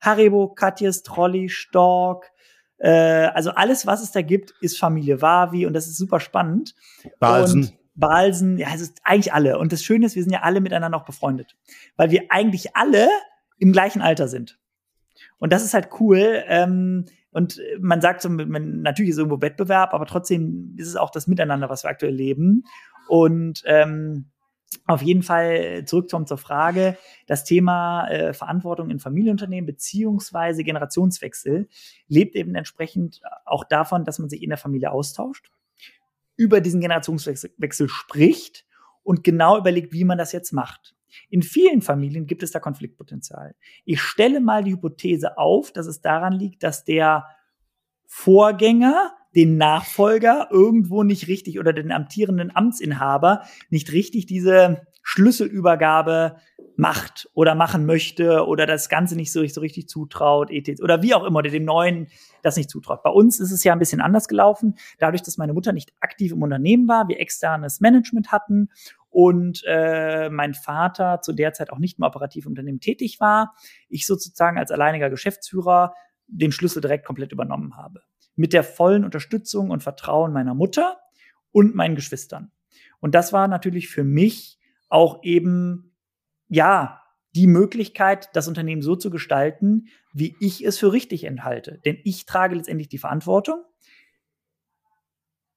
Haribo, 0.00 0.48
Katjes, 0.48 1.02
Trolli, 1.02 1.50
Stork, 1.50 2.32
äh, 2.78 2.88
also 2.88 3.50
alles, 3.50 3.86
was 3.86 4.02
es 4.02 4.10
da 4.10 4.22
gibt, 4.22 4.54
ist 4.62 4.78
Familie 4.78 5.20
Wavi 5.20 5.66
und 5.66 5.74
das 5.74 5.86
ist 5.86 5.98
super 5.98 6.18
spannend. 6.18 6.74
Balsen. 7.20 7.64
Und 7.64 7.74
Balsen, 7.94 8.56
ja, 8.56 8.68
es 8.74 8.80
ist 8.80 9.02
eigentlich 9.04 9.34
alle. 9.34 9.58
Und 9.58 9.70
das 9.70 9.84
Schöne 9.84 10.06
ist, 10.06 10.16
wir 10.16 10.22
sind 10.22 10.32
ja 10.32 10.40
alle 10.40 10.62
miteinander 10.62 10.96
auch 10.96 11.04
befreundet. 11.04 11.58
Weil 11.96 12.10
wir 12.10 12.22
eigentlich 12.30 12.74
alle 12.74 13.06
im 13.58 13.70
gleichen 13.70 14.00
Alter 14.00 14.28
sind. 14.28 14.58
Und 15.38 15.52
das 15.52 15.62
ist 15.62 15.74
halt 15.74 15.90
cool. 16.00 16.42
Ähm, 16.46 17.04
und 17.32 17.60
man 17.80 18.00
sagt 18.00 18.22
so, 18.22 18.30
man, 18.30 18.80
natürlich 18.80 19.10
ist 19.10 19.18
irgendwo 19.18 19.42
Wettbewerb, 19.42 19.92
aber 19.92 20.06
trotzdem 20.06 20.74
ist 20.78 20.88
es 20.88 20.96
auch 20.96 21.10
das 21.10 21.26
Miteinander, 21.26 21.68
was 21.68 21.84
wir 21.84 21.90
aktuell 21.90 22.14
leben. 22.14 22.64
Und 23.08 23.62
ähm, 23.66 24.32
auf 24.86 25.02
jeden 25.02 25.22
Fall 25.22 25.84
zurückkommen 25.86 26.26
zur 26.26 26.38
Frage, 26.38 26.96
das 27.26 27.44
Thema 27.44 28.08
äh, 28.08 28.32
Verantwortung 28.32 28.90
in 28.90 28.98
Familienunternehmen 28.98 29.66
beziehungsweise 29.66 30.64
Generationswechsel 30.64 31.68
lebt 32.08 32.36
eben 32.36 32.54
entsprechend 32.54 33.20
auch 33.44 33.64
davon, 33.64 34.04
dass 34.04 34.18
man 34.18 34.28
sich 34.28 34.42
in 34.42 34.50
der 34.50 34.58
Familie 34.58 34.92
austauscht, 34.92 35.50
über 36.36 36.60
diesen 36.60 36.80
Generationswechsel 36.80 37.88
spricht 37.88 38.64
und 39.02 39.24
genau 39.24 39.58
überlegt, 39.58 39.92
wie 39.92 40.04
man 40.04 40.18
das 40.18 40.32
jetzt 40.32 40.52
macht. 40.52 40.94
In 41.28 41.42
vielen 41.42 41.82
Familien 41.82 42.26
gibt 42.26 42.42
es 42.42 42.52
da 42.52 42.58
Konfliktpotenzial. 42.58 43.54
Ich 43.84 44.00
stelle 44.00 44.40
mal 44.40 44.64
die 44.64 44.72
Hypothese 44.72 45.36
auf, 45.36 45.72
dass 45.72 45.86
es 45.86 46.00
daran 46.00 46.32
liegt, 46.32 46.62
dass 46.62 46.84
der 46.84 47.26
Vorgänger 48.14 49.14
den 49.34 49.56
Nachfolger 49.56 50.48
irgendwo 50.50 51.02
nicht 51.02 51.28
richtig 51.28 51.58
oder 51.58 51.72
den 51.72 51.90
amtierenden 51.90 52.54
Amtsinhaber 52.54 53.44
nicht 53.70 53.90
richtig 53.92 54.26
diese 54.26 54.86
Schlüsselübergabe 55.02 56.36
macht 56.76 57.30
oder 57.32 57.54
machen 57.54 57.86
möchte 57.86 58.46
oder 58.46 58.66
das 58.66 58.90
Ganze 58.90 59.16
nicht 59.16 59.32
so, 59.32 59.44
so 59.46 59.62
richtig 59.62 59.88
zutraut, 59.88 60.50
etc. 60.50 60.82
oder 60.82 61.02
wie 61.02 61.14
auch 61.14 61.24
immer, 61.24 61.38
oder 61.38 61.50
dem 61.50 61.64
Neuen 61.64 62.08
das 62.42 62.56
nicht 62.56 62.68
zutraut. 62.68 63.02
Bei 63.02 63.10
uns 63.10 63.40
ist 63.40 63.50
es 63.50 63.64
ja 63.64 63.72
ein 63.72 63.78
bisschen 63.78 64.02
anders 64.02 64.28
gelaufen, 64.28 64.74
dadurch, 64.98 65.22
dass 65.22 65.38
meine 65.38 65.54
Mutter 65.54 65.72
nicht 65.72 65.94
aktiv 66.00 66.32
im 66.32 66.42
Unternehmen 66.42 66.88
war, 66.88 67.08
wir 67.08 67.18
externes 67.18 67.80
Management 67.80 68.30
hatten 68.30 68.68
und 69.08 69.62
äh, 69.66 70.28
mein 70.28 70.52
Vater 70.52 71.22
zu 71.22 71.32
der 71.32 71.54
Zeit 71.54 71.70
auch 71.70 71.78
nicht 71.78 71.98
mehr 71.98 72.08
operativ 72.08 72.44
im 72.44 72.52
Unternehmen 72.52 72.80
tätig 72.80 73.20
war, 73.20 73.54
ich 73.88 74.06
sozusagen 74.06 74.58
als 74.58 74.70
alleiniger 74.70 75.08
Geschäftsführer 75.08 75.94
den 76.32 76.52
Schlüssel 76.52 76.80
direkt 76.80 77.06
komplett 77.06 77.32
übernommen 77.32 77.76
habe 77.76 78.02
mit 78.34 78.52
der 78.52 78.64
vollen 78.64 79.04
Unterstützung 79.04 79.70
und 79.70 79.82
Vertrauen 79.82 80.32
meiner 80.32 80.54
Mutter 80.54 80.98
und 81.50 81.74
meinen 81.74 81.94
Geschwistern. 81.94 82.50
Und 83.00 83.14
das 83.14 83.32
war 83.32 83.48
natürlich 83.48 83.88
für 83.88 84.04
mich 84.04 84.58
auch 84.88 85.22
eben, 85.22 85.94
ja, 86.48 87.02
die 87.34 87.46
Möglichkeit, 87.46 88.28
das 88.34 88.46
Unternehmen 88.46 88.82
so 88.82 88.94
zu 88.94 89.10
gestalten, 89.10 89.88
wie 90.12 90.36
ich 90.40 90.64
es 90.64 90.78
für 90.78 90.92
richtig 90.92 91.24
enthalte. 91.24 91.80
Denn 91.84 91.98
ich 92.04 92.26
trage 92.26 92.54
letztendlich 92.54 92.88
die 92.88 92.98
Verantwortung. 92.98 93.64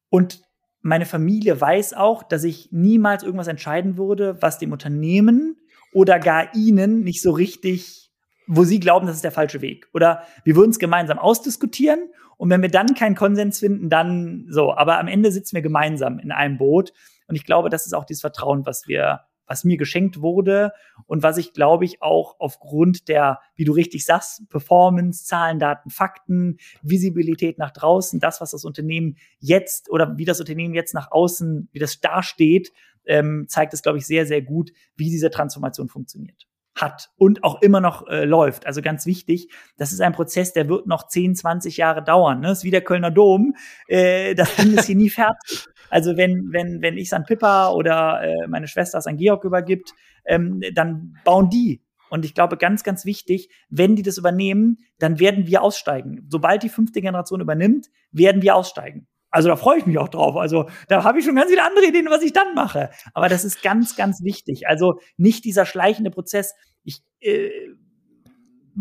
Und 0.10 0.42
meine 0.82 1.06
Familie 1.06 1.60
weiß 1.60 1.94
auch, 1.94 2.24
dass 2.24 2.46
ich 2.46 2.72
niemals 2.72 3.24
irgendwas 3.24 3.48
entscheiden 3.48 3.98
würde, 3.98 4.42
was 4.42 4.58
dem 4.58 4.72
Unternehmen 4.72 5.58
oder 5.92 6.20
gar 6.20 6.56
ihnen 6.56 7.04
nicht 7.04 7.22
so 7.22 7.32
richtig, 7.32 8.05
wo 8.48 8.64
sie 8.64 8.80
glauben, 8.80 9.08
das 9.08 9.16
ist 9.16 9.24
der 9.24 9.32
falsche 9.32 9.62
Weg. 9.62 9.88
Oder 9.94 10.24
wir 10.44 10.56
würden 10.56 10.72
es 10.72 10.80
gemeinsam 10.80 11.20
ausdiskutieren 11.20 12.10
und 12.38 12.50
wenn 12.50 12.62
wir 12.62 12.70
dann 12.70 12.94
keinen 12.94 13.16
Konsens 13.16 13.60
finden, 13.60 13.90
dann 13.90 14.46
so. 14.50 14.74
Aber 14.74 15.00
am 15.00 15.08
Ende 15.08 15.32
sitzen 15.32 15.56
wir 15.56 15.62
gemeinsam 15.62 16.20
in 16.20 16.32
einem 16.32 16.58
Boot. 16.58 16.94
Und 17.28 17.36
ich 17.36 17.46
glaube, 17.46 17.70
das 17.70 17.86
ist 17.86 17.94
auch 17.94 18.06
dieses 18.06 18.22
Vertrauen, 18.22 18.66
was 18.66 18.88
wir, 18.88 19.22
was 19.48 19.64
mir 19.64 19.78
geschenkt 19.78 20.22
wurde 20.22 20.74
und 21.08 21.24
was 21.24 21.38
ich, 21.38 21.54
glaube 21.54 21.86
ich, 21.86 22.02
auch 22.02 22.36
aufgrund 22.40 23.08
der, 23.08 23.40
wie 23.56 23.64
du 23.64 23.72
richtig 23.72 24.06
sagst, 24.06 24.48
Performance, 24.50 25.26
Zahlen, 25.26 25.60
Daten, 25.60 25.90
Fakten, 25.90 26.58
Visibilität 26.82 27.58
nach 27.58 27.72
draußen, 27.72 28.20
das, 28.20 28.42
was 28.42 28.52
das 28.52 28.66
Unternehmen 28.66 29.18
jetzt 29.40 29.90
oder 29.90 30.18
wie 30.18 30.26
das 30.26 30.40
Unternehmen 30.40 30.74
jetzt 30.74 30.94
nach 30.94 31.12
außen, 31.12 31.70
wie 31.72 31.80
das 31.80 32.00
dasteht, 32.02 32.72
ähm, 33.06 33.46
zeigt 33.48 33.74
es, 33.74 33.82
glaube 33.82 34.00
ich, 34.00 34.06
sehr, 34.06 34.26
sehr 34.26 34.42
gut, 34.42 34.72
wie 34.96 35.10
diese 35.10 35.30
Transformation 35.30 35.88
funktioniert 35.88 36.48
hat 36.76 37.10
und 37.18 37.44
auch 37.44 37.62
immer 37.62 37.80
noch 37.80 38.08
äh, 38.08 38.26
läuft. 38.26 38.68
Also 38.68 38.82
ganz 38.82 39.06
wichtig, 39.06 39.50
das 39.78 39.92
ist 39.92 40.02
ein 40.02 40.14
Prozess, 40.14 40.54
der 40.54 40.68
wird 40.70 40.88
noch 40.88 41.08
10, 41.08 41.36
20 41.36 41.78
Jahre 41.78 42.04
dauern. 42.04 42.42
Ne? 42.42 42.52
Ist 42.52 42.64
wie 42.64 42.72
der 42.72 42.82
Kölner 42.82 43.12
Dom. 43.12 43.56
Äh, 43.88 44.36
das 44.36 44.56
Ding 44.56 44.74
ist 44.78 44.86
hier 44.86 44.96
nie 44.96 45.10
fertig. 45.12 45.66
Also 45.90 46.18
wenn, 46.18 46.52
wenn, 46.52 46.82
wenn 46.82 46.98
ich 46.98 47.10
St. 47.10 47.24
Pippa 47.26 47.70
oder 47.70 48.22
äh, 48.24 48.48
meine 48.48 48.68
Schwester 48.68 49.02
St. 49.02 49.18
Georg 49.18 49.44
übergibt, 49.46 49.94
ähm, 50.26 50.62
dann 50.74 51.14
bauen 51.24 51.50
die. 51.50 51.82
Und 52.10 52.26
ich 52.26 52.34
glaube, 52.34 52.58
ganz, 52.58 52.84
ganz 52.84 53.06
wichtig, 53.06 53.50
wenn 53.70 53.96
die 53.96 54.04
das 54.04 54.18
übernehmen, 54.18 54.78
dann 55.00 55.20
werden 55.20 55.48
wir 55.48 55.62
aussteigen. 55.62 56.28
Sobald 56.30 56.64
die 56.64 56.70
fünfte 56.70 57.02
Generation 57.02 57.42
übernimmt, 57.42 57.88
werden 58.12 58.42
wir 58.42 58.56
aussteigen. 58.56 59.08
Also 59.36 59.50
da 59.50 59.58
freue 59.58 59.80
ich 59.80 59.86
mich 59.86 59.98
auch 59.98 60.08
drauf. 60.08 60.38
Also 60.38 60.70
da 60.88 61.04
habe 61.04 61.20
ich 61.20 61.26
schon 61.26 61.36
ganz 61.36 61.50
viele 61.50 61.62
andere 61.62 61.88
Ideen, 61.88 62.08
was 62.10 62.24
ich 62.24 62.32
dann 62.32 62.56
mache. 62.56 62.90
Aber 63.14 63.28
das 63.28 63.44
ist 63.44 63.62
ganz, 63.62 63.98
ganz 63.98 64.24
wichtig. 64.24 64.66
Also 64.66 65.02
nicht 65.18 65.44
dieser 65.44 65.66
schleichende 65.66 66.10
Prozess. 66.10 66.56
Ich 66.84 67.04
äh, 67.20 67.50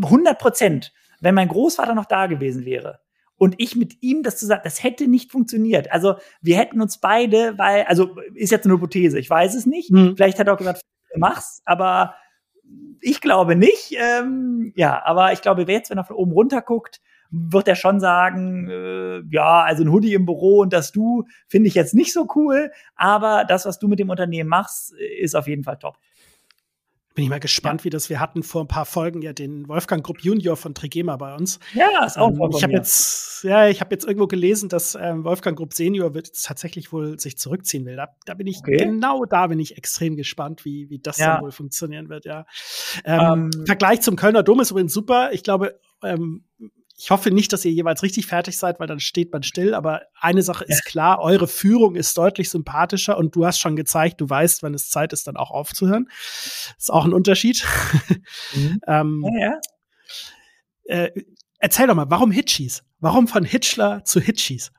100 0.01 0.39
Prozent, 0.39 0.93
wenn 1.21 1.35
mein 1.35 1.49
Großvater 1.49 1.97
noch 1.97 2.05
da 2.05 2.27
gewesen 2.27 2.65
wäre 2.65 3.01
und 3.37 3.57
ich 3.59 3.75
mit 3.75 4.01
ihm 4.01 4.23
das 4.23 4.37
zusammen, 4.37 4.61
das 4.63 4.85
hätte 4.85 5.09
nicht 5.09 5.33
funktioniert. 5.33 5.91
Also 5.91 6.15
wir 6.41 6.57
hätten 6.57 6.81
uns 6.81 6.99
beide, 6.99 7.59
weil, 7.59 7.83
also 7.87 8.15
ist 8.35 8.53
jetzt 8.53 8.65
eine 8.65 8.75
Hypothese, 8.75 9.19
ich 9.19 9.29
weiß 9.29 9.57
es 9.57 9.67
nicht. 9.67 9.91
Hm. 9.91 10.15
Vielleicht 10.17 10.39
hat 10.39 10.47
er 10.47 10.55
auch 10.55 10.59
gesagt, 10.59 10.83
mach's, 11.17 11.63
aber 11.65 12.15
ich 13.01 13.21
glaube 13.21 13.57
nicht. 13.57 13.97
Ähm, 13.99 14.73
ja, 14.77 15.05
aber 15.05 15.33
ich 15.33 15.43
glaube, 15.43 15.67
wer 15.67 15.75
jetzt, 15.75 15.91
wenn 15.91 15.99
er 15.99 16.05
von 16.05 16.15
oben 16.15 16.31
runter 16.31 16.63
guckt, 16.63 17.01
wird 17.31 17.69
er 17.69 17.75
schon 17.75 18.01
sagen, 18.01 18.69
äh, 18.69 19.23
ja, 19.31 19.63
also 19.63 19.83
ein 19.83 19.91
Hoodie 19.91 20.15
im 20.15 20.27
Büro 20.27 20.61
und 20.61 20.73
das 20.73 20.93
Du 20.93 21.25
finde 21.49 21.69
ich 21.69 21.75
jetzt 21.75 21.95
nicht 21.95 22.13
so 22.13 22.27
cool, 22.35 22.71
aber 22.95 23.45
das, 23.45 23.67
was 23.67 23.79
du 23.79 23.89
mit 23.89 23.99
dem 23.99 24.11
Unternehmen 24.11 24.49
machst, 24.49 24.93
ist 24.93 25.35
auf 25.35 25.49
jeden 25.49 25.65
Fall 25.65 25.79
top. 25.79 25.99
Bin 27.15 27.23
ich 27.23 27.31
mal 27.31 27.39
gespannt, 27.39 27.83
ja. 27.83 27.85
wie 27.85 27.91
das 27.91 28.11
wir 28.11 28.19
hatten 28.19 28.43
vor 28.43 28.63
ein 28.63 28.67
paar 28.67 28.85
Folgen 28.85 29.23
ja 29.23 29.33
den 29.33 29.69
Wolfgang 29.69 30.05
Grupp 30.05 30.21
Junior 30.21 30.57
von 30.57 30.75
Trigema 30.75 31.17
bei 31.17 31.33
uns. 31.37 31.61
Ja, 31.73 32.05
ist 32.05 32.19
auch 32.19 32.31
ähm, 32.31 32.51
Ich 32.57 32.65
habe 32.65 32.73
jetzt, 32.73 33.45
ja, 33.45 33.69
ich 33.69 33.81
habe 33.81 33.95
jetzt 33.95 34.05
irgendwo 34.05 34.27
gelesen, 34.27 34.69
dass 34.69 34.97
ähm, 35.01 35.23
Wolfgang 35.23 35.57
Grupp 35.57 35.75
Senior 35.75 36.13
wird 36.13 36.27
jetzt 36.27 36.45
tatsächlich 36.45 36.93
wohl 36.93 37.21
sich 37.21 37.39
zurückziehen 37.39 37.87
will. 37.87 37.95
Da, 37.95 38.09
da 38.27 38.35
bin 38.35 38.49
ich 38.49 38.59
okay. 38.59 38.79
genau 38.79 39.25
da 39.27 39.47
bin 39.47 39.61
ich 39.61 39.77
extrem 39.77 40.17
gespannt, 40.17 40.65
wie 40.65 40.91
wie 40.91 40.99
das 40.99 41.19
ja. 41.19 41.35
dann 41.35 41.45
wohl 41.45 41.53
funktionieren 41.53 42.09
wird. 42.09 42.25
Ja. 42.25 42.47
Ähm, 43.05 43.53
ähm, 43.55 43.65
Vergleich 43.65 44.01
zum 44.01 44.17
Kölner 44.17 44.43
Dom 44.43 44.59
ist 44.59 44.73
übrigens 44.73 44.93
super. 44.93 45.33
Ich 45.33 45.45
glaube, 45.45 45.79
ähm, 46.03 46.45
ich 46.97 47.11
hoffe 47.11 47.31
nicht, 47.31 47.53
dass 47.53 47.65
ihr 47.65 47.73
jeweils 47.73 48.03
richtig 48.03 48.27
fertig 48.27 48.57
seid, 48.57 48.79
weil 48.79 48.87
dann 48.87 49.01
steht 49.01 49.33
man 49.33 49.43
still. 49.43 49.75
Aber 49.75 50.03
eine 50.21 50.43
Sache 50.43 50.65
ist 50.65 50.85
klar, 50.85 51.21
eure 51.21 51.49
Führung 51.49 51.97
ist 51.97 52.17
deutlich 52.17 52.51
sympathischer 52.51 53.19
und 53.19 53.35
du 53.35 53.45
hast 53.45 53.59
schon 53.59 53.75
gezeigt, 53.75 54.21
du 54.21 54.31
weißt, 54.31 54.63
wenn 54.63 54.75
es 54.75 54.91
Zeit 54.91 55.13
ist, 55.13 55.27
dann 55.27 55.37
auch 55.37 55.51
aufzuhören. 55.51 56.09
Ist 56.79 56.93
auch 56.93 57.05
ein 57.05 57.13
Unterschied. 57.13 57.67
Mhm. 58.55 58.81
ähm, 58.87 59.27
ja, 59.39 59.47
ja. 59.47 59.61
Äh, 60.85 61.11
erzähl 61.59 61.87
doch 61.89 61.95
mal, 61.95 62.11
warum 62.11 62.31
Hitchis? 62.31 62.85
Warum 63.01 63.27
von 63.27 63.45
Hitchler 63.45 64.05
zu 64.05 64.21
Hitchis? 64.21 64.71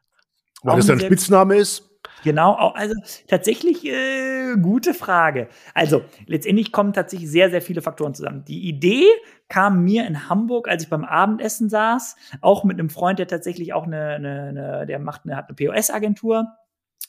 Weil 0.63 0.77
das 0.77 0.87
dein 0.87 0.99
Spitzname 0.99 1.57
ist? 1.57 1.89
Genau, 2.23 2.53
also 2.53 2.95
tatsächlich 3.27 3.85
äh, 3.85 4.55
gute 4.61 4.93
Frage. 4.93 5.47
Also 5.73 6.03
letztendlich 6.25 6.71
kommen 6.71 6.93
tatsächlich 6.93 7.29
sehr, 7.29 7.51
sehr 7.51 7.61
viele 7.61 7.81
Faktoren 7.81 8.15
zusammen. 8.15 8.43
Die 8.45 8.67
Idee 8.67 9.05
kam 9.47 9.83
mir 9.83 10.07
in 10.07 10.27
Hamburg, 10.27 10.67
als 10.67 10.83
ich 10.83 10.89
beim 10.89 11.05
Abendessen 11.05 11.69
saß, 11.69 12.15
auch 12.41 12.63
mit 12.63 12.79
einem 12.79 12.89
Freund, 12.89 13.19
der 13.19 13.27
tatsächlich 13.27 13.73
auch 13.73 13.85
eine, 13.85 14.15
eine, 14.15 14.41
eine 14.49 14.85
der 14.87 14.99
macht 14.99 15.21
eine, 15.25 15.35
hat 15.35 15.49
eine 15.49 15.55
POS-Agentur. 15.55 16.47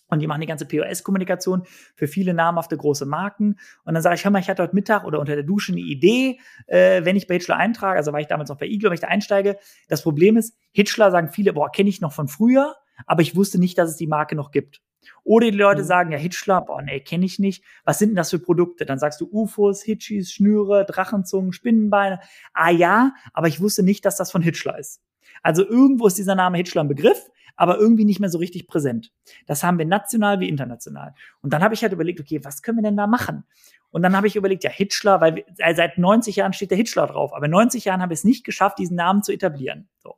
Und 0.08 0.20
die 0.20 0.26
machen 0.26 0.40
die 0.40 0.46
ganze 0.46 0.66
POS-Kommunikation 0.66 1.64
für 1.94 2.06
viele 2.06 2.32
namhafte 2.32 2.76
große 2.76 3.06
Marken. 3.06 3.58
Und 3.84 3.94
dann 3.94 4.02
sage 4.02 4.14
ich, 4.16 4.24
hör 4.24 4.30
mal, 4.30 4.38
ich 4.38 4.48
hatte 4.48 4.62
heute 4.62 4.74
Mittag 4.74 5.04
oder 5.04 5.18
unter 5.18 5.34
der 5.34 5.42
Dusche 5.44 5.72
eine 5.72 5.80
Idee, 5.80 6.38
äh, 6.66 7.04
wenn 7.04 7.16
ich 7.16 7.26
bei 7.26 7.34
Hitchler 7.34 7.56
eintrage, 7.56 7.96
also 7.98 8.12
war 8.12 8.20
ich 8.20 8.28
damals 8.28 8.48
noch 8.48 8.58
bei 8.58 8.66
Iglo, 8.66 8.90
wenn 8.90 8.94
ich 8.94 9.00
da 9.00 9.08
einsteige. 9.08 9.58
Das 9.88 10.02
Problem 10.02 10.36
ist, 10.36 10.56
Hitchler 10.72 11.10
sagen 11.10 11.30
viele, 11.30 11.54
boah, 11.54 11.72
kenne 11.72 11.88
ich 11.88 12.00
noch 12.00 12.12
von 12.12 12.28
früher, 12.28 12.76
aber 13.06 13.22
ich 13.22 13.34
wusste 13.34 13.58
nicht, 13.58 13.78
dass 13.78 13.90
es 13.90 13.96
die 13.96 14.06
Marke 14.06 14.36
noch 14.36 14.52
gibt. 14.52 14.80
Oder 15.24 15.50
die 15.50 15.56
Leute 15.56 15.82
mhm. 15.82 15.86
sagen, 15.86 16.12
ja, 16.12 16.18
Hitchler, 16.18 16.62
boah, 16.62 16.82
nee, 16.82 17.00
kenne 17.00 17.24
ich 17.24 17.38
nicht. 17.38 17.64
Was 17.84 17.98
sind 17.98 18.10
denn 18.10 18.16
das 18.16 18.30
für 18.30 18.38
Produkte? 18.38 18.86
Dann 18.86 18.98
sagst 18.98 19.20
du 19.20 19.28
UFOs, 19.30 19.82
Hitchis, 19.82 20.32
Schnüre, 20.32 20.84
Drachenzungen, 20.86 21.52
Spinnenbeine. 21.52 22.20
Ah 22.52 22.70
ja, 22.70 23.14
aber 23.32 23.48
ich 23.48 23.60
wusste 23.60 23.82
nicht, 23.82 24.04
dass 24.04 24.16
das 24.16 24.30
von 24.30 24.42
Hitchler 24.42 24.78
ist. 24.78 25.00
Also 25.42 25.66
irgendwo 25.66 26.06
ist 26.06 26.18
dieser 26.18 26.34
Name 26.34 26.56
Hitchler 26.56 26.82
ein 26.82 26.88
Begriff, 26.88 27.30
aber 27.56 27.78
irgendwie 27.78 28.04
nicht 28.04 28.20
mehr 28.20 28.30
so 28.30 28.38
richtig 28.38 28.66
präsent. 28.66 29.12
Das 29.46 29.64
haben 29.64 29.78
wir 29.78 29.86
national 29.86 30.40
wie 30.40 30.48
international. 30.48 31.14
Und 31.40 31.52
dann 31.52 31.62
habe 31.62 31.74
ich 31.74 31.82
halt 31.82 31.92
überlegt, 31.92 32.20
okay, 32.20 32.44
was 32.44 32.62
können 32.62 32.78
wir 32.78 32.82
denn 32.82 32.96
da 32.96 33.06
machen? 33.06 33.44
Und 33.90 34.02
dann 34.02 34.14
habe 34.14 34.26
ich 34.26 34.36
überlegt, 34.36 34.64
ja, 34.64 34.70
Hitchler, 34.70 35.20
weil 35.20 35.36
wir, 35.36 35.44
äh, 35.58 35.74
seit 35.74 35.96
90 35.96 36.36
Jahren 36.36 36.52
steht 36.52 36.70
der 36.70 36.76
Hitchler 36.76 37.06
drauf, 37.06 37.32
aber 37.32 37.46
in 37.46 37.52
90 37.52 37.84
Jahren 37.86 38.02
haben 38.02 38.10
wir 38.10 38.14
es 38.14 38.24
nicht 38.24 38.44
geschafft, 38.44 38.78
diesen 38.78 38.96
Namen 38.96 39.22
zu 39.22 39.32
etablieren. 39.32 39.88
So. 39.98 40.16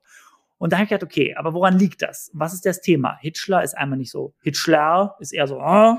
Und 0.59 0.73
da 0.73 0.79
habe 0.79 0.85
ich 0.85 0.91
gedacht, 0.91 1.05
okay, 1.05 1.35
aber 1.37 1.55
woran 1.55 1.79
liegt 1.79 2.03
das? 2.03 2.31
Was 2.35 2.53
ist 2.53 2.67
das 2.67 2.81
Thema? 2.81 3.17
Hitchler 3.21 3.63
ist 3.63 3.77
einmal 3.77 3.99
nicht 3.99 4.11
so. 4.11 4.35
Hitchler 4.43 5.17
ist 5.21 5.33
eher 5.33 5.47
so, 5.47 5.61
äh, 5.61 5.95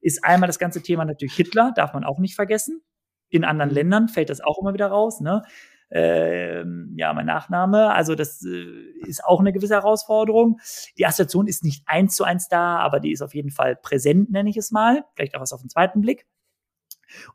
ist 0.00 0.24
einmal 0.24 0.46
das 0.46 0.58
ganze 0.58 0.82
Thema 0.82 1.04
natürlich 1.04 1.34
Hitler, 1.34 1.72
darf 1.74 1.92
man 1.92 2.04
auch 2.04 2.18
nicht 2.18 2.34
vergessen. 2.34 2.82
In 3.28 3.44
anderen 3.44 3.70
mhm. 3.70 3.74
Ländern 3.74 4.08
fällt 4.08 4.30
das 4.30 4.40
auch 4.40 4.58
immer 4.60 4.72
wieder 4.72 4.86
raus. 4.86 5.20
Ne? 5.20 5.42
Ähm, 5.90 6.94
ja, 6.96 7.12
mein 7.12 7.26
Nachname. 7.26 7.92
Also 7.92 8.14
das 8.14 8.44
äh, 8.44 8.64
ist 9.06 9.24
auch 9.24 9.40
eine 9.40 9.52
gewisse 9.52 9.74
Herausforderung. 9.74 10.60
Die 10.96 11.06
Assoziation 11.06 11.46
ist 11.46 11.64
nicht 11.64 11.82
eins 11.86 12.14
zu 12.14 12.24
eins 12.24 12.48
da, 12.48 12.78
aber 12.78 13.00
die 13.00 13.12
ist 13.12 13.22
auf 13.22 13.34
jeden 13.34 13.50
Fall 13.50 13.76
präsent, 13.76 14.30
nenne 14.30 14.50
ich 14.50 14.56
es 14.56 14.70
mal. 14.70 15.04
Vielleicht 15.14 15.34
auch 15.34 15.40
was 15.40 15.52
auf 15.52 15.60
den 15.60 15.70
zweiten 15.70 16.00
Blick. 16.00 16.26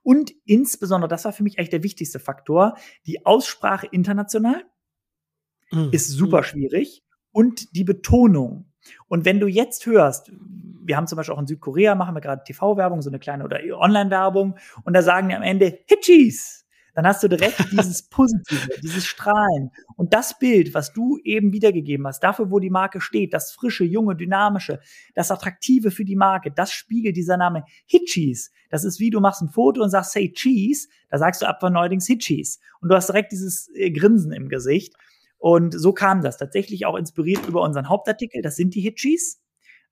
Und 0.04 0.32
insbesondere, 0.46 1.10
das 1.10 1.26
war 1.26 1.34
für 1.34 1.44
mich 1.44 1.58
eigentlich 1.58 1.72
der 1.72 1.84
wichtigste 1.84 2.20
Faktor, 2.20 2.76
die 3.08 3.26
Aussprache 3.26 3.88
international 3.88 4.64
mhm. 5.74 5.90
ist 5.92 6.10
super 6.10 6.40
mhm. 6.40 6.44
schwierig 6.44 7.04
und 7.32 7.76
die 7.76 7.84
Betonung. 7.84 8.72
Und 9.08 9.26
wenn 9.26 9.40
du 9.40 9.48
jetzt 9.48 9.86
hörst, 9.86 10.32
wir 10.86 10.98
haben 10.98 11.08
zum 11.08 11.18
Beispiel 11.18 11.36
auch 11.36 11.40
in 11.40 11.48
Südkorea, 11.48 11.96
machen 11.96 12.16
wir 12.16 12.22
gerade 12.22 12.44
TV-Werbung, 12.44 13.02
so 13.02 13.10
eine 13.10 13.20
kleine 13.20 13.46
oder 13.46 13.60
Online-Werbung, 13.78 14.58
und 14.84 14.94
da 14.94 15.02
sagen 15.02 15.30
die 15.30 15.36
am 15.36 15.44
Ende 15.44 15.80
Hitchis. 15.88 16.64
Dann 16.96 17.08
hast 17.08 17.24
du 17.24 17.28
direkt 17.28 17.58
dieses 17.72 18.04
Positive, 18.04 18.70
dieses 18.82 19.06
Strahlen. 19.06 19.72
Und 19.96 20.14
das 20.14 20.38
Bild, 20.38 20.74
was 20.74 20.94
du 20.94 21.18
eben 21.24 21.52
wiedergegeben 21.52 22.06
hast, 22.06 22.20
dafür, 22.20 22.52
wo 22.52 22.60
die 22.60 22.70
Marke 22.70 23.02
steht, 23.02 23.34
das 23.34 23.52
frische, 23.52 23.84
junge, 23.84 24.16
dynamische, 24.16 24.80
das 25.16 25.32
Attraktive 25.32 25.90
für 25.90 26.06
die 26.06 26.16
Marke, 26.16 26.52
das 26.52 26.72
spiegelt 26.72 27.18
dieser 27.18 27.38
Name 27.38 27.64
Hitchis. 27.88 28.52
Das 28.70 28.84
ist 28.84 29.00
wie 29.00 29.10
du 29.10 29.20
machst 29.20 29.42
ein 29.42 29.50
Foto 29.50 29.82
und 29.82 29.90
sagst, 29.90 30.12
say 30.12 30.32
cheese, 30.32 30.88
da 31.10 31.18
sagst 31.18 31.42
du 31.42 31.48
ab 31.48 31.60
von 31.60 31.74
neuerdings 31.74 32.06
Hitchis. 32.06 32.60
Und 32.80 32.90
du 32.90 32.96
hast 32.96 33.08
direkt 33.08 33.32
dieses 33.32 33.70
äh, 33.74 33.90
Grinsen 33.92 34.32
im 34.32 34.50
Gesicht. 34.50 34.94
Und 35.44 35.78
so 35.78 35.92
kam 35.92 36.22
das 36.22 36.38
tatsächlich 36.38 36.86
auch 36.86 36.96
inspiriert 36.96 37.46
über 37.48 37.64
unseren 37.64 37.90
Hauptartikel. 37.90 38.42
Das 38.42 38.56
sind 38.56 38.76
die 38.76 38.80
Hitchis. 38.80 39.42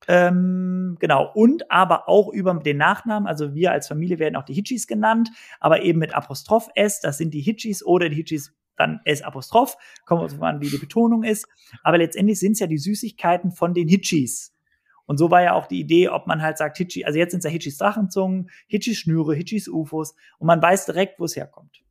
Ähm, 0.08 0.96
genau. 0.98 1.30
Und 1.34 1.70
aber 1.70 2.08
auch 2.08 2.32
über 2.32 2.54
den 2.54 2.78
Nachnamen. 2.78 3.28
Also 3.28 3.54
wir 3.54 3.74
als 3.74 3.90
Familie 3.90 4.18
werden 4.18 4.38
auch 4.38 4.46
die 4.46 4.54
Hitchis 4.54 4.88
genannt, 4.88 5.30
aber 5.60 5.82
eben 5.82 6.00
mit 6.00 6.16
Apostroph 6.16 6.70
S. 6.76 7.02
Das 7.02 7.18
sind 7.18 7.34
die 7.34 7.42
Hitchis 7.42 7.84
oder 7.84 8.08
die 8.08 8.16
Hitchis 8.16 8.56
dann 8.78 9.02
S 9.04 9.24
Apostroph. 9.24 9.76
Kommt 10.06 10.22
uns 10.22 10.42
an, 10.42 10.62
wie 10.62 10.70
die 10.70 10.78
Betonung 10.78 11.24
ist. 11.24 11.46
Aber 11.84 11.98
letztendlich 11.98 12.40
sind 12.40 12.54
es 12.54 12.60
ja 12.60 12.68
die 12.68 12.78
Süßigkeiten 12.78 13.52
von 13.52 13.74
den 13.74 13.90
Hitchis. 13.90 14.54
Und 15.06 15.18
so 15.18 15.32
war 15.32 15.42
ja 15.42 15.52
auch 15.52 15.68
die 15.68 15.82
Idee, 15.82 16.08
ob 16.08 16.28
man 16.28 16.42
halt 16.42 16.58
sagt, 16.60 16.78
Hitchi, 16.78 17.04
also 17.04 17.20
jetzt 17.20 17.32
sind 17.32 17.40
es 17.40 17.44
ja 17.44 17.52
Hitchis 17.52 17.78
Drachenzungen, 17.78 18.50
Hitchis 18.68 19.00
Schnüre, 19.00 19.36
Hitchis 19.36 19.68
UFOs 19.68 20.16
und 20.40 20.48
man 20.48 20.62
weiß 20.62 20.86
direkt, 20.86 21.20
wo 21.20 21.26
es 21.26 21.36
herkommt. 21.36 21.84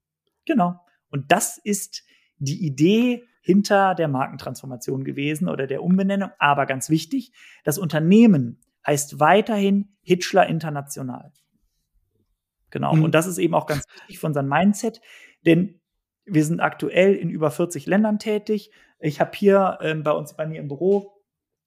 Genau. 0.46 0.80
Und 1.10 1.30
das 1.30 1.58
ist 1.58 2.04
die 2.38 2.64
Idee 2.64 3.26
hinter 3.50 3.96
der 3.96 4.06
Markentransformation 4.06 5.02
gewesen 5.02 5.48
oder 5.48 5.66
der 5.66 5.82
Umbenennung. 5.82 6.30
Aber 6.38 6.66
ganz 6.66 6.88
wichtig, 6.88 7.32
das 7.64 7.78
Unternehmen 7.78 8.60
heißt 8.86 9.18
weiterhin 9.18 9.96
Hitchler 10.02 10.46
International. 10.46 11.32
Genau. 12.70 12.94
Mhm. 12.94 13.02
Und 13.02 13.14
das 13.16 13.26
ist 13.26 13.38
eben 13.38 13.54
auch 13.54 13.66
ganz 13.66 13.84
wichtig 13.94 14.20
für 14.20 14.26
unseren 14.28 14.46
Mindset, 14.46 15.00
denn 15.44 15.80
wir 16.24 16.44
sind 16.44 16.60
aktuell 16.60 17.16
in 17.16 17.28
über 17.28 17.50
40 17.50 17.86
Ländern 17.86 18.20
tätig. 18.20 18.70
Ich 19.00 19.20
habe 19.20 19.32
hier 19.34 19.78
ähm, 19.82 20.04
bei 20.04 20.12
uns 20.12 20.36
bei 20.36 20.46
mir 20.46 20.60
im 20.60 20.68
Büro 20.68 21.19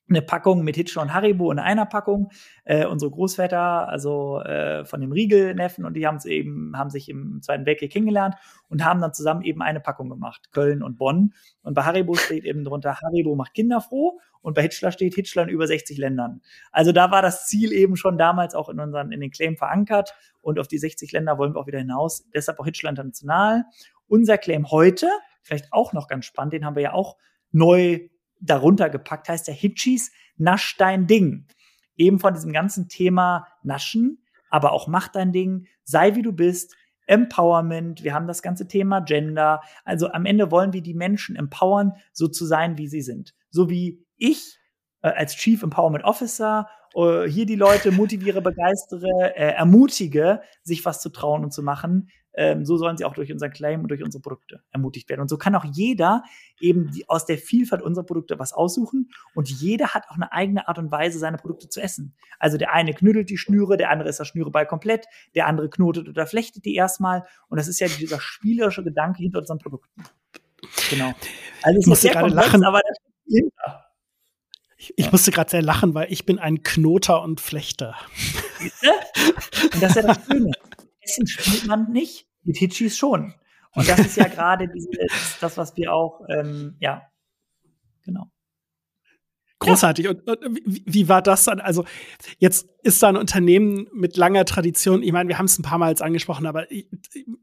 eine 0.10 0.22
Packung 0.22 0.64
mit 0.64 0.76
Hitchler 0.76 1.02
und 1.02 1.14
Haribo 1.14 1.52
in 1.52 1.60
einer 1.60 1.86
Packung. 1.86 2.30
Äh, 2.66 2.86
unsere 2.86 3.12
Großväter, 3.12 3.88
also 3.88 4.40
äh, 4.42 4.86
von 4.86 5.02
dem 5.02 5.12
Riegel-Neffen, 5.12 5.86
und 5.86 5.96
die 5.96 6.06
haben 6.06 6.20
eben, 6.26 6.78
haben 6.78 6.90
sich 6.90 7.10
im 7.10 7.42
Zweiten 7.42 7.66
Weltkrieg 7.66 7.92
kennengelernt 7.92 8.36
und 8.70 8.84
haben 8.84 9.02
dann 9.02 9.14
zusammen 9.14 9.44
eben 9.44 9.62
eine 9.62 9.80
Packung 9.80 10.10
gemacht, 10.10 10.52
Köln 10.52 10.84
und 10.84 10.98
Bonn. 10.98 11.34
Und 11.62 11.74
bei 11.74 11.84
Haribo 11.84 12.16
steht 12.16 12.44
eben 12.44 12.64
drunter, 12.64 13.00
Haribo 13.02 13.36
macht 13.36 13.54
Kinder 13.54 13.82
froh 13.82 14.20
und 14.42 14.56
bei 14.56 14.62
Hitchler 14.64 14.92
steht 14.92 15.16
Hitchler 15.16 15.44
in 15.44 15.50
über 15.50 15.68
60 15.68 15.98
Ländern. 15.98 16.42
Also 16.72 16.92
da 16.92 17.10
war 17.12 17.22
das 17.22 17.48
Ziel 17.48 17.72
eben 17.72 17.96
schon 17.96 18.18
damals 18.18 18.56
auch 18.56 18.70
in 18.70 18.80
unseren, 18.80 19.12
in 19.12 19.22
den 19.22 19.32
Claim 19.32 19.58
verankert 19.58 20.14
und 20.42 20.60
auf 20.60 20.68
die 20.68 20.78
60 20.78 21.12
Länder 21.14 21.38
wollen 21.38 21.56
wir 21.56 21.62
auch 21.62 21.68
wieder 21.68 21.80
hinaus. 21.80 22.30
Deshalb 22.34 22.60
auch 22.60 22.66
Hitchler 22.66 22.90
international. 22.90 23.64
Unser 24.08 24.38
Claim 24.38 24.70
heute, 24.70 25.10
vielleicht 25.42 25.72
auch 25.72 25.94
noch 25.94 26.08
ganz 26.08 26.26
spannend, 26.26 26.54
den 26.54 26.66
haben 26.66 26.76
wir 26.76 26.84
ja 26.84 26.94
auch 26.94 27.18
neu 27.52 28.10
darunter 28.44 28.90
gepackt, 28.90 29.30
heißt 29.30 29.48
der 29.48 29.56
Hitchis 29.56 30.12
Nasch 30.38 30.76
dein 30.78 31.08
Ding. 31.08 31.48
Eben 31.96 32.20
von 32.20 32.34
diesem 32.34 32.54
ganzen 32.54 32.90
Thema 32.90 33.48
Naschen, 33.64 34.24
aber 34.50 34.72
auch 34.72 34.88
mach 34.88 35.08
dein 35.08 35.32
Ding, 35.32 35.68
sei 35.84 36.16
wie 36.16 36.22
du 36.22 36.32
bist, 36.32 36.76
Empowerment, 37.06 38.04
wir 38.04 38.14
haben 38.14 38.28
das 38.28 38.42
ganze 38.42 38.68
Thema 38.68 39.02
Gender. 39.02 39.62
Also 39.84 40.12
am 40.12 40.26
Ende 40.26 40.52
wollen 40.52 40.72
wir 40.72 40.82
die 40.82 40.94
Menschen 40.94 41.36
empowern, 41.36 41.94
so 42.14 42.28
zu 42.28 42.46
sein, 42.46 42.78
wie 42.78 42.88
sie 42.88 43.02
sind. 43.02 43.36
So 43.50 43.70
wie 43.70 44.06
ich 44.16 44.58
äh, 45.02 45.10
als 45.10 45.36
Chief 45.36 45.62
Empowerment 45.62 46.06
Officer 46.06 46.70
äh, 46.96 47.28
hier 47.28 47.46
die 47.46 47.56
Leute 47.56 47.92
motiviere, 47.92 48.42
begeistere, 48.42 49.36
äh, 49.36 49.54
ermutige, 49.54 50.42
sich 50.64 50.86
was 50.86 51.02
zu 51.02 51.10
trauen 51.10 51.44
und 51.44 51.52
zu 51.52 51.62
machen 51.62 52.10
ähm, 52.34 52.66
so 52.66 52.78
sollen 52.78 52.98
sie 52.98 53.06
auch 53.06 53.14
durch 53.14 53.32
unseren 53.32 53.52
Claim 53.52 53.82
und 53.82 53.90
durch 53.90 54.04
unsere 54.04 54.22
Produkte 54.22 54.62
ermutigt 54.72 55.10
werden. 55.10 55.22
Und 55.22 55.30
so 55.30 55.38
kann 55.38 55.56
auch 55.56 55.66
jeder 55.66 56.24
eben 56.60 56.92
die, 56.92 57.08
aus 57.10 57.26
der 57.26 57.38
Vielfalt 57.38 57.82
unserer 57.82 58.06
Produkte 58.06 58.40
was 58.40 58.54
aussuchen 58.54 59.10
und 59.34 59.50
jeder 59.50 59.90
hat 59.90 60.10
auch 60.10 60.16
eine 60.16 60.32
eigene 60.32 60.68
Art 60.68 60.78
und 60.78 60.92
Weise, 60.92 61.20
seine 61.20 61.38
Produkte 61.38 61.70
zu 61.70 61.82
essen. 61.82 62.16
Also 62.40 62.58
der 62.58 62.74
eine 62.74 62.94
knüttelt 62.94 63.30
die 63.30 63.38
Schnüre, 63.38 63.78
der 63.78 63.90
andere 63.90 64.10
ist 64.10 64.20
das 64.20 64.28
Schnüreball 64.28 64.66
komplett, 64.66 65.06
der 65.36 65.48
andere 65.48 65.70
knotet 65.70 66.10
oder 66.10 66.26
flechtet 66.28 66.66
die 66.66 66.76
erstmal. 66.76 67.26
Und 67.50 67.58
das 67.58 67.68
ist 67.68 67.80
ja 67.80 67.88
dieser 67.88 68.20
spielerische 68.20 68.84
Gedanke 68.84 69.22
hinter 69.22 69.40
unseren 69.40 69.60
Produkten. 69.60 70.04
Genau. 70.90 71.14
Also 71.62 71.80
ich 71.80 71.88
musste 71.88 72.10
gerade 72.10 72.34
lachen, 72.34 72.64
aber 72.64 72.82
ich, 73.26 74.94
ich 74.98 75.06
ja. 75.06 75.12
musste 75.12 75.32
gerade 75.32 75.50
sehr 75.50 75.62
lachen, 75.62 75.94
weil 75.94 76.12
ich 76.12 76.26
bin 76.26 76.40
ein 76.40 76.64
Knoter 76.64 77.22
und 77.22 77.42
Flechter. 77.42 77.96
Und 78.60 79.82
das 79.82 79.92
ist 79.92 79.96
ja 79.96 80.02
das 80.02 80.20
Schöne. 80.26 80.52
Essen 81.04 81.28
spielt 81.28 81.68
man 81.68 81.92
nicht, 81.92 82.28
mit 82.44 82.58
Hitchis 82.58 82.98
schon. 82.98 83.34
Und 83.76 83.88
das 83.90 84.00
ist 84.00 84.18
ja 84.18 84.28
gerade 84.30 84.70
das, 85.42 85.58
was 85.58 85.76
wir 85.76 85.94
auch, 85.94 86.22
ähm, 86.30 86.76
ja, 86.80 87.04
genau. 88.04 88.33
Großartig. 89.64 90.06
Ja. 90.06 90.12
Und, 90.12 90.28
und 90.28 90.60
wie, 90.66 90.84
wie, 90.86 91.10
war 91.10 91.22
das 91.22 91.46
dann? 91.46 91.60
Also 91.60 91.86
jetzt 92.38 92.68
ist 92.84 93.02
da 93.02 93.10
ein 93.10 93.18
Unternehmen 93.18 93.88
mit 93.94 94.18
langer 94.18 94.46
Tradition. 94.46 95.04
Ich 95.04 95.12
meine, 95.12 95.30
wir 95.30 95.38
haben 95.38 95.46
es 95.46 95.58
ein 95.58 95.64
paar 95.64 95.78
Mal 95.78 95.90
jetzt 95.90 96.02
angesprochen, 96.02 96.46
aber 96.46 96.68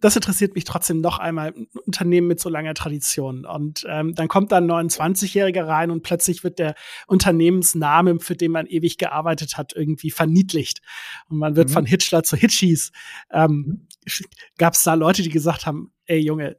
das 0.00 0.16
interessiert 0.16 0.54
mich 0.54 0.64
trotzdem 0.64 1.00
noch 1.00 1.18
einmal. 1.18 1.48
Ein 1.48 1.66
Unternehmen 1.86 2.26
mit 2.26 2.40
so 2.40 2.48
langer 2.48 2.74
Tradition. 2.74 3.44
Und 3.44 3.86
ähm, 3.88 4.14
dann 4.14 4.28
kommt 4.28 4.52
da 4.52 4.58
ein 4.58 4.70
29-Jähriger 4.70 5.66
rein 5.66 5.90
und 5.90 6.02
plötzlich 6.02 6.44
wird 6.44 6.58
der 6.58 6.74
Unternehmensname, 7.06 8.20
für 8.20 8.36
den 8.36 8.52
man 8.52 8.66
ewig 8.66 8.98
gearbeitet 8.98 9.56
hat, 9.56 9.74
irgendwie 9.74 10.10
verniedlicht. 10.10 10.82
Und 11.28 11.38
man 11.38 11.56
wird 11.56 11.68
mhm. 11.70 11.74
von 11.74 11.86
Hitchler 11.86 12.22
zu 12.22 12.36
Hitchis. 12.36 12.92
Ähm, 13.30 13.86
Gab 14.58 14.74
es 14.74 14.82
da 14.82 14.94
Leute, 14.94 15.22
die 15.22 15.28
gesagt 15.28 15.66
haben, 15.66 15.92
ey 16.06 16.18
Junge, 16.18 16.56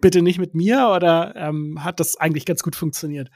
bitte 0.00 0.22
nicht 0.22 0.38
mit 0.38 0.54
mir 0.54 0.92
oder 0.94 1.34
ähm, 1.36 1.84
hat 1.84 2.00
das 2.00 2.16
eigentlich 2.16 2.46
ganz 2.46 2.62
gut 2.62 2.76
funktioniert? 2.76 3.30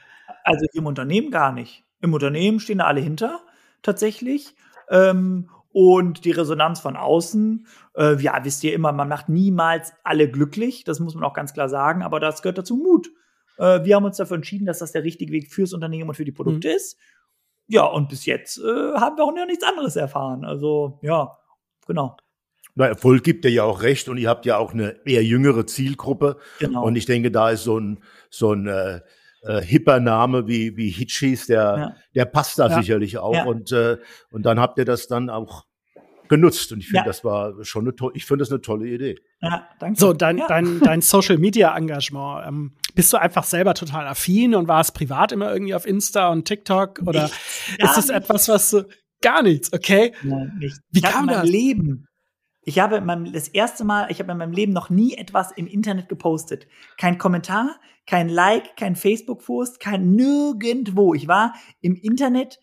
Also 0.45 0.65
im 0.73 0.85
Unternehmen 0.85 1.31
gar 1.31 1.51
nicht. 1.51 1.83
Im 2.01 2.13
Unternehmen 2.13 2.59
stehen 2.59 2.77
da 2.77 2.85
alle 2.85 3.01
hinter, 3.01 3.41
tatsächlich. 3.81 4.55
Ähm, 4.89 5.49
und 5.71 6.23
die 6.23 6.31
Resonanz 6.31 6.79
von 6.79 6.95
außen, 6.95 7.67
äh, 7.97 8.15
ja, 8.21 8.39
wisst 8.43 8.63
ihr 8.63 8.73
immer, 8.73 8.93
man 8.93 9.09
macht 9.09 9.27
niemals 9.27 9.91
alle 10.03 10.29
glücklich, 10.29 10.85
das 10.85 11.01
muss 11.01 11.15
man 11.15 11.25
auch 11.25 11.33
ganz 11.33 11.51
klar 11.51 11.67
sagen, 11.67 12.01
aber 12.01 12.21
das 12.21 12.41
gehört 12.41 12.59
dazu 12.59 12.77
Mut. 12.77 13.09
Äh, 13.57 13.83
wir 13.83 13.95
haben 13.95 14.05
uns 14.05 14.17
dafür 14.17 14.37
entschieden, 14.37 14.65
dass 14.65 14.79
das 14.79 14.93
der 14.93 15.03
richtige 15.03 15.33
Weg 15.33 15.51
fürs 15.51 15.73
Unternehmen 15.73 16.09
und 16.09 16.15
für 16.15 16.23
die 16.23 16.31
Produkte 16.31 16.69
mhm. 16.69 16.75
ist. 16.75 16.97
Ja, 17.67 17.85
und 17.85 18.07
bis 18.09 18.25
jetzt 18.25 18.57
äh, 18.59 18.93
haben 18.93 19.17
wir 19.17 19.23
auch 19.23 19.35
noch 19.35 19.47
nichts 19.47 19.65
anderes 19.65 19.95
erfahren. 19.95 20.45
Also, 20.45 20.99
ja, 21.01 21.31
genau. 21.87 22.15
Na, 22.75 22.87
Erfolg 22.87 23.23
gibt 23.23 23.45
ja 23.45 23.63
auch 23.63 23.81
recht 23.81 24.07
und 24.09 24.17
ihr 24.17 24.29
habt 24.29 24.45
ja 24.45 24.57
auch 24.57 24.73
eine 24.73 24.97
eher 25.05 25.23
jüngere 25.23 25.65
Zielgruppe. 25.65 26.37
Genau. 26.59 26.85
Und 26.85 26.95
ich 26.95 27.05
denke, 27.05 27.31
da 27.31 27.49
ist 27.49 27.63
so 27.63 27.79
ein, 27.79 27.99
so 28.29 28.53
ein 28.53 28.67
äh, 28.67 29.01
äh, 29.45 29.61
hipper 29.61 29.99
Name 29.99 30.47
wie, 30.47 30.75
wie 30.77 30.89
Hitchis, 30.89 31.47
der, 31.47 31.59
ja. 31.59 31.95
der 32.13 32.25
passt 32.25 32.59
da 32.59 32.67
ja. 32.67 32.79
sicherlich 32.79 33.17
auch. 33.17 33.33
Ja. 33.33 33.45
Und, 33.45 33.71
äh, 33.71 33.97
und 34.31 34.45
dann 34.45 34.59
habt 34.59 34.77
ihr 34.77 34.85
das 34.85 35.07
dann 35.07 35.29
auch 35.29 35.65
genutzt. 36.27 36.71
Und 36.71 36.79
ich 36.79 36.87
finde, 36.87 37.05
das 37.05 37.23
war 37.23 37.53
schon 37.63 37.83
eine 37.83 37.95
tolle, 37.95 38.13
ich 38.15 38.25
finde 38.25 38.41
das 38.41 38.51
eine 38.51 38.61
tolle 38.61 38.87
Idee. 38.87 39.19
Ja, 39.41 39.67
danke. 39.79 39.99
So, 39.99 40.13
dein, 40.13 40.41
dein, 40.47 40.79
dein 40.79 41.01
Social 41.01 41.37
Media 41.37 41.75
Engagement, 41.77 42.47
ähm, 42.47 42.75
bist 42.95 43.13
du 43.13 43.17
einfach 43.17 43.43
selber 43.43 43.73
total 43.73 44.07
affin 44.07 44.55
und 44.55 44.67
warst 44.67 44.93
privat 44.93 45.31
immer 45.31 45.51
irgendwie 45.51 45.75
auf 45.75 45.85
Insta 45.85 46.29
und 46.29 46.45
TikTok? 46.45 47.01
Oder 47.05 47.25
ist 47.25 47.97
das 47.97 48.09
etwas, 48.09 48.47
was 48.49 48.71
du 48.71 48.87
gar 49.21 49.43
nichts, 49.43 49.71
okay? 49.73 50.13
Nein, 50.23 50.57
nicht. 50.59 50.77
Wie 50.91 50.99
ich 50.99 51.03
kam 51.03 51.27
das? 51.27 51.47
Leben 51.47 52.07
Ich 52.65 52.79
habe 52.79 52.99
meinem, 52.99 53.31
das 53.31 53.47
erste 53.47 53.85
Mal, 53.85 54.09
ich 54.09 54.19
habe 54.19 54.31
in 54.31 54.39
meinem 54.39 54.51
Leben 54.51 54.73
noch 54.73 54.89
nie 54.89 55.15
etwas 55.15 55.51
im 55.51 55.67
Internet 55.67 56.09
gepostet. 56.09 56.67
Kein 56.97 57.19
Kommentar, 57.19 57.79
kein 58.07 58.27
Like, 58.27 58.75
kein 58.75 58.95
Facebook-Post, 58.95 59.79
kein 59.79 60.11
nirgendwo. 60.11 61.13
Ich 61.13 61.27
war 61.27 61.53
im 61.81 61.95
Internet 61.95 62.59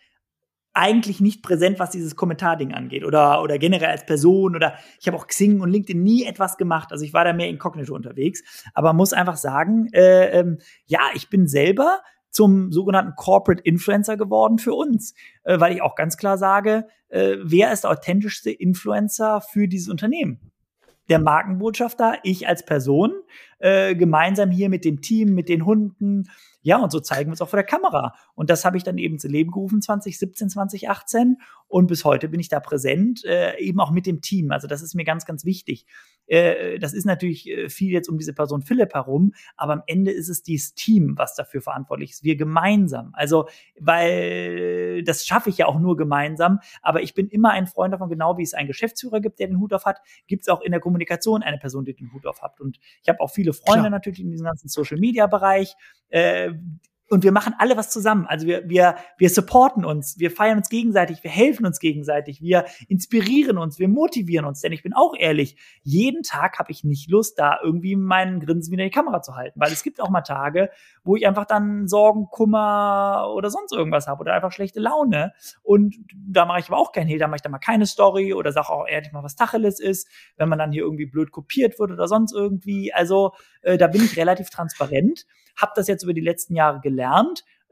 eigentlich 0.74 1.20
nicht 1.20 1.42
präsent, 1.42 1.78
was 1.78 1.90
dieses 1.90 2.16
Kommentarding 2.16 2.72
angeht 2.72 3.04
oder, 3.04 3.42
oder 3.42 3.58
generell 3.58 3.90
als 3.90 4.06
Person 4.06 4.56
oder 4.56 4.74
ich 5.00 5.06
habe 5.06 5.16
auch 5.16 5.26
Xing 5.26 5.60
und 5.60 5.70
LinkedIn 5.70 6.02
nie 6.02 6.24
etwas 6.24 6.56
gemacht. 6.56 6.92
Also 6.92 7.04
ich 7.04 7.12
war 7.12 7.24
da 7.24 7.32
mehr 7.32 7.48
inkognito 7.48 7.94
unterwegs, 7.94 8.42
aber 8.74 8.92
muss 8.94 9.12
einfach 9.12 9.36
sagen, 9.36 9.88
äh, 9.92 10.38
ähm, 10.38 10.58
ja, 10.86 11.00
ich 11.14 11.28
bin 11.28 11.46
selber 11.46 12.00
zum 12.32 12.72
sogenannten 12.72 13.14
Corporate 13.14 13.62
Influencer 13.62 14.16
geworden 14.16 14.58
für 14.58 14.74
uns, 14.74 15.14
äh, 15.44 15.60
weil 15.60 15.74
ich 15.74 15.82
auch 15.82 15.94
ganz 15.94 16.16
klar 16.16 16.38
sage, 16.38 16.88
äh, 17.08 17.36
wer 17.42 17.72
ist 17.72 17.84
der 17.84 17.90
authentischste 17.90 18.50
Influencer 18.50 19.40
für 19.40 19.68
dieses 19.68 19.88
Unternehmen? 19.88 20.40
Der 21.08 21.18
Markenbotschafter, 21.18 22.18
ich 22.22 22.48
als 22.48 22.64
Person, 22.64 23.12
äh, 23.58 23.94
gemeinsam 23.94 24.50
hier 24.50 24.68
mit 24.68 24.84
dem 24.84 25.02
Team, 25.02 25.34
mit 25.34 25.48
den 25.48 25.66
Hunden, 25.66 26.28
ja, 26.62 26.78
und 26.78 26.92
so 26.92 27.00
zeigen 27.00 27.30
wir 27.30 27.34
es 27.34 27.42
auch 27.42 27.48
vor 27.48 27.58
der 27.58 27.66
Kamera. 27.66 28.14
Und 28.34 28.48
das 28.48 28.64
habe 28.64 28.76
ich 28.76 28.84
dann 28.84 28.96
eben 28.96 29.18
zu 29.18 29.26
Leben 29.26 29.50
gerufen 29.50 29.82
2017, 29.82 30.48
2018. 30.48 31.38
Und 31.66 31.88
bis 31.88 32.04
heute 32.04 32.28
bin 32.28 32.38
ich 32.38 32.48
da 32.48 32.60
präsent, 32.60 33.24
äh, 33.24 33.58
eben 33.58 33.80
auch 33.80 33.90
mit 33.90 34.06
dem 34.06 34.20
Team. 34.20 34.52
Also 34.52 34.68
das 34.68 34.80
ist 34.80 34.94
mir 34.94 35.04
ganz, 35.04 35.26
ganz 35.26 35.44
wichtig. 35.44 35.86
Äh, 36.32 36.78
das 36.78 36.94
ist 36.94 37.04
natürlich 37.04 37.46
äh, 37.46 37.68
viel 37.68 37.92
jetzt 37.92 38.08
um 38.08 38.16
diese 38.16 38.32
Person 38.32 38.62
Philipp 38.62 38.94
herum, 38.94 39.34
aber 39.54 39.74
am 39.74 39.82
Ende 39.86 40.10
ist 40.10 40.30
es 40.30 40.42
dieses 40.42 40.74
Team, 40.74 41.12
was 41.18 41.34
dafür 41.34 41.60
verantwortlich 41.60 42.12
ist. 42.12 42.24
Wir 42.24 42.36
gemeinsam. 42.36 43.10
Also, 43.12 43.48
weil 43.78 45.02
das 45.04 45.26
schaffe 45.26 45.50
ich 45.50 45.58
ja 45.58 45.66
auch 45.66 45.78
nur 45.78 45.94
gemeinsam. 45.98 46.60
Aber 46.80 47.02
ich 47.02 47.12
bin 47.12 47.28
immer 47.28 47.50
ein 47.50 47.66
Freund 47.66 47.92
davon, 47.92 48.08
genau 48.08 48.38
wie 48.38 48.42
es 48.42 48.54
einen 48.54 48.66
Geschäftsführer 48.66 49.20
gibt, 49.20 49.40
der 49.40 49.48
den 49.48 49.60
Hut 49.60 49.74
auf 49.74 49.84
hat, 49.84 50.00
gibt 50.26 50.44
es 50.44 50.48
auch 50.48 50.62
in 50.62 50.72
der 50.72 50.80
Kommunikation 50.80 51.42
eine 51.42 51.58
Person, 51.58 51.84
die 51.84 51.94
den 51.94 52.12
Hut 52.14 52.26
auf 52.26 52.40
hat. 52.40 52.60
Und 52.60 52.78
ich 53.02 53.08
habe 53.10 53.20
auch 53.20 53.30
viele 53.30 53.52
Freunde 53.52 53.80
Klar. 53.80 53.90
natürlich 53.90 54.20
in 54.20 54.30
diesem 54.30 54.46
ganzen 54.46 54.68
Social 54.68 54.98
Media 54.98 55.26
Bereich. 55.26 55.74
Äh, 56.08 56.52
und 57.12 57.24
wir 57.24 57.32
machen 57.32 57.54
alle 57.58 57.76
was 57.76 57.90
zusammen. 57.90 58.26
Also 58.26 58.46
wir, 58.46 58.66
wir, 58.70 58.96
wir 59.18 59.28
supporten 59.28 59.84
uns, 59.84 60.18
wir 60.18 60.30
feiern 60.30 60.56
uns 60.56 60.70
gegenseitig, 60.70 61.22
wir 61.22 61.30
helfen 61.30 61.66
uns 61.66 61.78
gegenseitig, 61.78 62.40
wir 62.40 62.64
inspirieren 62.88 63.58
uns, 63.58 63.78
wir 63.78 63.88
motivieren 63.88 64.46
uns. 64.46 64.62
Denn 64.62 64.72
ich 64.72 64.82
bin 64.82 64.94
auch 64.94 65.14
ehrlich, 65.18 65.56
jeden 65.82 66.22
Tag 66.22 66.58
habe 66.58 66.72
ich 66.72 66.84
nicht 66.84 67.10
Lust, 67.10 67.38
da 67.38 67.58
irgendwie 67.62 67.96
meinen 67.96 68.40
Grinsen 68.40 68.72
wieder 68.72 68.84
in 68.84 68.88
die 68.88 68.94
Kamera 68.94 69.20
zu 69.20 69.36
halten. 69.36 69.60
Weil 69.60 69.72
es 69.72 69.82
gibt 69.82 70.00
auch 70.00 70.08
mal 70.08 70.22
Tage, 70.22 70.70
wo 71.04 71.14
ich 71.14 71.26
einfach 71.26 71.44
dann 71.44 71.86
Sorgen, 71.86 72.28
Kummer 72.30 73.30
oder 73.36 73.50
sonst 73.50 73.72
irgendwas 73.72 74.06
habe 74.06 74.22
oder 74.22 74.32
einfach 74.32 74.52
schlechte 74.52 74.80
Laune. 74.80 75.34
Und 75.62 75.94
da 76.14 76.46
mache 76.46 76.60
ich 76.60 76.68
aber 76.68 76.78
auch 76.78 76.92
keinen 76.92 77.08
Hehl, 77.08 77.18
da 77.18 77.28
mache 77.28 77.36
ich 77.36 77.42
dann 77.42 77.52
mal 77.52 77.58
keine 77.58 77.84
Story 77.84 78.32
oder 78.32 78.52
sage 78.52 78.70
auch 78.70 78.88
ehrlich 78.88 79.12
mal, 79.12 79.22
was 79.22 79.36
Tacheles 79.36 79.80
ist, 79.80 80.08
wenn 80.38 80.48
man 80.48 80.58
dann 80.58 80.72
hier 80.72 80.82
irgendwie 80.82 81.06
blöd 81.06 81.30
kopiert 81.30 81.78
wird 81.78 81.90
oder 81.90 82.08
sonst 82.08 82.32
irgendwie. 82.32 82.90
Also 82.94 83.32
äh, 83.60 83.76
da 83.76 83.86
bin 83.86 84.02
ich 84.02 84.16
relativ 84.16 84.48
transparent 84.48 85.26
habe 85.56 85.72
das 85.74 85.88
jetzt 85.88 86.02
über 86.02 86.14
die 86.14 86.20
letzten 86.20 86.54
Jahre 86.54 86.80
gelernt. 86.80 87.01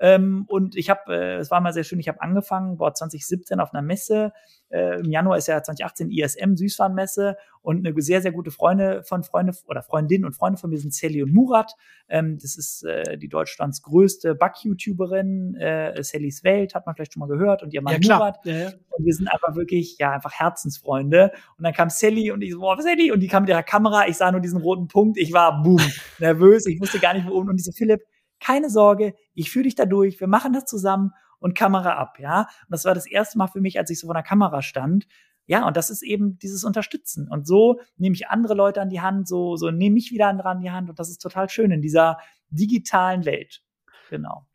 Ähm, 0.02 0.46
und 0.48 0.76
ich 0.76 0.88
habe, 0.88 1.14
äh, 1.14 1.36
es 1.36 1.50
war 1.50 1.60
mal 1.60 1.74
sehr 1.74 1.84
schön, 1.84 2.00
ich 2.00 2.08
habe 2.08 2.22
angefangen, 2.22 2.78
boah, 2.78 2.94
2017 2.94 3.60
auf 3.60 3.74
einer 3.74 3.82
Messe. 3.82 4.32
Äh, 4.70 5.00
Im 5.00 5.10
Januar 5.10 5.36
ist 5.36 5.46
ja 5.46 5.62
2018 5.62 6.10
ISM 6.10 6.56
Süßwarenmesse 6.56 7.36
und 7.60 7.86
eine 7.86 8.00
sehr, 8.00 8.22
sehr 8.22 8.32
gute 8.32 8.50
Freunde 8.50 9.02
von 9.02 9.24
Freunde 9.24 9.52
oder 9.66 9.82
Freundin 9.82 10.24
und 10.24 10.32
Freunde 10.32 10.58
von 10.58 10.70
mir 10.70 10.78
sind 10.78 10.94
Sally 10.94 11.22
und 11.22 11.34
Murat. 11.34 11.74
Ähm, 12.08 12.38
das 12.40 12.56
ist 12.56 12.82
äh, 12.84 13.18
die 13.18 13.28
Deutschlands 13.28 13.82
größte 13.82 14.34
Back-YouTuberin, 14.34 15.56
äh, 15.56 16.02
Sallys 16.02 16.44
Welt, 16.44 16.74
hat 16.74 16.86
man 16.86 16.94
vielleicht 16.94 17.12
schon 17.12 17.20
mal 17.20 17.28
gehört, 17.28 17.62
und 17.62 17.74
ihr 17.74 17.82
Mann 17.82 18.00
ja, 18.00 18.16
Murat. 18.16 18.38
Ja, 18.44 18.54
ja. 18.54 18.72
Und 18.88 19.04
wir 19.04 19.12
sind 19.12 19.28
einfach 19.28 19.54
wirklich, 19.54 19.98
ja, 19.98 20.12
einfach 20.12 20.32
Herzensfreunde. 20.32 21.30
Und 21.58 21.64
dann 21.64 21.74
kam 21.74 21.90
Sally 21.90 22.30
und 22.30 22.40
ich 22.40 22.52
so, 22.52 22.60
boah, 22.60 22.80
Sally, 22.80 23.12
und 23.12 23.20
die 23.20 23.28
kam 23.28 23.42
mit 23.42 23.50
ihrer 23.50 23.62
Kamera, 23.62 24.08
ich 24.08 24.16
sah 24.16 24.32
nur 24.32 24.40
diesen 24.40 24.62
roten 24.62 24.88
Punkt, 24.88 25.18
ich 25.18 25.34
war 25.34 25.62
boom, 25.62 25.80
nervös, 26.18 26.64
ich 26.64 26.80
wusste 26.80 27.00
gar 27.00 27.12
nicht, 27.12 27.26
wo 27.26 27.32
oben. 27.32 27.50
Und 27.50 27.56
diese 27.56 27.72
Philipp, 27.72 28.00
keine 28.40 28.70
Sorge, 28.70 29.14
ich 29.34 29.50
führe 29.50 29.64
dich 29.64 29.74
da 29.74 29.86
durch, 29.86 30.20
wir 30.20 30.26
machen 30.26 30.52
das 30.52 30.64
zusammen 30.64 31.12
und 31.38 31.56
Kamera 31.56 31.94
ab, 31.94 32.18
ja. 32.18 32.40
Und 32.40 32.70
das 32.70 32.84
war 32.84 32.94
das 32.94 33.06
erste 33.06 33.38
Mal 33.38 33.46
für 33.46 33.60
mich, 33.60 33.78
als 33.78 33.90
ich 33.90 34.00
so 34.00 34.06
vor 34.06 34.14
der 34.14 34.22
Kamera 34.22 34.62
stand. 34.62 35.06
Ja, 35.46 35.66
und 35.66 35.76
das 35.76 35.90
ist 35.90 36.02
eben 36.02 36.38
dieses 36.38 36.64
Unterstützen. 36.64 37.28
Und 37.28 37.46
so 37.46 37.80
nehme 37.96 38.14
ich 38.14 38.28
andere 38.28 38.54
Leute 38.54 38.80
an 38.80 38.88
die 38.88 39.00
Hand, 39.00 39.26
so, 39.26 39.56
so 39.56 39.70
nehme 39.70 39.98
ich 39.98 40.10
wieder 40.12 40.28
andere 40.28 40.48
an 40.48 40.60
die 40.60 40.70
Hand. 40.70 40.90
Und 40.90 40.98
das 40.98 41.08
ist 41.08 41.18
total 41.18 41.48
schön 41.48 41.70
in 41.70 41.82
dieser 41.82 42.18
digitalen 42.50 43.24
Welt. 43.24 43.62
Genau. 44.10 44.46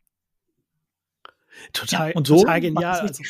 Total, 1.72 2.10
ja, 2.10 2.16
und 2.16 2.26
so 2.26 2.38
total 2.38 2.60
genial. 2.60 3.00
Also, 3.00 3.24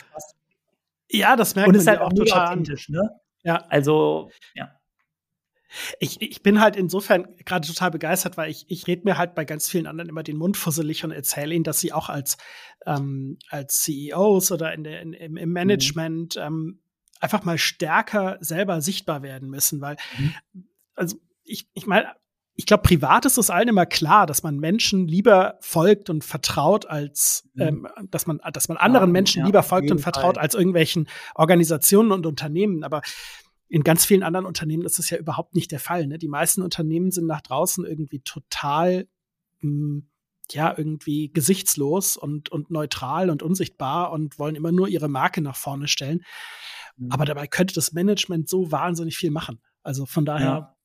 ja, 1.11 1.36
das 1.36 1.54
merkt 1.54 1.68
und 1.68 1.74
man 1.74 1.80
ist 1.80 1.88
halt 1.88 2.00
auch 2.00 2.12
total 2.12 2.48
authentisch, 2.48 2.88
ne? 2.88 3.20
Ja. 3.42 3.64
Also, 3.68 4.30
ja 4.54 4.76
ich, 5.98 6.20
ich 6.20 6.42
bin 6.42 6.60
halt 6.60 6.76
insofern 6.76 7.26
gerade 7.44 7.66
total 7.66 7.90
begeistert, 7.90 8.36
weil 8.36 8.50
ich, 8.50 8.66
ich 8.68 8.86
rede 8.86 9.02
mir 9.04 9.18
halt 9.18 9.34
bei 9.34 9.44
ganz 9.44 9.68
vielen 9.68 9.86
anderen 9.86 10.08
immer 10.08 10.22
den 10.22 10.36
Mund 10.36 10.56
fusselig 10.56 11.04
und 11.04 11.10
erzähle 11.10 11.54
ihnen, 11.54 11.64
dass 11.64 11.80
sie 11.80 11.92
auch 11.92 12.08
als, 12.08 12.36
ähm, 12.86 13.38
als 13.48 13.80
CEOs 13.82 14.52
oder 14.52 14.72
in 14.72 14.84
der, 14.84 15.02
in, 15.02 15.12
im, 15.12 15.36
im, 15.36 15.52
Management 15.52 16.36
mhm. 16.36 16.42
ähm, 16.42 16.80
einfach 17.20 17.44
mal 17.44 17.58
stärker 17.58 18.38
selber 18.40 18.80
sichtbar 18.80 19.22
werden 19.22 19.48
müssen, 19.48 19.80
weil, 19.80 19.96
mhm. 20.18 20.34
also 20.94 21.16
ich, 21.44 21.68
ich 21.74 21.86
meine, 21.86 22.12
ich 22.58 22.64
glaube, 22.64 22.82
privat 22.82 23.26
ist 23.26 23.36
es 23.36 23.50
allen 23.50 23.68
immer 23.68 23.84
klar, 23.84 24.26
dass 24.26 24.42
man 24.42 24.56
Menschen 24.56 25.06
lieber 25.06 25.58
folgt 25.60 26.08
und 26.08 26.24
vertraut, 26.24 26.86
als 26.86 27.48
mhm. 27.52 27.62
ähm, 27.62 27.88
dass 28.10 28.26
man, 28.26 28.40
dass 28.52 28.68
man 28.68 28.78
anderen 28.78 29.10
ja, 29.10 29.12
Menschen 29.12 29.40
ja, 29.40 29.46
lieber 29.46 29.62
folgt 29.62 29.90
und 29.90 29.98
vertraut 29.98 30.36
Fall. 30.36 30.42
als 30.42 30.54
irgendwelchen 30.54 31.06
Organisationen 31.34 32.12
und 32.12 32.24
Unternehmen. 32.24 32.82
Aber 32.82 33.02
in 33.68 33.82
ganz 33.82 34.04
vielen 34.04 34.22
anderen 34.22 34.46
Unternehmen 34.46 34.84
ist 34.84 34.98
das 34.98 35.10
ja 35.10 35.18
überhaupt 35.18 35.54
nicht 35.54 35.72
der 35.72 35.80
Fall. 35.80 36.06
Ne? 36.06 36.18
Die 36.18 36.28
meisten 36.28 36.62
Unternehmen 36.62 37.10
sind 37.10 37.26
nach 37.26 37.40
draußen 37.40 37.84
irgendwie 37.84 38.20
total, 38.20 39.08
mh, 39.60 39.70
hm, 39.70 40.08
ja, 40.52 40.72
irgendwie 40.76 41.32
gesichtslos 41.32 42.16
und, 42.16 42.50
und 42.50 42.70
neutral 42.70 43.30
und 43.30 43.42
unsichtbar 43.42 44.12
und 44.12 44.38
wollen 44.38 44.54
immer 44.54 44.70
nur 44.70 44.86
ihre 44.86 45.08
Marke 45.08 45.40
nach 45.40 45.56
vorne 45.56 45.88
stellen. 45.88 46.22
Mhm. 46.96 47.10
Aber 47.10 47.24
dabei 47.24 47.48
könnte 47.48 47.74
das 47.74 47.92
Management 47.92 48.48
so 48.48 48.70
wahnsinnig 48.70 49.16
viel 49.16 49.32
machen. 49.32 49.60
Also 49.82 50.06
von 50.06 50.24
daher 50.24 50.46
ja. 50.46 50.76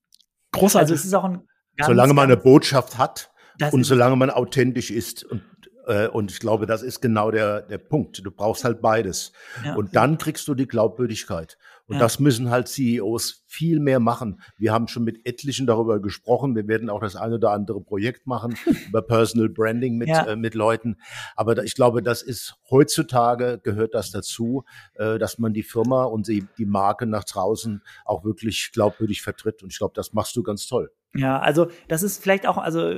großartig. 0.51 0.91
Also 0.91 0.93
es 0.95 1.05
ist 1.05 1.13
auch 1.13 1.25
ein 1.25 1.47
solange 1.79 2.13
man 2.13 2.25
eine 2.25 2.37
Botschaft 2.37 2.97
hat 2.97 3.31
und 3.71 3.83
solange 3.83 4.15
man 4.15 4.29
authentisch 4.29 4.91
ist 4.91 5.23
und 5.23 5.43
äh, 5.87 6.07
und 6.07 6.31
ich 6.31 6.39
glaube, 6.39 6.67
das 6.67 6.83
ist 6.83 7.01
genau 7.01 7.31
der, 7.31 7.61
der 7.61 7.79
Punkt. 7.79 8.23
Du 8.23 8.31
brauchst 8.31 8.63
halt 8.63 8.81
beides. 8.81 9.31
Ja. 9.65 9.75
Und 9.75 9.95
dann 9.95 10.19
kriegst 10.19 10.47
du 10.47 10.53
die 10.53 10.67
Glaubwürdigkeit. 10.67 11.57
Und 11.91 11.97
ja. 11.97 11.99
das 12.03 12.21
müssen 12.21 12.49
halt 12.49 12.69
CEOs 12.69 13.40
viel 13.51 13.79
mehr 13.79 13.99
machen. 13.99 14.41
Wir 14.57 14.71
haben 14.71 14.87
schon 14.87 15.03
mit 15.03 15.25
etlichen 15.25 15.67
darüber 15.67 15.99
gesprochen. 15.99 16.55
Wir 16.55 16.67
werden 16.67 16.89
auch 16.89 17.01
das 17.01 17.17
eine 17.17 17.35
oder 17.35 17.51
andere 17.51 17.81
Projekt 17.81 18.25
machen 18.25 18.55
über 18.87 19.01
Personal 19.01 19.49
Branding 19.49 19.97
mit, 19.97 20.07
ja. 20.07 20.25
äh, 20.25 20.35
mit 20.37 20.55
Leuten. 20.55 20.95
Aber 21.35 21.53
da, 21.53 21.63
ich 21.63 21.75
glaube, 21.75 22.01
das 22.01 22.21
ist 22.21 22.55
heutzutage 22.69 23.59
gehört 23.61 23.93
das 23.93 24.11
dazu, 24.11 24.63
äh, 24.95 25.19
dass 25.19 25.37
man 25.37 25.53
die 25.53 25.63
Firma 25.63 26.05
und 26.05 26.27
die, 26.27 26.47
die 26.57 26.65
Marke 26.65 27.05
nach 27.05 27.25
draußen 27.25 27.81
auch 28.05 28.23
wirklich 28.23 28.71
glaubwürdig 28.73 29.21
vertritt. 29.21 29.63
Und 29.63 29.73
ich 29.73 29.77
glaube, 29.77 29.93
das 29.95 30.13
machst 30.13 30.35
du 30.37 30.43
ganz 30.43 30.65
toll. 30.67 30.91
Ja, 31.13 31.39
also 31.39 31.67
das 31.89 32.03
ist 32.03 32.23
vielleicht 32.23 32.47
auch, 32.47 32.57
also 32.57 32.89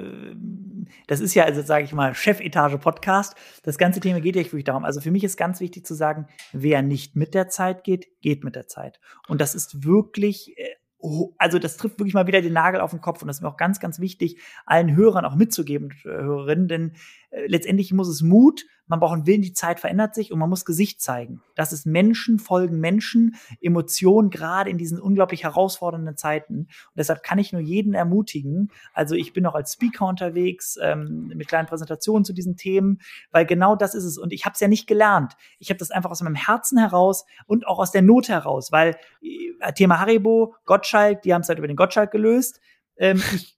das 1.07 1.19
ist 1.19 1.33
ja, 1.33 1.45
also 1.45 1.63
sage 1.63 1.85
ich 1.85 1.93
mal, 1.93 2.13
Chefetage-Podcast. 2.13 3.35
Das 3.63 3.79
ganze 3.79 3.99
Thema 4.01 4.21
geht 4.21 4.35
ja 4.35 4.43
wirklich 4.43 4.63
darum. 4.63 4.85
Also 4.85 5.01
für 5.01 5.09
mich 5.09 5.23
ist 5.23 5.35
ganz 5.35 5.59
wichtig 5.59 5.85
zu 5.85 5.95
sagen, 5.95 6.27
wer 6.51 6.83
nicht 6.83 7.15
mit 7.15 7.33
der 7.33 7.49
Zeit 7.49 7.83
geht, 7.83 8.21
geht 8.21 8.43
mit 8.43 8.55
der 8.55 8.67
Zeit. 8.67 8.99
Und 9.27 9.41
das 9.41 9.55
ist 9.55 9.83
wirklich 9.83 10.42
äh, 10.49 10.75
also 11.37 11.59
das 11.59 11.77
trifft 11.77 11.99
wirklich 11.99 12.13
mal 12.13 12.27
wieder 12.27 12.41
den 12.41 12.53
Nagel 12.53 12.79
auf 12.79 12.91
den 12.91 13.01
Kopf 13.01 13.21
und 13.21 13.27
das 13.27 13.37
ist 13.37 13.41
mir 13.41 13.49
auch 13.49 13.57
ganz, 13.57 13.79
ganz 13.79 13.99
wichtig, 13.99 14.37
allen 14.65 14.95
Hörern 14.95 15.25
auch 15.25 15.35
mitzugeben, 15.35 15.91
äh, 16.05 16.09
Hörerinnen, 16.09 16.67
denn 16.67 16.93
äh, 17.29 17.45
letztendlich 17.47 17.91
muss 17.91 18.07
es 18.07 18.21
Mut, 18.21 18.65
man 18.87 18.99
braucht 18.99 19.13
einen 19.13 19.27
Willen, 19.27 19.41
die 19.41 19.53
Zeit 19.53 19.79
verändert 19.79 20.13
sich 20.13 20.31
und 20.31 20.39
man 20.39 20.49
muss 20.49 20.65
Gesicht 20.65 21.01
zeigen. 21.01 21.41
Das 21.55 21.71
ist 21.71 21.85
Menschen 21.85 22.39
folgen 22.39 22.79
Menschen, 22.79 23.35
Emotionen, 23.61 24.29
gerade 24.29 24.69
in 24.69 24.77
diesen 24.77 24.99
unglaublich 24.99 25.43
herausfordernden 25.43 26.17
Zeiten. 26.17 26.59
Und 26.59 26.69
deshalb 26.97 27.23
kann 27.23 27.39
ich 27.39 27.53
nur 27.53 27.61
jeden 27.61 27.93
ermutigen. 27.93 28.71
Also 28.93 29.15
ich 29.15 29.33
bin 29.33 29.45
auch 29.45 29.55
als 29.55 29.73
Speaker 29.73 30.05
unterwegs 30.05 30.77
ähm, 30.81 31.31
mit 31.33 31.47
kleinen 31.47 31.67
Präsentationen 31.67 32.25
zu 32.25 32.33
diesen 32.33 32.57
Themen, 32.57 32.99
weil 33.31 33.45
genau 33.45 33.75
das 33.75 33.95
ist 33.95 34.03
es. 34.03 34.17
Und 34.17 34.33
ich 34.33 34.45
habe 34.45 34.53
es 34.53 34.59
ja 34.59 34.67
nicht 34.67 34.87
gelernt. 34.87 35.33
Ich 35.59 35.69
habe 35.69 35.77
das 35.77 35.91
einfach 35.91 36.11
aus 36.11 36.21
meinem 36.21 36.35
Herzen 36.35 36.77
heraus 36.77 37.25
und 37.45 37.65
auch 37.67 37.79
aus 37.79 37.91
der 37.91 38.01
Not 38.01 38.27
heraus, 38.29 38.71
weil 38.71 38.97
äh, 39.21 39.73
Thema 39.73 39.99
Haribo, 39.99 40.55
Gottschalk, 40.65 41.21
die 41.21 41.33
haben 41.33 41.41
es 41.41 41.49
halt 41.49 41.59
über 41.59 41.67
den 41.67 41.77
Gottschalk 41.77 42.11
gelöst. 42.11 42.59
Ähm, 42.97 43.21
ich 43.33 43.57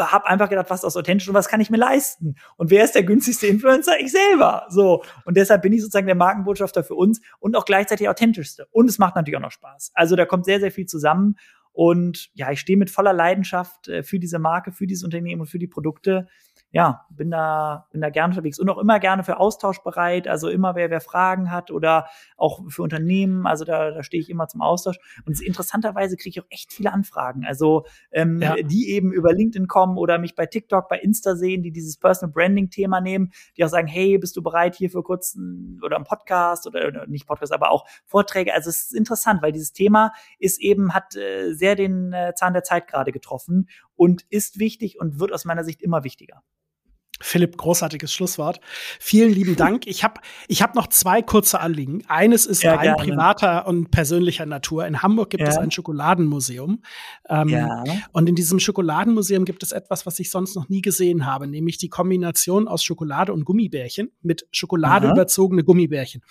habe 0.00 0.26
einfach 0.26 0.48
gedacht, 0.48 0.70
was 0.70 0.84
ist 0.84 0.96
authentisch 0.96 1.28
und 1.28 1.34
was 1.34 1.48
kann 1.48 1.60
ich 1.60 1.70
mir 1.70 1.76
leisten? 1.76 2.36
Und 2.56 2.70
wer 2.70 2.84
ist 2.84 2.94
der 2.94 3.04
günstigste 3.04 3.46
Influencer? 3.46 4.00
Ich 4.00 4.12
selber. 4.12 4.66
So. 4.68 5.02
Und 5.24 5.36
deshalb 5.36 5.62
bin 5.62 5.72
ich 5.72 5.80
sozusagen 5.80 6.06
der 6.06 6.16
Markenbotschafter 6.16 6.84
für 6.84 6.94
uns 6.94 7.20
und 7.38 7.56
auch 7.56 7.64
gleichzeitig 7.64 8.08
authentischste. 8.08 8.66
Und 8.70 8.88
es 8.88 8.98
macht 8.98 9.16
natürlich 9.16 9.36
auch 9.36 9.42
noch 9.42 9.52
Spaß. 9.52 9.92
Also 9.94 10.16
da 10.16 10.26
kommt 10.26 10.44
sehr, 10.44 10.60
sehr 10.60 10.72
viel 10.72 10.86
zusammen. 10.86 11.36
Und 11.72 12.30
ja, 12.34 12.50
ich 12.50 12.60
stehe 12.60 12.76
mit 12.76 12.90
voller 12.90 13.12
Leidenschaft 13.12 13.88
äh, 13.88 14.02
für 14.02 14.18
diese 14.18 14.38
Marke, 14.38 14.72
für 14.72 14.86
dieses 14.86 15.04
Unternehmen 15.04 15.40
und 15.40 15.46
für 15.46 15.58
die 15.58 15.68
Produkte. 15.68 16.26
Ja, 16.72 17.04
bin 17.10 17.30
da, 17.30 17.88
bin 17.90 18.00
da 18.00 18.10
gerne 18.10 18.32
unterwegs 18.32 18.60
und 18.60 18.70
auch 18.70 18.78
immer 18.78 19.00
gerne 19.00 19.24
für 19.24 19.40
Austausch 19.40 19.80
bereit. 19.80 20.28
Also 20.28 20.48
immer 20.48 20.76
wer, 20.76 20.88
wer 20.88 21.00
Fragen 21.00 21.50
hat 21.50 21.72
oder 21.72 22.06
auch 22.36 22.62
für 22.68 22.82
Unternehmen. 22.82 23.46
Also 23.46 23.64
da, 23.64 23.90
da 23.90 24.04
stehe 24.04 24.22
ich 24.22 24.30
immer 24.30 24.46
zum 24.46 24.62
Austausch. 24.62 24.98
Und 25.26 25.40
interessanterweise 25.40 26.16
kriege 26.16 26.30
ich 26.30 26.40
auch 26.40 26.48
echt 26.48 26.72
viele 26.72 26.92
Anfragen. 26.92 27.44
Also 27.44 27.86
ähm, 28.12 28.40
ja. 28.40 28.54
die 28.62 28.90
eben 28.90 29.12
über 29.12 29.32
LinkedIn 29.32 29.66
kommen 29.66 29.98
oder 29.98 30.18
mich 30.18 30.36
bei 30.36 30.46
TikTok, 30.46 30.88
bei 30.88 31.00
Insta 31.00 31.34
sehen, 31.34 31.62
die 31.62 31.72
dieses 31.72 31.96
Personal 31.96 32.32
Branding 32.32 32.70
Thema 32.70 33.00
nehmen, 33.00 33.32
die 33.56 33.64
auch 33.64 33.68
sagen, 33.68 33.88
hey, 33.88 34.16
bist 34.18 34.36
du 34.36 34.42
bereit 34.42 34.76
hier 34.76 34.90
für 34.90 35.02
kurz 35.02 35.36
oder 35.82 35.96
einen 35.96 36.04
Podcast 36.04 36.68
oder, 36.68 37.06
nicht 37.08 37.26
Podcast, 37.26 37.52
aber 37.52 37.72
auch 37.72 37.84
Vorträge. 38.06 38.54
Also 38.54 38.70
es 38.70 38.82
ist 38.82 38.94
interessant, 38.94 39.42
weil 39.42 39.50
dieses 39.50 39.72
Thema 39.72 40.12
ist 40.38 40.60
eben, 40.60 40.94
hat 40.94 41.16
äh, 41.16 41.52
sehr 41.52 41.74
den 41.74 42.12
äh, 42.12 42.32
Zahn 42.36 42.52
der 42.52 42.62
Zeit 42.62 42.86
gerade 42.86 43.10
getroffen 43.10 43.68
und 44.00 44.24
ist 44.30 44.58
wichtig 44.58 44.98
und 44.98 45.20
wird 45.20 45.30
aus 45.30 45.44
meiner 45.44 45.62
Sicht 45.62 45.82
immer 45.82 46.04
wichtiger. 46.04 46.42
Philipp, 47.20 47.58
großartiges 47.58 48.10
Schlusswort. 48.10 48.58
Vielen 48.98 49.30
lieben 49.30 49.56
Dank. 49.56 49.86
Ich 49.86 50.04
habe 50.04 50.22
ich 50.48 50.62
hab 50.62 50.74
noch 50.74 50.86
zwei 50.86 51.20
kurze 51.20 51.60
Anliegen. 51.60 52.02
Eines 52.08 52.46
ist 52.46 52.62
ja, 52.62 52.76
rein 52.76 52.94
gerne. 52.94 53.02
privater 53.02 53.66
und 53.66 53.90
persönlicher 53.90 54.46
Natur. 54.46 54.86
In 54.86 55.02
Hamburg 55.02 55.28
gibt 55.28 55.42
ja. 55.42 55.50
es 55.50 55.58
ein 55.58 55.70
Schokoladenmuseum. 55.70 56.82
Ähm, 57.28 57.48
ja. 57.50 57.84
Und 58.12 58.26
in 58.26 58.36
diesem 58.36 58.58
Schokoladenmuseum 58.58 59.44
gibt 59.44 59.62
es 59.62 59.72
etwas, 59.72 60.06
was 60.06 60.18
ich 60.18 60.30
sonst 60.30 60.56
noch 60.56 60.70
nie 60.70 60.80
gesehen 60.80 61.26
habe, 61.26 61.46
nämlich 61.46 61.76
die 61.76 61.90
Kombination 61.90 62.68
aus 62.68 62.82
Schokolade 62.82 63.34
und 63.34 63.44
Gummibärchen 63.44 64.12
mit 64.22 64.46
Schokolade 64.50 65.08
Aha. 65.08 65.12
überzogene 65.12 65.62
Gummibärchen. 65.62 66.22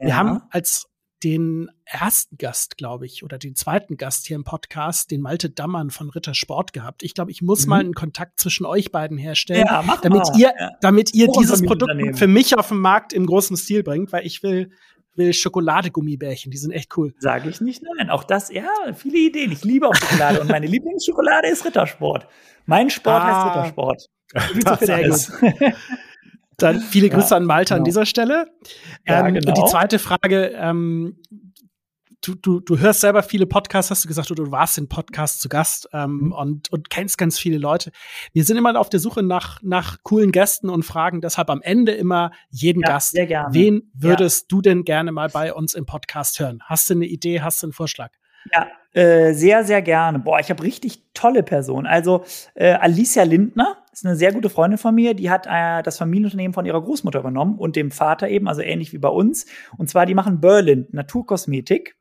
Wir 0.00 0.16
haben 0.16 0.40
als 0.48 0.87
den 1.24 1.68
ersten 1.84 2.36
Gast, 2.38 2.76
glaube 2.76 3.06
ich, 3.06 3.24
oder 3.24 3.38
den 3.38 3.56
zweiten 3.56 3.96
Gast 3.96 4.26
hier 4.26 4.36
im 4.36 4.44
Podcast, 4.44 5.10
den 5.10 5.20
Malte 5.20 5.50
Dammern 5.50 5.90
von 5.90 6.10
Ritter 6.10 6.34
Sport 6.34 6.72
gehabt. 6.72 7.02
Ich 7.02 7.14
glaube, 7.14 7.30
ich 7.30 7.42
muss 7.42 7.64
mhm. 7.64 7.70
mal 7.70 7.80
einen 7.80 7.94
Kontakt 7.94 8.38
zwischen 8.38 8.66
euch 8.66 8.92
beiden 8.92 9.18
herstellen, 9.18 9.66
ja, 9.66 9.82
damit 10.02 10.24
mal. 10.24 10.38
ihr, 10.38 10.52
damit 10.80 11.14
ihr 11.14 11.28
oh, 11.28 11.40
dieses 11.40 11.62
Produkt 11.62 11.92
für 12.14 12.26
mich 12.26 12.56
auf 12.56 12.68
den 12.68 12.78
Markt 12.78 13.12
im 13.12 13.26
großen 13.26 13.56
Stil 13.56 13.82
bringt, 13.82 14.12
weil 14.12 14.26
ich 14.26 14.42
will, 14.42 14.70
will 15.14 15.32
Schokoladegummibärchen, 15.32 16.52
die 16.52 16.58
sind 16.58 16.70
echt 16.70 16.96
cool. 16.96 17.14
Sage 17.18 17.48
ich 17.48 17.60
nicht, 17.60 17.82
nein. 17.96 18.10
Auch 18.10 18.24
das, 18.24 18.52
ja, 18.52 18.68
viele 18.94 19.18
Ideen. 19.18 19.50
Ich 19.50 19.64
liebe 19.64 19.88
auch 19.88 19.94
Schokolade 19.94 20.40
und 20.40 20.48
meine 20.48 20.66
Lieblingsschokolade 20.68 21.48
ist 21.48 21.64
Rittersport. 21.64 22.28
Mein 22.66 22.90
Sport 22.90 23.22
ah, 23.22 23.62
heißt 23.62 23.74
Rittersport. 23.74 24.08
Sehr 24.86 25.08
gut. 25.08 25.74
Dann 26.58 26.80
viele 26.80 27.08
Grüße 27.08 27.30
ja, 27.30 27.36
an 27.36 27.44
Malte 27.44 27.74
genau. 27.74 27.78
an 27.80 27.84
dieser 27.84 28.04
Stelle. 28.04 28.48
Ja, 29.06 29.26
ähm, 29.26 29.34
genau. 29.34 29.48
Und 29.48 29.58
die 29.58 29.70
zweite 29.70 29.98
Frage, 29.98 30.52
ähm, 30.56 31.16
du, 32.22 32.34
du, 32.34 32.60
du 32.60 32.78
hörst 32.78 33.00
selber 33.00 33.22
viele 33.22 33.46
Podcasts, 33.46 33.90
hast 33.90 34.04
du 34.04 34.08
gesagt, 34.08 34.28
du, 34.30 34.34
du 34.34 34.50
warst 34.50 34.76
in 34.76 34.88
Podcasts 34.88 35.40
zu 35.40 35.48
Gast 35.48 35.88
ähm, 35.92 36.18
mhm. 36.18 36.32
und, 36.32 36.72
und 36.72 36.90
kennst 36.90 37.16
ganz 37.16 37.38
viele 37.38 37.58
Leute. 37.58 37.92
Wir 38.32 38.44
sind 38.44 38.56
immer 38.56 38.78
auf 38.78 38.88
der 38.90 39.00
Suche 39.00 39.22
nach, 39.22 39.60
nach 39.62 39.98
coolen 40.02 40.32
Gästen 40.32 40.68
und 40.68 40.82
fragen 40.82 41.20
deshalb 41.20 41.50
am 41.50 41.62
Ende 41.62 41.92
immer 41.92 42.32
jeden 42.50 42.82
ja, 42.82 42.88
Gast, 42.88 43.14
wen 43.14 43.90
würdest 43.94 44.42
ja. 44.42 44.46
du 44.48 44.62
denn 44.62 44.84
gerne 44.84 45.12
mal 45.12 45.28
bei 45.28 45.54
uns 45.54 45.74
im 45.74 45.86
Podcast 45.86 46.40
hören? 46.40 46.60
Hast 46.64 46.90
du 46.90 46.94
eine 46.94 47.06
Idee, 47.06 47.40
hast 47.40 47.62
du 47.62 47.66
einen 47.66 47.72
Vorschlag? 47.72 48.10
Ja, 48.52 48.66
äh, 48.92 49.32
sehr, 49.34 49.64
sehr 49.64 49.82
gerne. 49.82 50.18
Boah, 50.18 50.40
ich 50.40 50.50
habe 50.50 50.62
richtig 50.62 51.02
tolle 51.12 51.42
Personen. 51.42 51.86
Also 51.86 52.24
äh, 52.54 52.72
Alicia 52.72 53.22
Lindner 53.24 53.76
ist 53.98 54.06
eine 54.06 54.16
sehr 54.16 54.32
gute 54.32 54.50
Freundin 54.50 54.78
von 54.78 54.94
mir. 54.94 55.14
Die 55.14 55.30
hat 55.30 55.46
äh, 55.48 55.82
das 55.82 55.98
Familienunternehmen 55.98 56.54
von 56.54 56.66
ihrer 56.66 56.82
Großmutter 56.82 57.18
übernommen 57.18 57.58
und 57.58 57.76
dem 57.76 57.90
Vater 57.90 58.28
eben, 58.28 58.48
also 58.48 58.62
ähnlich 58.62 58.92
wie 58.92 58.98
bei 58.98 59.08
uns. 59.08 59.46
Und 59.76 59.88
zwar, 59.88 60.06
die 60.06 60.14
machen 60.14 60.40
Berlin, 60.40 60.86
Naturkosmetik. 60.92 61.96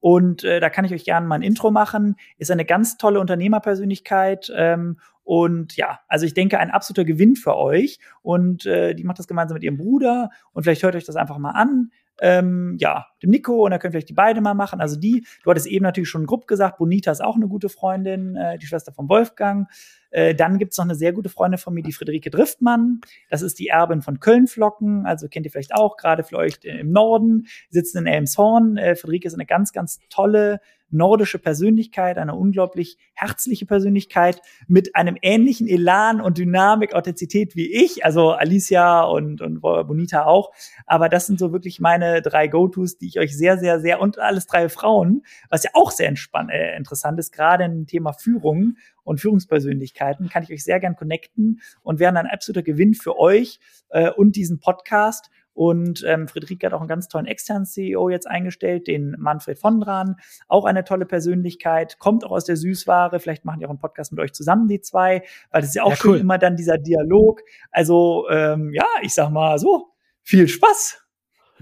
Und 0.00 0.44
äh, 0.44 0.60
da 0.60 0.70
kann 0.70 0.84
ich 0.84 0.92
euch 0.92 1.04
gerne 1.04 1.26
mal 1.26 1.36
ein 1.36 1.42
Intro 1.42 1.70
machen. 1.70 2.16
Ist 2.38 2.50
eine 2.50 2.64
ganz 2.64 2.96
tolle 2.96 3.20
Unternehmerpersönlichkeit. 3.20 4.52
Ähm, 4.54 4.98
und 5.24 5.76
ja, 5.76 6.00
also 6.08 6.26
ich 6.26 6.34
denke, 6.34 6.58
ein 6.58 6.70
absoluter 6.70 7.04
Gewinn 7.04 7.36
für 7.36 7.56
euch. 7.56 7.98
Und 8.22 8.66
äh, 8.66 8.94
die 8.94 9.04
macht 9.04 9.18
das 9.18 9.26
gemeinsam 9.26 9.54
mit 9.54 9.64
ihrem 9.64 9.76
Bruder. 9.76 10.30
Und 10.52 10.64
vielleicht 10.64 10.82
hört 10.82 10.94
euch 10.94 11.04
das 11.04 11.16
einfach 11.16 11.38
mal 11.38 11.50
an 11.52 11.90
ähm, 12.20 12.76
ja, 12.78 13.06
dem 13.22 13.30
Nico 13.30 13.64
und 13.64 13.70
dann 13.70 13.80
können 13.80 13.92
vielleicht 13.92 14.08
die 14.08 14.14
beide 14.14 14.40
mal 14.40 14.54
machen. 14.54 14.80
Also 14.80 14.98
die, 14.98 15.26
du 15.42 15.50
hattest 15.50 15.66
eben 15.66 15.82
natürlich 15.82 16.08
schon 16.08 16.26
Grupp 16.26 16.46
gesagt, 16.46 16.78
Bonita 16.78 17.10
ist 17.10 17.22
auch 17.22 17.36
eine 17.36 17.48
gute 17.48 17.68
Freundin, 17.68 18.36
äh, 18.36 18.58
die 18.58 18.66
Schwester 18.66 18.92
von 18.92 19.08
Wolfgang. 19.08 19.68
Äh, 20.10 20.34
dann 20.34 20.58
gibt's 20.58 20.78
noch 20.78 20.84
eine 20.84 20.94
sehr 20.94 21.12
gute 21.12 21.28
Freundin 21.28 21.58
von 21.58 21.74
mir, 21.74 21.82
die 21.82 21.92
Friederike 21.92 22.30
Driftmann. 22.30 23.00
Das 23.28 23.42
ist 23.42 23.58
die 23.58 23.68
Erbin 23.68 24.02
von 24.02 24.20
Kölnflocken, 24.20 25.04
also 25.04 25.28
kennt 25.28 25.46
ihr 25.46 25.52
vielleicht 25.52 25.74
auch, 25.74 25.96
gerade 25.96 26.24
für 26.24 26.36
euch 26.36 26.58
im 26.62 26.90
Norden, 26.90 27.46
sitzen 27.70 27.98
in 27.98 28.06
Elmshorn. 28.06 28.76
Äh, 28.76 28.96
Friederike 28.96 29.28
ist 29.28 29.34
eine 29.34 29.46
ganz, 29.46 29.72
ganz 29.72 29.98
tolle 30.08 30.60
nordische 30.90 31.38
Persönlichkeit, 31.38 32.18
eine 32.18 32.34
unglaublich 32.34 32.98
herzliche 33.14 33.66
Persönlichkeit 33.66 34.40
mit 34.68 34.94
einem 34.94 35.16
ähnlichen 35.20 35.68
Elan 35.68 36.20
und 36.20 36.38
Dynamik, 36.38 36.94
Authentizität 36.94 37.56
wie 37.56 37.72
ich, 37.72 38.04
also 38.04 38.32
Alicia 38.32 39.02
und, 39.02 39.40
und 39.40 39.60
Bonita 39.60 40.24
auch. 40.24 40.52
Aber 40.86 41.08
das 41.08 41.26
sind 41.26 41.38
so 41.38 41.52
wirklich 41.52 41.80
meine 41.80 42.22
drei 42.22 42.46
Go-Tos, 42.46 42.98
die 42.98 43.06
ich 43.06 43.18
euch 43.18 43.36
sehr, 43.36 43.58
sehr, 43.58 43.80
sehr 43.80 44.00
und 44.00 44.18
alles 44.18 44.46
drei 44.46 44.68
Frauen, 44.68 45.22
was 45.48 45.64
ja 45.64 45.70
auch 45.74 45.90
sehr 45.90 46.08
entspannt, 46.08 46.50
äh, 46.50 46.76
interessant 46.76 47.18
ist, 47.18 47.32
gerade 47.32 47.64
im 47.64 47.86
Thema 47.86 48.12
Führung 48.12 48.76
und 49.02 49.20
Führungspersönlichkeiten, 49.20 50.28
kann 50.28 50.42
ich 50.42 50.52
euch 50.52 50.64
sehr 50.64 50.80
gern 50.80 50.96
connecten 50.96 51.60
und 51.82 51.98
wären 51.98 52.16
ein 52.16 52.26
absoluter 52.26 52.62
Gewinn 52.62 52.94
für 52.94 53.18
euch 53.18 53.60
äh, 53.90 54.10
und 54.10 54.36
diesen 54.36 54.58
Podcast. 54.58 55.30
Und 55.56 56.04
ähm, 56.06 56.28
Friederike 56.28 56.66
hat 56.66 56.74
auch 56.74 56.80
einen 56.80 56.88
ganz 56.88 57.08
tollen 57.08 57.24
externen 57.24 57.64
CEO 57.64 58.10
jetzt 58.10 58.28
eingestellt, 58.28 58.86
den 58.86 59.16
Manfred 59.18 59.58
von 59.58 59.80
Dran. 59.80 60.16
Auch 60.48 60.66
eine 60.66 60.84
tolle 60.84 61.06
Persönlichkeit, 61.06 61.98
kommt 61.98 62.24
auch 62.26 62.30
aus 62.30 62.44
der 62.44 62.56
Süßware. 62.56 63.18
Vielleicht 63.20 63.46
machen 63.46 63.60
die 63.60 63.66
auch 63.66 63.70
einen 63.70 63.78
Podcast 63.78 64.12
mit 64.12 64.20
euch 64.20 64.34
zusammen, 64.34 64.68
die 64.68 64.82
zwei, 64.82 65.22
weil 65.50 65.62
das 65.62 65.70
ist 65.70 65.76
ja 65.76 65.84
auch 65.84 65.90
ja, 65.90 65.96
schön 65.96 66.20
immer 66.20 66.36
dann 66.36 66.56
dieser 66.56 66.76
Dialog. 66.76 67.40
Also 67.70 68.28
ähm, 68.30 68.74
ja, 68.74 68.84
ich 69.00 69.14
sag 69.14 69.30
mal 69.30 69.58
so, 69.58 69.94
viel 70.22 70.46
Spaß. 70.46 71.02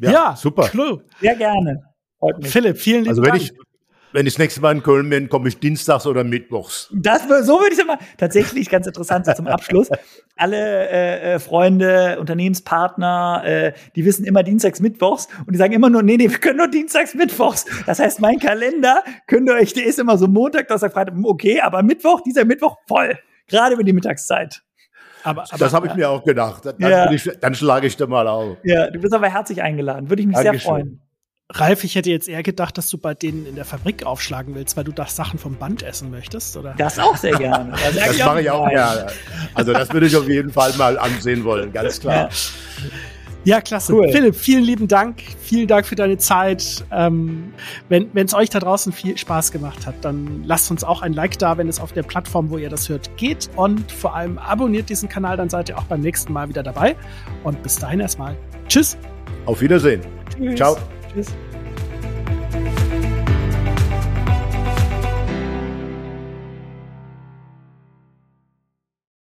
Ja, 0.01 0.11
ja 0.11 0.37
super. 0.37 0.69
Cool. 0.75 1.05
Sehr 1.21 1.37
gerne. 1.37 1.85
Philipp, 2.41 2.79
vielen 2.79 3.05
lieben 3.05 3.11
also 3.11 3.23
wenn 3.23 3.31
Dank. 3.31 3.43
Ich 3.43 3.53
wenn 4.15 4.27
ich 4.27 4.35
das 4.35 4.39
nächste 4.39 4.61
Mal 4.61 4.77
in 4.77 4.83
Köln 4.83 5.11
bin, 5.11 5.29
komme 5.29 5.49
ich 5.49 5.59
dienstags 5.59 6.07
oder 6.07 6.23
mittwochs. 6.23 6.89
Das, 6.93 7.23
so 7.25 7.59
würde 7.59 7.73
ich 7.73 7.81
es 7.81 7.85
mal. 7.85 7.99
Tatsächlich 8.17 8.71
ganz 8.71 8.87
interessant 8.87 9.27
so 9.27 9.33
zum 9.33 9.49
Abschluss. 9.49 9.91
Alle 10.37 10.89
äh, 10.89 11.35
äh, 11.35 11.39
Freunde, 11.41 12.19
Unternehmenspartner, 12.21 13.43
äh, 13.45 13.73
die 13.97 14.05
wissen 14.05 14.25
immer 14.25 14.45
dienstags, 14.45 14.81
mittwochs 14.81 15.27
und 15.47 15.53
die 15.53 15.59
sagen 15.59 15.73
immer 15.73 15.91
nur, 15.91 16.05
nee, 16.05 16.17
nee, 16.17 16.31
wir 16.31 16.39
können 16.39 16.59
nur 16.59 16.69
dienstags, 16.69 17.15
mittwochs. 17.15 17.67
Das 17.87 17.99
heißt, 17.99 18.21
mein 18.21 18.39
Kalender 18.39 19.03
könnt 19.27 19.49
ihr 19.49 19.55
euch, 19.55 19.73
der 19.73 19.85
ist 19.85 19.99
immer 19.99 20.17
so 20.17 20.29
Montag, 20.29 20.69
Donnerstag, 20.69 20.93
Freitag, 20.93 21.15
okay, 21.25 21.61
aber 21.61 21.83
Mittwoch, 21.83 22.21
dieser 22.21 22.45
Mittwoch 22.45 22.77
voll. 22.87 23.19
Gerade 23.49 23.75
über 23.75 23.83
die 23.83 23.93
Mittagszeit. 23.93 24.63
Aber, 25.25 25.43
aber, 25.43 25.59
das 25.59 25.75
habe 25.75 25.89
ich 25.89 25.95
mir 25.95 26.09
auch 26.09 26.23
gedacht. 26.23 26.67
Dann, 26.67 26.77
ja. 26.79 27.11
ich, 27.11 27.29
dann 27.41 27.55
schlage 27.57 27.89
ich 27.89 27.97
da 27.97 28.07
mal 28.07 28.29
auf. 28.29 28.59
Ja, 28.63 28.91
du 28.91 29.01
bist 29.01 29.13
aber 29.13 29.29
herzlich 29.29 29.61
eingeladen. 29.61 30.09
Würde 30.09 30.23
ich 30.23 30.29
mich 30.29 30.37
Dankeschön. 30.37 30.61
sehr 30.61 30.71
freuen. 30.71 31.04
Ralf, 31.57 31.85
ich 31.85 31.95
hätte 31.95 32.11
jetzt 32.11 32.29
eher 32.29 32.43
gedacht, 32.43 32.77
dass 32.79 32.91
du 32.91 32.99
bei 32.99 33.15
denen 33.15 33.47
in 33.47 33.55
der 33.55 33.65
Fabrik 33.65 34.05
aufschlagen 34.05 34.55
willst, 34.55 34.77
weil 34.77 34.85
du 34.85 34.93
das 34.93 35.15
Sachen 35.15 35.39
vom 35.39 35.55
Band 35.55 35.83
essen 35.83 36.11
möchtest, 36.11 36.57
oder? 36.57 36.75
Das 36.77 36.99
auch 36.99 37.17
sehr 37.17 37.37
gerne. 37.37 37.73
Das, 37.85 37.95
das 37.95 38.19
mache 38.19 38.41
ich 38.43 38.51
auch 38.51 38.69
gerne. 38.69 39.07
Also 39.55 39.73
das 39.73 39.93
würde 39.93 40.07
ich 40.07 40.17
auf 40.17 40.29
jeden 40.29 40.51
Fall 40.51 40.73
mal 40.77 40.99
ansehen 40.99 41.45
wollen, 41.45 41.73
ganz 41.73 42.01
klar. 42.01 42.15
Ja. 42.15 42.29
Ja, 43.45 43.61
klasse. 43.61 43.93
Cool. 43.93 44.11
Philipp, 44.11 44.35
vielen 44.35 44.65
lieben 44.65 44.89
Dank. 44.89 45.21
Vielen 45.43 45.69
Dank 45.69 45.85
für 45.87 45.97
deine 45.97 46.17
Zeit. 46.17 46.83
Ähm, 46.91 47.53
wenn 47.91 48.11
es 48.15 48.33
euch 48.33 48.49
da 48.49 48.59
draußen 48.59 48.91
viel 48.93 49.19
Spaß 49.19 49.53
gemacht 49.53 49.87
hat, 49.87 49.97
dann 50.01 50.45
lasst 50.45 50.71
uns 50.71 50.83
auch 50.83 51.03
ein 51.03 51.13
Like 51.13 51.39
da, 51.39 51.59
wenn 51.59 51.69
es 51.69 51.79
auf 51.79 51.93
der 51.93 52.05
Plattform, 52.05 52.49
wo 52.49 52.57
ihr 52.57 52.71
das 52.71 52.89
hört, 52.89 53.15
geht. 53.19 53.51
Und 53.55 53.93
vor 53.93 54.15
allem 54.15 54.39
abonniert 54.39 54.89
diesen 54.89 55.11
Kanal, 55.11 55.37
dann 55.37 55.51
seid 55.51 55.69
ihr 55.69 55.79
auch 55.79 55.85
beim 55.85 56.01
nächsten 56.01 56.33
Mal 56.33 56.49
wieder 56.49 56.63
dabei. 56.63 56.97
Und 57.43 57.63
bis 57.63 57.77
dahin 57.77 58.01
erstmal. 58.01 58.35
Tschüss. 58.67 58.97
Auf 59.45 59.61
Wiedersehen. 59.61 60.01
Tschüss. 60.35 60.57
Ciao. 60.57 60.79
Tschüss. 61.13 61.27